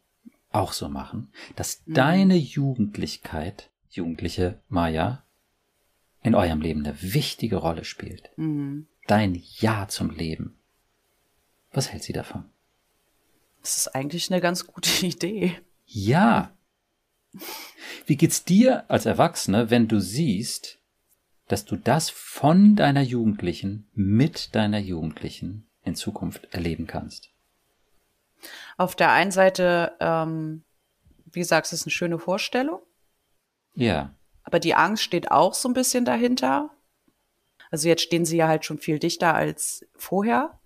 auch 0.53 0.71
so 0.71 0.87
machen, 0.87 1.31
dass 1.57 1.81
Mhm. 1.85 1.93
deine 1.93 2.35
Jugendlichkeit, 2.37 3.69
jugendliche 3.89 4.59
Maya, 4.69 5.23
in 6.23 6.33
eurem 6.33 6.61
Leben 6.61 6.85
eine 6.85 6.95
wichtige 7.01 7.57
Rolle 7.57 7.83
spielt? 7.83 8.29
Mhm. 8.37 8.87
Dein 9.07 9.41
Ja 9.59 9.87
zum 9.89 10.11
Leben. 10.11 10.57
Was 11.73 11.91
hält 11.91 12.03
sie 12.03 12.13
davon? 12.13 12.45
Das 13.65 13.77
ist 13.77 13.95
eigentlich 13.95 14.31
eine 14.31 14.41
ganz 14.41 14.67
gute 14.67 14.89
Idee. 15.07 15.59
Ja. 15.87 16.55
Wie 18.05 18.15
geht's 18.15 18.45
dir 18.45 18.89
als 18.91 19.07
Erwachsene, 19.07 19.71
wenn 19.71 19.87
du 19.87 19.99
siehst, 19.99 20.77
dass 21.47 21.65
du 21.65 21.75
das 21.75 22.11
von 22.11 22.75
deiner 22.75 23.01
Jugendlichen 23.01 23.89
mit 23.95 24.53
deiner 24.53 24.77
Jugendlichen 24.77 25.67
in 25.83 25.95
Zukunft 25.95 26.53
erleben 26.53 26.85
kannst? 26.85 27.31
Auf 28.77 28.95
der 28.95 29.11
einen 29.11 29.31
Seite, 29.31 29.93
ähm, 29.99 30.63
wie 31.25 31.39
gesagt, 31.39 31.65
es 31.65 31.73
ist 31.73 31.85
eine 31.87 31.91
schöne 31.91 32.19
Vorstellung. 32.19 32.81
Ja. 33.73 34.13
Aber 34.43 34.59
die 34.59 34.75
Angst 34.75 35.01
steht 35.01 35.31
auch 35.31 35.55
so 35.55 35.67
ein 35.69 35.73
bisschen 35.73 36.05
dahinter. 36.05 36.69
Also 37.71 37.87
jetzt 37.87 38.03
stehen 38.03 38.25
sie 38.25 38.37
ja 38.37 38.47
halt 38.47 38.63
schon 38.63 38.77
viel 38.77 38.99
dichter 38.99 39.33
als 39.33 39.87
vorher. 39.95 40.59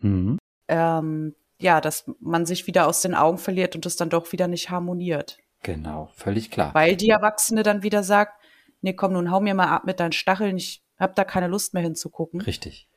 Mhm. 0.00 0.36
Ähm, 0.66 1.36
ja, 1.60 1.80
dass 1.80 2.10
man 2.20 2.46
sich 2.46 2.66
wieder 2.66 2.86
aus 2.86 3.02
den 3.02 3.14
Augen 3.14 3.38
verliert 3.38 3.76
und 3.76 3.86
es 3.86 3.96
dann 3.96 4.10
doch 4.10 4.32
wieder 4.32 4.48
nicht 4.48 4.70
harmoniert. 4.70 5.38
Genau, 5.62 6.10
völlig 6.14 6.50
klar. 6.50 6.74
Weil 6.74 6.96
die 6.96 7.10
Erwachsene 7.10 7.62
dann 7.62 7.82
wieder 7.82 8.02
sagt, 8.02 8.32
nee, 8.80 8.94
komm, 8.94 9.12
nun 9.12 9.30
hau 9.30 9.40
mir 9.40 9.54
mal 9.54 9.68
ab 9.68 9.84
mit 9.84 10.00
deinen 10.00 10.12
Stacheln, 10.12 10.56
ich 10.56 10.82
hab 10.98 11.14
da 11.14 11.24
keine 11.24 11.48
Lust 11.48 11.74
mehr 11.74 11.82
hinzugucken. 11.82 12.40
Richtig. 12.40 12.88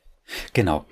Genau. 0.52 0.86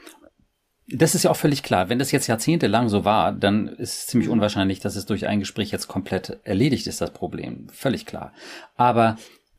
Das 0.89 1.14
ist 1.14 1.23
ja 1.23 1.31
auch 1.31 1.37
völlig 1.37 1.62
klar. 1.62 1.89
Wenn 1.89 1.99
das 1.99 2.12
jetzt 2.12 2.27
jahrzehntelang 2.27 2.89
so 2.89 3.05
war, 3.05 3.33
dann 3.33 3.68
ist 3.68 4.01
es 4.01 4.07
ziemlich 4.09 4.29
mhm. 4.29 4.35
unwahrscheinlich, 4.35 4.81
dass 4.81 4.97
es 4.97 5.07
durch 5.07 5.27
ein 5.27 5.41
Gespräch 5.41 5.70
jetzt 5.70 5.89
komplett 5.89 6.41
erledigt 6.45 6.87
ist, 6.87 7.01
das 7.01 7.12
Problem. 7.12 7.68
Völlig 7.70 8.05
klar. 8.05 8.35
Aber 8.75 9.16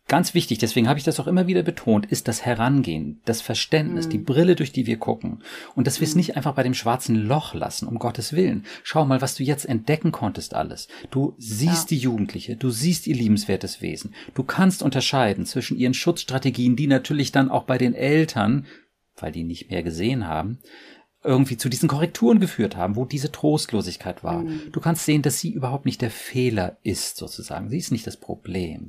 Ganz 0.09 0.33
wichtig, 0.33 0.57
deswegen 0.57 0.89
habe 0.89 0.99
ich 0.99 1.05
das 1.05 1.19
auch 1.21 1.27
immer 1.27 1.47
wieder 1.47 1.63
betont, 1.63 2.05
ist 2.05 2.27
das 2.27 2.45
Herangehen, 2.45 3.21
das 3.23 3.41
Verständnis, 3.41 4.07
mhm. 4.07 4.09
die 4.09 4.17
Brille, 4.17 4.55
durch 4.55 4.73
die 4.73 4.85
wir 4.85 4.97
gucken. 4.97 5.41
Und 5.75 5.87
dass 5.87 6.01
wir 6.01 6.07
es 6.07 6.13
mhm. 6.13 6.19
nicht 6.19 6.35
einfach 6.35 6.55
bei 6.55 6.63
dem 6.63 6.73
schwarzen 6.73 7.15
Loch 7.15 7.53
lassen, 7.53 7.87
um 7.87 7.99
Gottes 7.99 8.33
Willen. 8.33 8.65
Schau 8.83 9.05
mal, 9.05 9.21
was 9.21 9.35
du 9.35 9.43
jetzt 9.43 9.65
entdecken 9.65 10.11
konntest 10.11 10.55
alles. 10.55 10.89
Du 11.09 11.35
siehst 11.37 11.89
ja. 11.89 11.95
die 11.95 12.03
Jugendliche, 12.03 12.57
du 12.57 12.69
siehst 12.69 13.07
ihr 13.07 13.15
liebenswertes 13.15 13.81
Wesen. 13.81 14.13
Du 14.33 14.43
kannst 14.43 14.83
unterscheiden 14.83 15.45
zwischen 15.45 15.77
ihren 15.77 15.93
Schutzstrategien, 15.93 16.75
die 16.75 16.87
natürlich 16.87 17.31
dann 17.31 17.49
auch 17.49 17.63
bei 17.63 17.77
den 17.77 17.95
Eltern, 17.95 18.65
weil 19.15 19.31
die 19.31 19.45
nicht 19.45 19.71
mehr 19.71 19.83
gesehen 19.83 20.27
haben, 20.27 20.59
irgendwie 21.23 21.57
zu 21.57 21.69
diesen 21.69 21.87
Korrekturen 21.87 22.39
geführt 22.39 22.75
haben, 22.75 22.95
wo 22.95 23.05
diese 23.05 23.31
Trostlosigkeit 23.31 24.23
war. 24.23 24.39
Mhm. 24.39 24.71
Du 24.71 24.81
kannst 24.81 25.05
sehen, 25.05 25.21
dass 25.21 25.39
sie 25.39 25.51
überhaupt 25.51 25.85
nicht 25.85 26.01
der 26.01 26.11
Fehler 26.11 26.77
ist, 26.83 27.17
sozusagen. 27.17 27.69
Sie 27.69 27.77
ist 27.77 27.91
nicht 27.91 28.05
das 28.05 28.17
Problem, 28.17 28.81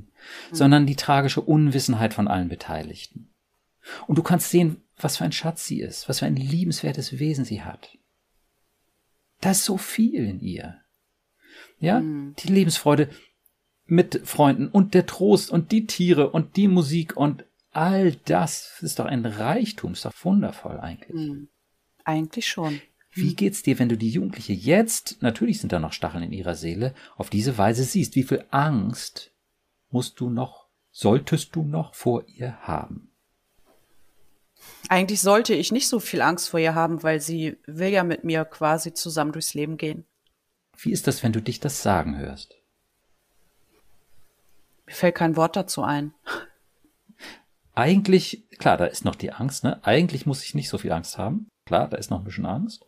mhm. 0.51 0.55
sondern 0.55 0.85
die 0.85 0.95
tragische 0.95 1.41
Unwissenheit 1.41 2.13
von 2.13 2.27
allen 2.27 2.49
Beteiligten. 2.49 3.29
Und 4.07 4.17
du 4.17 4.23
kannst 4.23 4.49
sehen, 4.49 4.81
was 4.97 5.17
für 5.17 5.23
ein 5.23 5.31
Schatz 5.31 5.65
sie 5.65 5.79
ist, 5.79 6.09
was 6.09 6.19
für 6.19 6.25
ein 6.25 6.35
liebenswertes 6.35 7.19
Wesen 7.19 7.45
sie 7.45 7.61
hat. 7.61 7.97
Da 9.41 9.51
ist 9.51 9.63
so 9.63 9.77
viel 9.77 10.25
in 10.27 10.39
ihr. 10.39 10.81
Ja, 11.79 11.99
mhm. 11.99 12.35
die 12.39 12.51
Lebensfreude 12.51 13.09
mit 13.85 14.21
Freunden 14.25 14.67
und 14.67 14.93
der 14.93 15.05
Trost 15.05 15.51
und 15.51 15.71
die 15.71 15.85
Tiere 15.85 16.31
und 16.31 16.55
die 16.55 16.67
Musik 16.67 17.15
und 17.15 17.45
all 17.71 18.13
das 18.25 18.81
ist 18.81 18.99
doch 18.99 19.05
ein 19.05 19.25
Reichtum, 19.25 19.93
ist 19.93 20.05
doch 20.05 20.13
wundervoll 20.23 20.79
eigentlich. 20.79 21.47
Eigentlich 22.05 22.47
schon. 22.47 22.81
Wie 23.11 23.35
geht's 23.35 23.63
dir, 23.63 23.79
wenn 23.79 23.89
du 23.89 23.97
die 23.97 24.09
Jugendliche 24.09 24.53
jetzt, 24.53 25.21
natürlich 25.21 25.59
sind 25.59 25.71
da 25.71 25.79
noch 25.79 25.93
Stacheln 25.93 26.23
in 26.23 26.33
ihrer 26.33 26.55
Seele, 26.55 26.93
auf 27.15 27.29
diese 27.29 27.57
Weise 27.57 27.83
siehst? 27.83 28.15
Wie 28.15 28.23
viel 28.23 28.45
Angst 28.51 29.31
musst 29.89 30.19
du 30.19 30.29
noch, 30.29 30.67
solltest 30.91 31.55
du 31.55 31.63
noch 31.63 31.93
vor 31.93 32.25
ihr 32.27 32.57
haben? 32.61 33.11
Eigentlich 34.89 35.21
sollte 35.21 35.53
ich 35.53 35.71
nicht 35.71 35.87
so 35.87 35.99
viel 35.99 36.21
Angst 36.21 36.49
vor 36.49 36.59
ihr 36.59 36.75
haben, 36.75 37.03
weil 37.03 37.21
sie 37.21 37.57
will 37.65 37.89
ja 37.89 38.03
mit 38.03 38.23
mir 38.23 38.45
quasi 38.45 38.93
zusammen 38.93 39.31
durchs 39.31 39.53
Leben 39.53 39.77
gehen. 39.77 40.05
Wie 40.77 40.91
ist 40.91 41.07
das, 41.07 41.23
wenn 41.23 41.31
du 41.31 41.41
dich 41.41 41.59
das 41.59 41.81
sagen 41.81 42.17
hörst? 42.17 42.55
Mir 44.85 44.93
fällt 44.93 45.15
kein 45.15 45.35
Wort 45.35 45.55
dazu 45.55 45.83
ein. 45.83 46.13
Eigentlich, 47.73 48.43
klar, 48.59 48.77
da 48.77 48.85
ist 48.85 49.05
noch 49.05 49.15
die 49.15 49.31
Angst, 49.31 49.63
ne? 49.63 49.83
Eigentlich 49.85 50.25
muss 50.25 50.43
ich 50.43 50.53
nicht 50.53 50.69
so 50.69 50.77
viel 50.77 50.91
Angst 50.91 51.17
haben. 51.17 51.47
Klar, 51.65 51.89
da 51.89 51.97
ist 51.97 52.11
noch 52.11 52.19
ein 52.19 52.23
bisschen 52.23 52.45
Angst. 52.45 52.85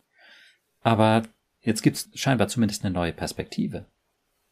Aber 0.80 1.22
jetzt 1.60 1.82
gibt's 1.82 2.08
scheinbar 2.14 2.48
zumindest 2.48 2.84
eine 2.84 2.94
neue 2.94 3.12
Perspektive. 3.12 3.86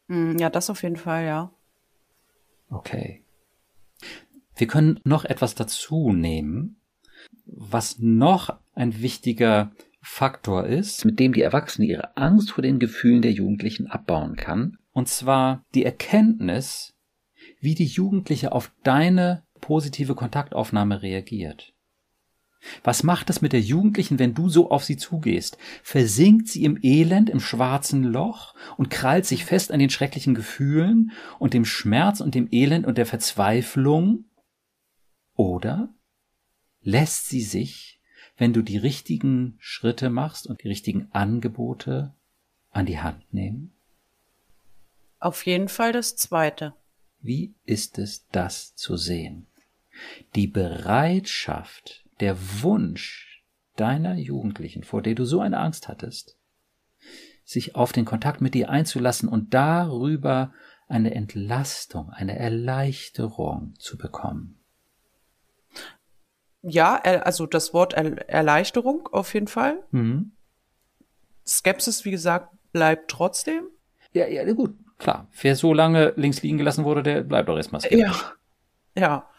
Hm, 0.07 0.37
ja, 0.37 0.49
das 0.49 0.69
auf 0.69 0.83
jeden 0.83 0.97
Fall, 0.97 1.25
ja. 1.25 1.51
Okay. 2.69 3.23
Wir 4.55 4.67
können 4.67 4.99
noch 5.03 5.25
etwas 5.25 5.55
dazu 5.55 6.11
nehmen, 6.11 6.81
was 7.45 7.99
noch 7.99 8.57
ein 8.73 9.01
wichtiger 9.01 9.71
Faktor 10.01 10.65
ist, 10.65 11.05
mit 11.05 11.19
dem 11.19 11.33
die 11.33 11.41
Erwachsene 11.41 11.87
ihre 11.87 12.15
Angst 12.17 12.51
vor 12.51 12.61
den 12.61 12.79
Gefühlen 12.79 13.21
der 13.21 13.31
Jugendlichen 13.31 13.87
abbauen 13.87 14.35
kann. 14.35 14.77
Und 14.93 15.07
zwar 15.07 15.63
die 15.75 15.85
Erkenntnis, 15.85 16.95
wie 17.59 17.75
die 17.75 17.85
Jugendliche 17.85 18.51
auf 18.51 18.71
deine 18.83 19.43
positive 19.61 20.15
Kontaktaufnahme 20.15 21.01
reagiert. 21.01 21.73
Was 22.83 23.03
macht 23.03 23.29
es 23.29 23.41
mit 23.41 23.53
der 23.53 23.61
Jugendlichen, 23.61 24.19
wenn 24.19 24.33
du 24.33 24.49
so 24.49 24.71
auf 24.71 24.83
sie 24.83 24.97
zugehst? 24.97 25.57
Versinkt 25.83 26.47
sie 26.47 26.63
im 26.63 26.79
Elend, 26.81 27.29
im 27.29 27.39
schwarzen 27.39 28.03
Loch 28.03 28.55
und 28.77 28.89
krallt 28.89 29.25
sich 29.25 29.45
fest 29.45 29.71
an 29.71 29.79
den 29.79 29.89
schrecklichen 29.89 30.35
Gefühlen 30.35 31.11
und 31.39 31.53
dem 31.53 31.65
Schmerz 31.65 32.19
und 32.19 32.35
dem 32.35 32.47
Elend 32.51 32.85
und 32.85 32.97
der 32.97 33.05
Verzweiflung? 33.05 34.25
Oder 35.35 35.93
lässt 36.81 37.29
sie 37.29 37.41
sich, 37.41 37.99
wenn 38.37 38.53
du 38.53 38.61
die 38.61 38.77
richtigen 38.77 39.55
Schritte 39.59 40.09
machst 40.09 40.47
und 40.47 40.63
die 40.63 40.67
richtigen 40.67 41.07
Angebote 41.11 42.13
an 42.71 42.85
die 42.85 42.99
Hand 42.99 43.33
nehmen? 43.33 43.73
Auf 45.19 45.45
jeden 45.45 45.67
Fall 45.67 45.91
das 45.91 46.15
Zweite. 46.15 46.73
Wie 47.19 47.55
ist 47.65 47.97
es, 47.97 48.27
das 48.29 48.75
zu 48.75 48.97
sehen? 48.97 49.47
Die 50.35 50.47
Bereitschaft, 50.47 52.05
der 52.19 52.37
Wunsch 52.61 53.43
deiner 53.75 54.15
Jugendlichen, 54.15 54.83
vor 54.83 55.01
der 55.01 55.15
du 55.15 55.25
so 55.25 55.39
eine 55.39 55.59
Angst 55.59 55.87
hattest, 55.87 56.37
sich 57.43 57.75
auf 57.75 57.91
den 57.91 58.05
Kontakt 58.05 58.41
mit 58.41 58.53
dir 58.53 58.69
einzulassen 58.69 59.29
und 59.29 59.53
darüber 59.53 60.53
eine 60.87 61.13
Entlastung, 61.13 62.09
eine 62.09 62.37
Erleichterung 62.37 63.75
zu 63.77 63.97
bekommen. 63.97 64.59
Ja, 66.61 66.95
also 66.95 67.45
das 67.45 67.73
Wort 67.73 67.93
Erleichterung 67.93 69.07
auf 69.11 69.33
jeden 69.33 69.47
Fall. 69.47 69.83
Mhm. 69.91 70.31
Skepsis, 71.45 72.03
wie 72.03 72.11
gesagt, 72.11 72.49
bleibt 72.73 73.09
trotzdem. 73.11 73.67
Ja, 74.11 74.27
ja, 74.27 74.51
gut, 74.53 74.75
klar. 74.97 75.27
Wer 75.41 75.55
so 75.55 75.73
lange 75.73 76.13
links 76.17 76.41
liegen 76.41 76.57
gelassen 76.57 76.83
wurde, 76.83 77.03
der 77.03 77.21
bleibt 77.21 77.49
auch 77.49 77.57
erstmal 77.57 77.81
skeptisch. 77.81 78.25
Ja, 78.95 79.01
ja. 79.01 79.29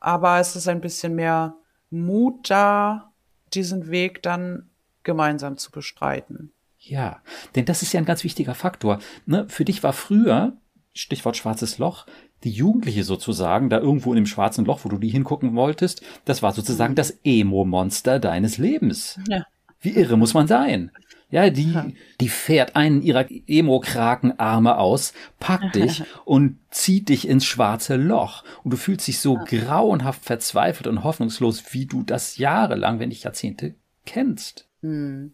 Aber 0.00 0.40
es 0.40 0.56
ist 0.56 0.66
ein 0.66 0.80
bisschen 0.80 1.14
mehr 1.14 1.54
Mut 1.94 2.50
da, 2.50 3.12
diesen 3.52 3.90
Weg 3.90 4.22
dann 4.22 4.70
gemeinsam 5.02 5.56
zu 5.56 5.70
bestreiten. 5.70 6.52
Ja, 6.78 7.22
denn 7.54 7.64
das 7.64 7.82
ist 7.82 7.92
ja 7.92 8.00
ein 8.00 8.06
ganz 8.06 8.24
wichtiger 8.24 8.54
Faktor. 8.54 8.98
Ne? 9.26 9.46
Für 9.48 9.64
dich 9.64 9.82
war 9.82 9.92
früher, 9.92 10.56
Stichwort 10.92 11.36
schwarzes 11.36 11.78
Loch, 11.78 12.06
die 12.44 12.50
Jugendliche 12.50 13.04
sozusagen, 13.04 13.70
da 13.70 13.78
irgendwo 13.78 14.12
in 14.12 14.16
dem 14.16 14.26
schwarzen 14.26 14.64
Loch, 14.64 14.80
wo 14.84 14.90
du 14.90 14.98
die 14.98 15.08
hingucken 15.08 15.54
wolltest, 15.54 16.02
das 16.26 16.42
war 16.42 16.52
sozusagen 16.52 16.94
das 16.94 17.18
Emo-Monster 17.24 18.18
deines 18.20 18.58
Lebens. 18.58 19.18
Ja. 19.28 19.46
Wie 19.80 19.90
irre 19.90 20.16
muss 20.16 20.34
man 20.34 20.46
sein? 20.46 20.90
Ja, 21.34 21.50
die, 21.50 21.72
ja. 21.72 21.88
die 22.20 22.28
fährt 22.28 22.76
einen 22.76 23.02
ihrer 23.02 23.26
Emo-Krakenarme 23.28 24.78
aus, 24.78 25.14
packt 25.40 25.74
dich 25.74 26.04
und 26.24 26.60
zieht 26.70 27.08
dich 27.08 27.26
ins 27.26 27.44
schwarze 27.44 27.96
Loch. 27.96 28.44
Und 28.62 28.72
du 28.72 28.76
fühlst 28.76 29.08
dich 29.08 29.18
so 29.18 29.38
ja. 29.38 29.42
grauenhaft 29.42 30.24
verzweifelt 30.24 30.86
und 30.86 31.02
hoffnungslos, 31.02 31.74
wie 31.74 31.86
du 31.86 32.04
das 32.04 32.36
jahrelang, 32.36 33.00
wenn 33.00 33.08
nicht 33.08 33.24
Jahrzehnte, 33.24 33.74
kennst. 34.06 34.68
Hm. 34.82 35.32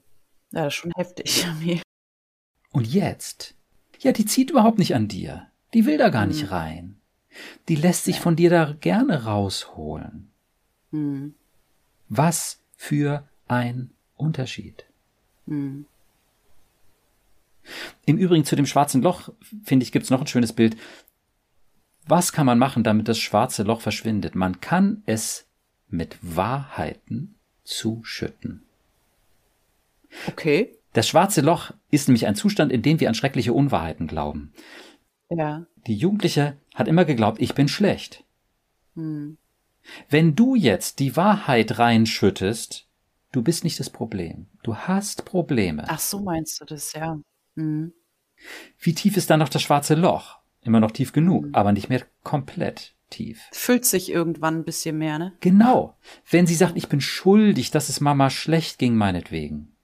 Ja, 0.53 0.65
das 0.65 0.73
ist 0.73 0.79
schon 0.81 0.93
heftig. 0.97 1.45
und 2.73 2.87
jetzt? 2.87 3.55
Ja, 3.99 4.13
die 4.13 4.25
zieht 4.25 4.49
überhaupt 4.49 4.79
nicht 4.79 4.95
an 4.95 5.07
dir. 5.07 5.49
Die 5.75 5.85
will 5.85 5.99
da 5.99 6.09
gar 6.09 6.23
hm. 6.23 6.31
nicht 6.31 6.51
rein. 6.51 6.97
Die 7.69 7.77
lässt 7.77 8.05
sich 8.05 8.21
von 8.21 8.37
dir 8.37 8.49
da 8.49 8.75
gerne 8.81 9.25
rausholen. 9.25 10.31
Hm. 10.93 11.35
Was 12.09 12.63
für 12.75 13.29
ein 13.49 13.91
Unterschied. 14.17 14.87
Hm. 15.51 15.85
Im 18.07 18.17
Übrigen 18.17 18.45
zu 18.45 18.57
dem 18.57 18.67
schwarzen 18.67 19.03
Loch, 19.03 19.29
finde 19.65 19.85
ich, 19.85 19.93
gibt 19.93 20.05
es 20.05 20.11
noch 20.11 20.21
ein 20.21 20.27
schönes 20.27 20.53
Bild. 20.53 20.77
Was 22.07 22.33
kann 22.33 22.47
man 22.47 22.59
machen, 22.59 22.83
damit 22.83 23.09
das 23.09 23.19
schwarze 23.19 23.63
Loch 23.63 23.83
verschwindet? 23.83 24.35
Man 24.35 24.61
kann 24.61 25.03
es 25.07 25.47
mit 25.89 26.17
Wahrheiten 26.23 27.35
zuschütten. 27.65 28.63
Okay. 30.27 30.77
Das 30.93 31.07
schwarze 31.07 31.41
Loch 31.41 31.73
ist 31.91 32.09
nämlich 32.09 32.27
ein 32.27 32.35
Zustand, 32.35 32.73
in 32.73 32.83
dem 32.83 32.99
wir 32.99 33.09
an 33.09 33.15
schreckliche 33.15 33.53
Unwahrheiten 33.53 34.07
glauben. 34.07 34.53
Ja. 35.29 35.67
Die 35.87 35.95
Jugendliche 35.95 36.57
hat 36.75 36.89
immer 36.89 37.05
geglaubt, 37.05 37.41
ich 37.41 37.55
bin 37.55 37.69
schlecht. 37.69 38.25
Hm. 38.95 39.37
Wenn 40.09 40.35
du 40.35 40.57
jetzt 40.57 40.99
die 40.99 41.17
Wahrheit 41.17 41.79
reinschüttest, 41.79 42.87
du 43.33 43.43
bist 43.43 43.65
nicht 43.65 43.79
das 43.81 43.91
Problem. 43.91 44.47
Du 44.63 44.77
hast 44.77 45.25
Probleme. 45.25 45.85
Ach 45.89 46.01
so 46.01 46.21
meinst 46.21 46.61
du 46.61 46.65
das, 46.65 46.93
ja. 46.93 47.19
Mhm. 47.55 47.93
Wie 48.79 48.95
tief 48.95 49.17
ist 49.17 49.31
dann 49.31 49.41
noch 49.41 49.49
das 49.49 49.63
schwarze 49.63 49.95
Loch? 49.95 50.39
Immer 50.63 50.81
noch 50.81 50.91
tief 50.91 51.13
genug, 51.13 51.47
mhm. 51.47 51.55
aber 51.55 51.73
nicht 51.73 51.89
mehr 51.89 52.03
komplett 52.23 52.95
tief. 53.09 53.49
Füllt 53.53 53.85
sich 53.85 54.11
irgendwann 54.11 54.59
ein 54.59 54.65
bisschen 54.65 54.99
mehr, 54.99 55.19
ne? 55.19 55.33
Genau. 55.41 55.97
Wenn 56.31 56.47
sie 56.47 56.55
sagt, 56.55 56.77
ich 56.77 56.89
bin 56.89 57.01
schuldig, 57.01 57.71
dass 57.71 57.89
es 57.89 58.01
Mama 58.01 58.31
schlecht 58.31 58.79
ging, 58.79 58.95
meinetwegen. 58.95 59.75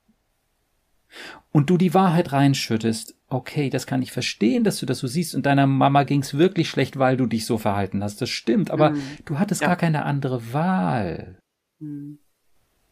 und 1.50 1.70
du 1.70 1.78
die 1.78 1.94
Wahrheit 1.94 2.32
reinschüttest, 2.32 3.14
okay, 3.28 3.70
das 3.70 3.86
kann 3.86 4.02
ich 4.02 4.12
verstehen, 4.12 4.64
dass 4.64 4.78
du 4.78 4.86
das 4.86 4.98
so 4.98 5.06
siehst 5.06 5.34
und 5.34 5.46
deiner 5.46 5.66
Mama 5.66 6.04
ging's 6.04 6.34
wirklich 6.34 6.68
schlecht, 6.68 6.98
weil 6.98 7.16
du 7.16 7.26
dich 7.26 7.46
so 7.46 7.58
verhalten 7.58 8.04
hast. 8.04 8.20
Das 8.20 8.28
stimmt, 8.30 8.70
aber 8.70 8.90
mhm. 8.90 9.02
du 9.24 9.38
hattest 9.38 9.62
ja. 9.62 9.68
gar 9.68 9.76
keine 9.76 10.04
andere 10.04 10.52
Wahl. 10.52 11.38
Mhm. 11.78 12.18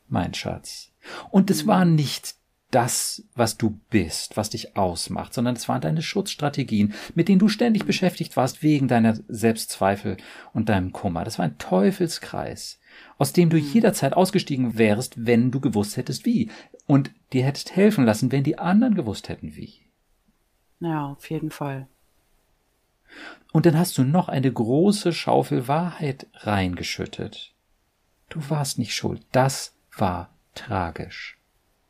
Mein 0.08 0.34
Schatz. 0.34 0.92
Und 1.30 1.50
es 1.50 1.64
mhm. 1.64 1.68
war 1.68 1.84
nicht 1.84 2.34
das, 2.74 3.22
was 3.36 3.56
du 3.56 3.78
bist, 3.88 4.36
was 4.36 4.50
dich 4.50 4.76
ausmacht, 4.76 5.32
sondern 5.32 5.54
es 5.54 5.68
waren 5.68 5.80
deine 5.80 6.02
Schutzstrategien, 6.02 6.92
mit 7.14 7.28
denen 7.28 7.38
du 7.38 7.48
ständig 7.48 7.86
beschäftigt 7.86 8.36
warst 8.36 8.64
wegen 8.64 8.88
deiner 8.88 9.16
Selbstzweifel 9.28 10.16
und 10.52 10.68
deinem 10.68 10.92
Kummer. 10.92 11.22
Das 11.22 11.38
war 11.38 11.44
ein 11.44 11.58
Teufelskreis, 11.58 12.80
aus 13.16 13.32
dem 13.32 13.48
du 13.48 13.58
mhm. 13.58 13.72
jederzeit 13.72 14.14
ausgestiegen 14.14 14.76
wärst, 14.76 15.24
wenn 15.24 15.52
du 15.52 15.60
gewusst 15.60 15.96
hättest 15.96 16.26
wie 16.26 16.50
und 16.86 17.12
dir 17.32 17.44
hättest 17.44 17.76
helfen 17.76 18.04
lassen, 18.04 18.32
wenn 18.32 18.42
die 18.42 18.58
anderen 18.58 18.94
gewusst 18.94 19.28
hätten 19.28 19.54
wie. 19.54 19.74
Ja, 20.80 21.12
auf 21.12 21.30
jeden 21.30 21.50
Fall. 21.50 21.86
Und 23.52 23.66
dann 23.66 23.78
hast 23.78 23.96
du 23.98 24.02
noch 24.02 24.28
eine 24.28 24.52
große 24.52 25.12
Schaufel 25.12 25.68
Wahrheit 25.68 26.26
reingeschüttet. 26.34 27.52
Du 28.28 28.40
warst 28.50 28.78
nicht 28.78 28.94
schuld. 28.94 29.24
Das 29.30 29.73
war 29.96 30.30
tragisch. 30.54 31.38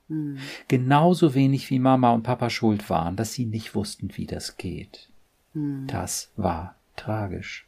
Hm. 0.08 0.38
Genauso 0.68 1.34
wenig 1.34 1.70
wie 1.70 1.78
Mama 1.78 2.12
und 2.12 2.22
Papa 2.22 2.50
schuld 2.50 2.90
waren, 2.90 3.16
dass 3.16 3.32
sie 3.32 3.46
nicht 3.46 3.74
wussten, 3.74 4.16
wie 4.16 4.26
das 4.26 4.56
geht. 4.56 5.08
Hm. 5.52 5.86
Das 5.86 6.32
war 6.36 6.76
tragisch. 6.96 7.66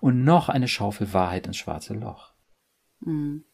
Und 0.00 0.24
noch 0.24 0.48
eine 0.48 0.68
Schaufel 0.68 1.12
Wahrheit 1.12 1.46
ins 1.46 1.56
schwarze 1.56 1.94
Loch. 1.94 2.32
Hm. 3.02 3.44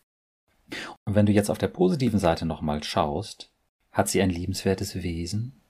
Und 1.05 1.15
wenn 1.15 1.27
du 1.27 1.33
jetzt 1.33 1.51
auf 1.51 1.59
der 1.59 1.69
positiven 1.69 2.19
Seite 2.19 2.47
nochmal 2.47 2.83
schaust, 2.85 3.51
hat 3.93 4.09
sie 4.09 4.23
ein 4.23 4.31
liebenswertes 4.31 5.03
Wesen? 5.03 5.61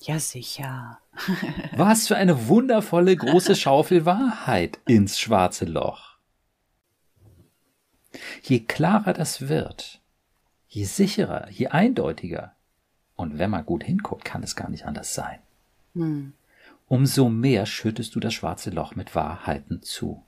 Ja, 0.00 0.18
sicher. 0.20 0.98
Was 1.76 2.06
für 2.06 2.16
eine 2.16 2.48
wundervolle 2.48 3.16
große 3.16 3.56
Schaufel 3.56 4.04
Wahrheit 4.04 4.78
ins 4.86 5.18
schwarze 5.18 5.64
Loch. 5.64 6.07
Je 8.42 8.60
klarer 8.60 9.12
das 9.12 9.48
wird, 9.48 10.00
je 10.68 10.84
sicherer, 10.84 11.48
je 11.50 11.68
eindeutiger, 11.68 12.52
und 13.16 13.38
wenn 13.38 13.50
man 13.50 13.66
gut 13.66 13.82
hinguckt, 13.82 14.24
kann 14.24 14.42
es 14.42 14.54
gar 14.54 14.70
nicht 14.70 14.86
anders 14.86 15.14
sein, 15.14 15.40
hm. 15.94 16.32
umso 16.86 17.28
mehr 17.28 17.66
schüttest 17.66 18.14
du 18.14 18.20
das 18.20 18.34
schwarze 18.34 18.70
Loch 18.70 18.94
mit 18.94 19.14
Wahrheiten 19.14 19.82
zu. 19.82 20.22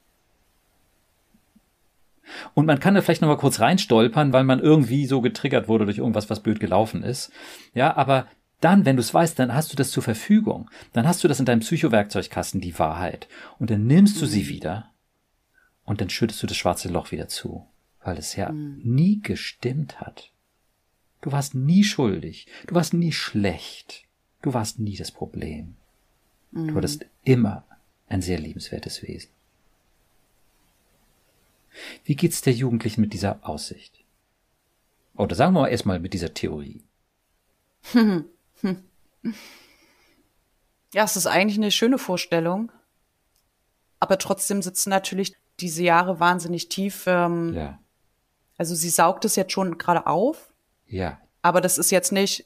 Und 2.54 2.66
man 2.66 2.80
kann 2.80 2.94
da 2.94 3.02
vielleicht 3.02 3.22
noch 3.22 3.28
mal 3.28 3.36
kurz 3.36 3.60
reinstolpern, 3.60 4.32
weil 4.32 4.44
man 4.44 4.60
irgendwie 4.60 5.06
so 5.06 5.20
getriggert 5.20 5.68
wurde 5.68 5.84
durch 5.84 5.98
irgendwas, 5.98 6.30
was 6.30 6.40
blöd 6.40 6.60
gelaufen 6.60 7.02
ist. 7.02 7.32
Ja, 7.74 7.96
aber 7.96 8.26
dann, 8.60 8.84
wenn 8.84 8.96
du 8.96 9.00
es 9.00 9.14
weißt, 9.14 9.38
dann 9.38 9.54
hast 9.54 9.72
du 9.72 9.76
das 9.76 9.90
zur 9.90 10.02
Verfügung. 10.02 10.70
Dann 10.92 11.06
hast 11.06 11.24
du 11.24 11.28
das 11.28 11.40
in 11.40 11.46
deinem 11.46 11.60
Psychowerkzeugkasten, 11.60 12.60
die 12.60 12.78
Wahrheit. 12.78 13.28
Und 13.58 13.70
dann 13.70 13.86
nimmst 13.86 14.20
du 14.20 14.26
sie 14.26 14.44
mhm. 14.44 14.48
wieder 14.48 14.90
und 15.84 16.00
dann 16.00 16.10
schüttest 16.10 16.42
du 16.42 16.46
das 16.46 16.56
schwarze 16.56 16.88
Loch 16.88 17.10
wieder 17.10 17.28
zu, 17.28 17.66
weil 18.02 18.18
es 18.18 18.36
ja 18.36 18.50
mhm. 18.50 18.80
nie 18.82 19.20
gestimmt 19.20 20.00
hat. 20.00 20.30
Du 21.20 21.32
warst 21.32 21.54
nie 21.54 21.84
schuldig. 21.84 22.46
Du 22.66 22.74
warst 22.74 22.94
nie 22.94 23.12
schlecht. 23.12 24.04
Du 24.42 24.54
warst 24.54 24.78
nie 24.78 24.96
das 24.96 25.10
Problem. 25.10 25.76
Mhm. 26.50 26.68
Du 26.68 26.74
hattest 26.74 27.06
immer 27.24 27.64
ein 28.08 28.22
sehr 28.22 28.38
liebenswertes 28.38 29.02
Wesen. 29.02 29.30
Wie 32.04 32.16
geht's 32.16 32.40
der 32.40 32.52
Jugendlichen 32.52 33.00
mit 33.00 33.12
dieser 33.12 33.46
Aussicht? 33.48 34.02
Oder 35.14 35.36
sagen 35.36 35.54
wir 35.54 35.62
mal 35.62 35.68
erstmal 35.68 35.98
mit 35.98 36.14
dieser 36.14 36.34
Theorie. 36.34 36.82
Ja, 40.92 41.04
es 41.04 41.16
ist 41.16 41.26
eigentlich 41.26 41.58
eine 41.58 41.70
schöne 41.70 41.98
Vorstellung. 41.98 42.72
Aber 44.00 44.18
trotzdem 44.18 44.62
sitzen 44.62 44.90
natürlich 44.90 45.36
diese 45.60 45.82
Jahre 45.82 46.20
wahnsinnig 46.20 46.68
tief. 46.68 47.04
Ähm, 47.06 47.54
ja. 47.54 47.78
Also 48.60 48.74
sie 48.74 48.90
saugt 48.90 49.24
es 49.24 49.36
jetzt 49.36 49.52
schon 49.52 49.78
gerade 49.78 50.06
auf. 50.06 50.52
Ja. 50.86 51.18
Aber 51.40 51.62
das 51.62 51.78
ist 51.78 51.90
jetzt 51.90 52.12
nicht, 52.12 52.44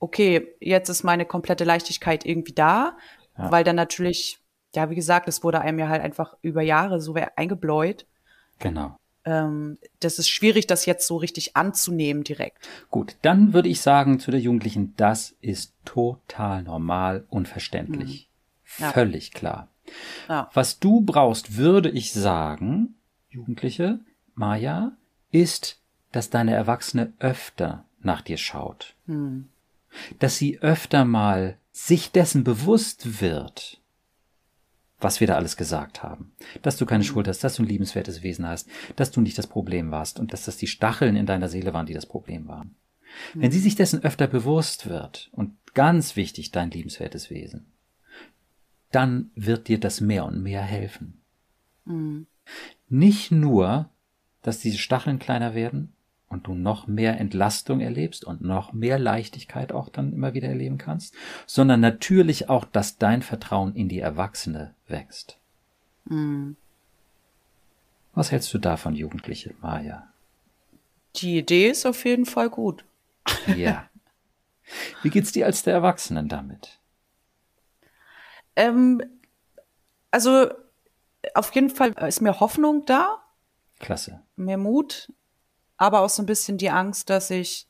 okay, 0.00 0.48
jetzt 0.58 0.88
ist 0.88 1.04
meine 1.04 1.26
komplette 1.26 1.62
Leichtigkeit 1.62 2.26
irgendwie 2.26 2.54
da, 2.54 2.96
ja. 3.38 3.52
weil 3.52 3.62
dann 3.62 3.76
natürlich, 3.76 4.40
ja, 4.74 4.90
wie 4.90 4.96
gesagt, 4.96 5.28
es 5.28 5.44
wurde 5.44 5.60
einem 5.60 5.78
ja 5.78 5.88
halt 5.88 6.02
einfach 6.02 6.36
über 6.42 6.60
Jahre 6.60 7.00
so 7.00 7.14
eingebläut. 7.36 8.04
Genau. 8.58 8.98
Ähm, 9.24 9.78
das 10.00 10.18
ist 10.18 10.28
schwierig, 10.28 10.66
das 10.66 10.86
jetzt 10.86 11.06
so 11.06 11.18
richtig 11.18 11.54
anzunehmen 11.54 12.24
direkt. 12.24 12.68
Gut, 12.90 13.14
dann 13.22 13.52
würde 13.52 13.68
ich 13.68 13.80
sagen 13.80 14.18
zu 14.18 14.32
der 14.32 14.40
Jugendlichen, 14.40 14.94
das 14.96 15.36
ist 15.40 15.72
total 15.84 16.64
normal 16.64 17.26
und 17.28 17.46
verständlich. 17.46 18.28
Mhm. 18.78 18.84
Ja. 18.86 18.90
Völlig 18.90 19.30
klar. 19.30 19.68
Ja. 20.28 20.50
Was 20.52 20.80
du 20.80 21.00
brauchst, 21.00 21.56
würde 21.56 21.90
ich 21.90 22.12
sagen, 22.12 22.96
Jugendliche, 23.28 24.00
Maja, 24.34 24.96
ist, 25.34 25.80
dass 26.12 26.30
deine 26.30 26.54
Erwachsene 26.54 27.12
öfter 27.18 27.84
nach 28.00 28.22
dir 28.22 28.36
schaut. 28.36 28.94
Mhm. 29.06 29.48
Dass 30.18 30.36
sie 30.36 30.60
öfter 30.60 31.04
mal 31.04 31.58
sich 31.72 32.12
dessen 32.12 32.44
bewusst 32.44 33.20
wird, 33.20 33.80
was 35.00 35.20
wir 35.20 35.26
da 35.26 35.34
alles 35.34 35.56
gesagt 35.56 36.02
haben. 36.02 36.32
Dass 36.62 36.76
du 36.76 36.86
keine 36.86 37.02
mhm. 37.02 37.08
Schuld 37.08 37.28
hast, 37.28 37.42
dass 37.42 37.56
du 37.56 37.62
ein 37.62 37.68
liebenswertes 37.68 38.22
Wesen 38.22 38.46
hast, 38.46 38.68
dass 38.96 39.10
du 39.10 39.20
nicht 39.20 39.36
das 39.36 39.48
Problem 39.48 39.90
warst 39.90 40.20
und 40.20 40.32
dass 40.32 40.44
das 40.44 40.56
die 40.56 40.68
Stacheln 40.68 41.16
in 41.16 41.26
deiner 41.26 41.48
Seele 41.48 41.74
waren, 41.74 41.86
die 41.86 41.94
das 41.94 42.06
Problem 42.06 42.46
waren. 42.46 42.76
Mhm. 43.34 43.42
Wenn 43.42 43.50
sie 43.50 43.60
sich 43.60 43.74
dessen 43.74 44.02
öfter 44.02 44.28
bewusst 44.28 44.88
wird 44.88 45.30
und 45.32 45.56
ganz 45.74 46.16
wichtig, 46.16 46.52
dein 46.52 46.70
liebenswertes 46.70 47.30
Wesen, 47.30 47.66
dann 48.92 49.30
wird 49.34 49.66
dir 49.66 49.80
das 49.80 50.00
mehr 50.00 50.24
und 50.24 50.42
mehr 50.42 50.62
helfen. 50.62 51.20
Mhm. 51.84 52.26
Nicht 52.88 53.32
nur, 53.32 53.90
dass 54.44 54.60
diese 54.60 54.78
Stacheln 54.78 55.18
kleiner 55.18 55.54
werden, 55.54 55.92
und 56.34 56.48
du 56.48 56.54
noch 56.54 56.86
mehr 56.86 57.18
Entlastung 57.20 57.80
erlebst 57.80 58.24
und 58.24 58.40
noch 58.40 58.72
mehr 58.72 58.98
Leichtigkeit 58.98 59.72
auch 59.72 59.88
dann 59.88 60.12
immer 60.12 60.34
wieder 60.34 60.48
erleben 60.48 60.78
kannst, 60.78 61.14
sondern 61.46 61.80
natürlich 61.80 62.48
auch, 62.50 62.64
dass 62.64 62.98
dein 62.98 63.22
Vertrauen 63.22 63.74
in 63.76 63.88
die 63.88 64.00
Erwachsene 64.00 64.74
wächst. 64.88 65.38
Mhm. 66.06 66.56
Was 68.14 68.32
hältst 68.32 68.52
du 68.52 68.58
davon, 68.58 68.94
Jugendliche, 68.94 69.54
Maja? 69.60 70.08
Die 71.16 71.38
Idee 71.38 71.68
ist 71.68 71.86
auf 71.86 72.04
jeden 72.04 72.26
Fall 72.26 72.50
gut. 72.50 72.84
Ja. 73.56 73.88
Wie 75.02 75.10
geht's 75.10 75.32
dir 75.32 75.44
als 75.44 75.62
der 75.62 75.74
Erwachsenen 75.74 76.28
damit? 76.28 76.78
Ähm, 78.56 79.02
also 80.10 80.48
auf 81.34 81.54
jeden 81.54 81.68
Fall 81.68 81.92
ist 82.08 82.22
mir 82.22 82.40
Hoffnung 82.40 82.86
da. 82.86 83.23
Klasse. 83.78 84.20
Mehr 84.36 84.58
Mut 84.58 85.08
aber 85.76 86.00
auch 86.00 86.08
so 86.08 86.22
ein 86.22 86.26
bisschen 86.26 86.58
die 86.58 86.70
Angst, 86.70 87.10
dass 87.10 87.30
ich 87.30 87.66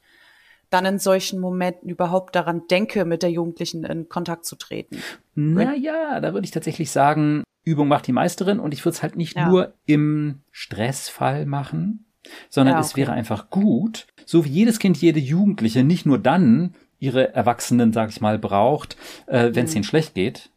dann 0.71 0.87
in 0.87 0.99
solchen 0.99 1.41
Momenten 1.41 1.89
überhaupt 1.89 2.35
daran 2.35 2.63
denke, 2.69 3.05
mit 3.05 3.23
der 3.23 3.31
Jugendlichen 3.31 3.85
in 3.85 4.09
Kontakt 4.09 4.45
zu 4.45 4.57
treten. 4.57 4.99
Naja, 5.35 6.21
da 6.21 6.33
würde 6.33 6.45
ich 6.45 6.51
tatsächlich 6.51 6.91
sagen, 6.91 7.45
Übung 7.65 7.89
macht 7.89 8.07
die 8.07 8.13
Meisterin 8.13 8.59
und 8.59 8.75
ich 8.75 8.85
würde 8.85 8.97
es 8.97 9.03
halt 9.03 9.17
nicht 9.17 9.37
ja. 9.37 9.49
nur 9.49 9.75
im 9.87 10.41
Stressfall 10.51 11.47
machen, 11.47 12.07
sondern 12.51 12.75
ja, 12.75 12.79
okay. 12.79 12.89
es 12.89 12.97
wäre 12.97 13.13
einfach 13.13 13.51
gut, 13.51 14.07
so 14.27 14.45
wie 14.45 14.51
jedes 14.51 14.79
Kind, 14.79 14.97
jede 14.97 15.21
Jugendliche 15.21 15.85
nicht 15.85 16.07
nur 16.07 16.19
dann 16.19 16.75
ihre 16.99 17.35
Erwachsenen, 17.35 17.93
sag 17.93 18.11
ich 18.11 18.21
mal, 18.21 18.39
braucht, 18.39 18.97
äh, 19.27 19.51
wenn 19.53 19.67
es 19.67 19.73
mhm. 19.73 19.79
ihnen 19.79 19.85
schlecht 19.85 20.15
geht, 20.15 20.51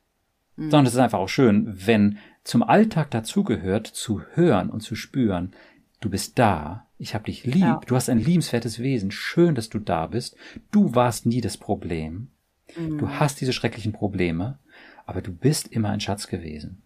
mhm. 0.57 0.69
sondern 0.69 0.85
es 0.87 0.93
ist 0.93 0.99
einfach 0.99 1.19
auch 1.19 1.29
schön, 1.29 1.73
wenn 1.85 2.17
zum 2.43 2.63
Alltag 2.63 3.11
dazugehört, 3.11 3.87
zu 3.87 4.21
hören 4.33 4.69
und 4.69 4.81
zu 4.81 4.95
spüren, 4.95 5.53
du 6.01 6.09
bist 6.09 6.37
da, 6.37 6.87
ich 6.97 7.15
hab 7.15 7.25
dich 7.25 7.45
lieb, 7.45 7.61
ja. 7.61 7.81
du 7.85 7.95
hast 7.95 8.09
ein 8.09 8.19
liebenswertes 8.19 8.79
Wesen, 8.79 9.11
schön, 9.11 9.55
dass 9.55 9.69
du 9.69 9.79
da 9.79 10.07
bist, 10.07 10.35
du 10.71 10.95
warst 10.95 11.25
nie 11.25 11.41
das 11.41 11.57
Problem, 11.57 12.27
mhm. 12.75 12.97
du 12.97 13.09
hast 13.09 13.39
diese 13.41 13.53
schrecklichen 13.53 13.93
Probleme, 13.93 14.59
aber 15.05 15.21
du 15.21 15.33
bist 15.33 15.69
immer 15.69 15.89
ein 15.89 16.01
Schatz 16.01 16.27
gewesen. 16.27 16.81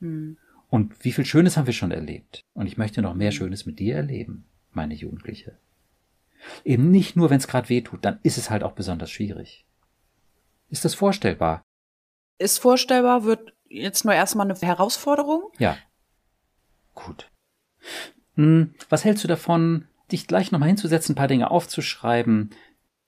Mhm. 0.00 0.38
Und 0.70 1.04
wie 1.04 1.12
viel 1.12 1.24
Schönes 1.24 1.56
haben 1.56 1.66
wir 1.66 1.72
schon 1.72 1.92
erlebt. 1.92 2.42
Und 2.52 2.66
ich 2.66 2.76
möchte 2.76 3.00
noch 3.00 3.14
mehr 3.14 3.30
mhm. 3.30 3.36
Schönes 3.36 3.66
mit 3.66 3.78
dir 3.78 3.96
erleben, 3.96 4.44
meine 4.72 4.94
Jugendliche. 4.94 5.56
Eben 6.64 6.90
nicht 6.90 7.16
nur, 7.16 7.30
wenn 7.30 7.38
es 7.38 7.48
gerade 7.48 7.68
weh 7.68 7.80
tut, 7.80 8.04
dann 8.04 8.20
ist 8.22 8.38
es 8.38 8.50
halt 8.50 8.62
auch 8.62 8.72
besonders 8.72 9.10
schwierig. 9.10 9.64
Ist 10.70 10.84
das 10.84 10.94
vorstellbar? 10.94 11.62
Ist 12.38 12.58
vorstellbar, 12.58 13.24
wird 13.24 13.52
jetzt 13.68 14.04
nur 14.04 14.14
erstmal 14.14 14.50
eine 14.50 14.58
Herausforderung. 14.58 15.50
Ja. 15.58 15.76
Gut. 16.94 17.30
Hm, 18.34 18.74
was 18.88 19.04
hältst 19.04 19.24
du 19.24 19.28
davon, 19.28 19.86
dich 20.10 20.26
gleich 20.26 20.52
nochmal 20.52 20.68
hinzusetzen, 20.68 21.12
ein 21.12 21.16
paar 21.16 21.28
Dinge 21.28 21.50
aufzuschreiben, 21.50 22.50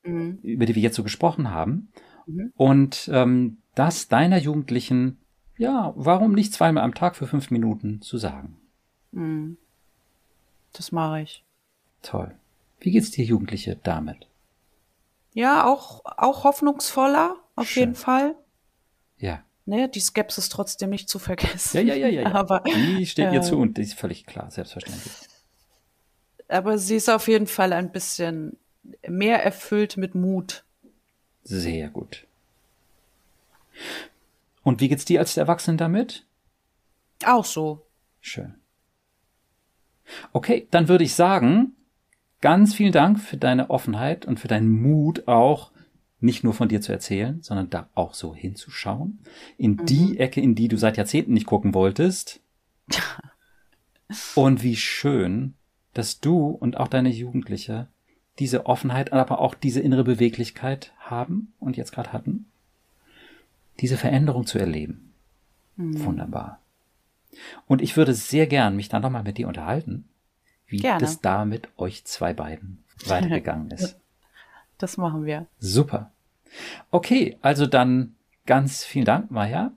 mhm. 0.02 0.38
über 0.42 0.66
die 0.66 0.74
wir 0.74 0.82
jetzt 0.82 0.96
so 0.96 1.02
gesprochen 1.02 1.50
haben, 1.50 1.92
mhm. 2.26 2.52
und 2.56 3.10
ähm, 3.12 3.58
das 3.74 4.08
deiner 4.08 4.38
Jugendlichen, 4.38 5.18
ja, 5.56 5.92
warum 5.96 6.32
nicht 6.32 6.52
zweimal 6.52 6.84
am 6.84 6.94
Tag 6.94 7.16
für 7.16 7.26
fünf 7.26 7.50
Minuten 7.50 8.02
zu 8.02 8.18
sagen? 8.18 8.56
Mhm. 9.12 9.56
Das 10.72 10.92
mache 10.92 11.22
ich. 11.22 11.44
Toll. 12.02 12.34
Wie 12.80 12.90
geht's 12.90 13.10
dir, 13.10 13.24
Jugendliche, 13.24 13.76
damit? 13.82 14.30
ja, 15.32 15.66
auch, 15.66 16.02
auch 16.04 16.44
hoffnungsvoller, 16.44 17.36
auf 17.56 17.68
Schön. 17.68 17.80
jeden 17.80 17.94
Fall. 17.94 18.34
Ja. 19.20 19.44
Ne, 19.66 19.88
die 19.88 20.00
Skepsis 20.00 20.48
trotzdem 20.48 20.90
nicht 20.90 21.08
zu 21.08 21.18
vergessen. 21.18 21.86
Ja, 21.86 21.94
ja, 21.94 22.08
ja, 22.08 22.22
ja. 22.22 22.32
Aber, 22.32 22.64
die 22.66 23.06
steht 23.06 23.28
äh, 23.28 23.34
ihr 23.34 23.42
zu 23.42 23.58
und 23.58 23.76
die 23.76 23.82
ist 23.82 23.94
völlig 23.94 24.26
klar, 24.26 24.50
selbstverständlich. 24.50 25.12
Aber 26.48 26.78
sie 26.78 26.96
ist 26.96 27.08
auf 27.08 27.28
jeden 27.28 27.46
Fall 27.46 27.72
ein 27.72 27.92
bisschen 27.92 28.56
mehr 29.06 29.44
erfüllt 29.44 29.96
mit 29.96 30.14
Mut. 30.14 30.64
Sehr 31.44 31.88
gut. 31.88 32.26
Und 34.62 34.80
wie 34.80 34.88
geht's 34.88 35.04
dir 35.04 35.20
als 35.20 35.36
Erwachsenen 35.36 35.78
damit? 35.78 36.24
Auch 37.24 37.44
so. 37.44 37.86
Schön. 38.20 38.54
Okay, 40.32 40.66
dann 40.70 40.88
würde 40.88 41.04
ich 41.04 41.14
sagen, 41.14 41.76
ganz 42.40 42.74
vielen 42.74 42.92
Dank 42.92 43.20
für 43.20 43.36
deine 43.36 43.70
Offenheit 43.70 44.26
und 44.26 44.40
für 44.40 44.48
deinen 44.48 44.70
Mut 44.70 45.28
auch, 45.28 45.70
nicht 46.20 46.44
nur 46.44 46.54
von 46.54 46.68
dir 46.68 46.80
zu 46.80 46.92
erzählen, 46.92 47.42
sondern 47.42 47.70
da 47.70 47.88
auch 47.94 48.14
so 48.14 48.34
hinzuschauen. 48.34 49.20
In 49.56 49.72
mhm. 49.72 49.86
die 49.86 50.18
Ecke, 50.18 50.40
in 50.40 50.54
die 50.54 50.68
du 50.68 50.76
seit 50.76 50.96
Jahrzehnten 50.96 51.32
nicht 51.32 51.46
gucken 51.46 51.74
wolltest. 51.74 52.40
und 54.34 54.62
wie 54.62 54.76
schön, 54.76 55.54
dass 55.94 56.20
du 56.20 56.48
und 56.48 56.76
auch 56.76 56.88
deine 56.88 57.10
Jugendliche 57.10 57.88
diese 58.38 58.66
Offenheit, 58.66 59.12
aber 59.12 59.40
auch 59.40 59.54
diese 59.54 59.80
innere 59.80 60.04
Beweglichkeit 60.04 60.92
haben 60.98 61.52
und 61.58 61.76
jetzt 61.76 61.92
gerade 61.92 62.12
hatten, 62.12 62.46
diese 63.80 63.96
Veränderung 63.96 64.46
zu 64.46 64.58
erleben. 64.58 65.12
Mhm. 65.76 66.04
Wunderbar. 66.04 66.60
Und 67.66 67.82
ich 67.82 67.96
würde 67.96 68.14
sehr 68.14 68.46
gern 68.46 68.76
mich 68.76 68.88
dann 68.88 69.02
nochmal 69.02 69.22
mit 69.22 69.38
dir 69.38 69.46
unterhalten, 69.46 70.08
wie 70.66 70.78
Gerne. 70.78 71.00
das 71.00 71.20
da 71.20 71.44
mit 71.44 71.68
euch 71.76 72.04
zwei 72.04 72.32
beiden 72.32 72.82
weitergegangen 73.06 73.70
ist. 73.72 73.99
Das 74.80 74.96
machen 74.96 75.26
wir. 75.26 75.46
Super. 75.58 76.10
Okay, 76.90 77.36
also 77.42 77.66
dann 77.66 78.16
ganz 78.46 78.82
vielen 78.82 79.04
Dank, 79.04 79.30
Maja. 79.30 79.72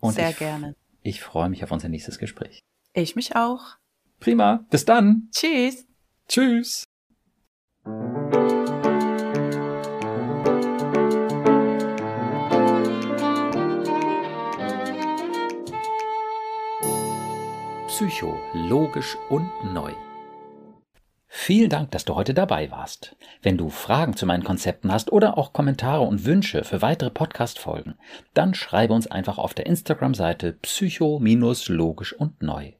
Und 0.00 0.14
sehr 0.14 0.30
ich, 0.30 0.38
gerne. 0.38 0.74
Ich 1.02 1.20
freue 1.20 1.50
mich 1.50 1.62
auf 1.62 1.70
unser 1.70 1.90
nächstes 1.90 2.18
Gespräch. 2.18 2.60
Ich 2.94 3.14
mich 3.14 3.36
auch. 3.36 3.76
Prima. 4.20 4.64
Bis 4.70 4.86
dann. 4.86 5.28
Tschüss. 5.32 5.86
Tschüss. 6.28 6.84
Psycho, 17.86 18.40
logisch 18.54 19.18
und 19.28 19.50
neu. 19.74 19.92
Vielen 21.34 21.70
Dank, 21.70 21.90
dass 21.92 22.04
du 22.04 22.14
heute 22.14 22.34
dabei 22.34 22.70
warst. 22.70 23.16
Wenn 23.40 23.56
du 23.56 23.70
Fragen 23.70 24.14
zu 24.14 24.26
meinen 24.26 24.44
Konzepten 24.44 24.92
hast 24.92 25.10
oder 25.10 25.38
auch 25.38 25.54
Kommentare 25.54 26.02
und 26.02 26.26
Wünsche 26.26 26.62
für 26.62 26.82
weitere 26.82 27.08
Podcast-Folgen, 27.08 27.94
dann 28.34 28.52
schreibe 28.52 28.92
uns 28.92 29.10
einfach 29.10 29.38
auf 29.38 29.54
der 29.54 29.64
Instagram-Seite 29.64 30.52
psycho-logisch 30.60 32.12
und 32.12 32.42
neu. 32.42 32.72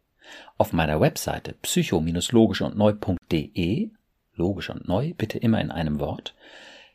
Auf 0.59 0.74
meiner 0.74 1.00
Webseite 1.00 1.55
psycho-logisch 1.62 2.61
und 2.61 2.76
neu.de, 2.76 3.90
logisch 4.34 4.70
und 4.70 4.86
neu, 4.86 5.14
bitte 5.14 5.38
immer 5.38 5.61
in 5.62 5.70
einem 5.70 5.98
Wort, 5.98 6.34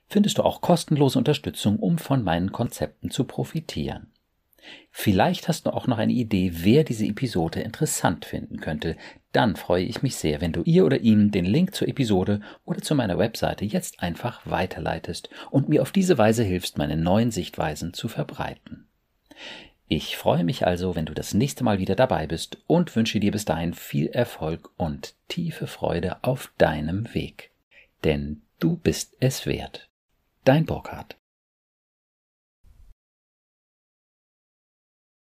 findest 0.07 0.37
du 0.37 0.43
auch 0.43 0.61
kostenlose 0.61 1.17
Unterstützung, 1.17 1.79
um 1.79 1.97
von 1.97 2.23
meinen 2.23 2.51
Konzepten 2.51 3.09
zu 3.09 3.23
profitieren. 3.23 4.11
Vielleicht 4.91 5.47
hast 5.47 5.65
du 5.65 5.73
auch 5.73 5.87
noch 5.87 5.99
eine 5.99 6.13
Idee, 6.13 6.51
wer 6.53 6.83
diese 6.83 7.05
Episode 7.05 7.59
interessant 7.59 8.25
finden 8.25 8.59
könnte. 8.59 8.97
Dann 9.31 9.55
freue 9.55 9.83
ich 9.83 10.01
mich 10.01 10.15
sehr, 10.15 10.41
wenn 10.41 10.53
du 10.53 10.63
ihr 10.63 10.85
oder 10.85 10.99
ihm 10.99 11.31
den 11.31 11.45
Link 11.45 11.75
zur 11.75 11.87
Episode 11.87 12.41
oder 12.65 12.81
zu 12.81 12.95
meiner 12.95 13.17
Webseite 13.17 13.65
jetzt 13.65 14.01
einfach 14.01 14.41
weiterleitest 14.45 15.29
und 15.51 15.69
mir 15.69 15.81
auf 15.81 15.91
diese 15.91 16.17
Weise 16.17 16.43
hilfst, 16.43 16.77
meine 16.77 16.97
neuen 16.97 17.31
Sichtweisen 17.31 17.93
zu 17.93 18.07
verbreiten. 18.07 18.87
Ich 19.89 20.17
freue 20.17 20.43
mich 20.43 20.67
also, 20.67 20.95
wenn 20.95 21.05
du 21.05 21.13
das 21.13 21.33
nächste 21.33 21.63
Mal 21.63 21.79
wieder 21.79 21.95
dabei 21.95 22.27
bist 22.27 22.57
und 22.67 22.93
wünsche 22.95 23.19
dir 23.19 23.31
bis 23.31 23.45
dahin 23.45 23.73
viel 23.73 24.07
Erfolg 24.07 24.69
und 24.77 25.13
tiefe 25.29 25.67
Freude 25.67 26.23
auf 26.23 26.51
deinem 26.57 27.13
Weg. 27.13 27.51
Denn 28.03 28.41
du 28.59 28.77
bist 28.77 29.15
es 29.19 29.45
wert. 29.45 29.87
Dein 30.43 30.65
Burkhard. 30.65 31.15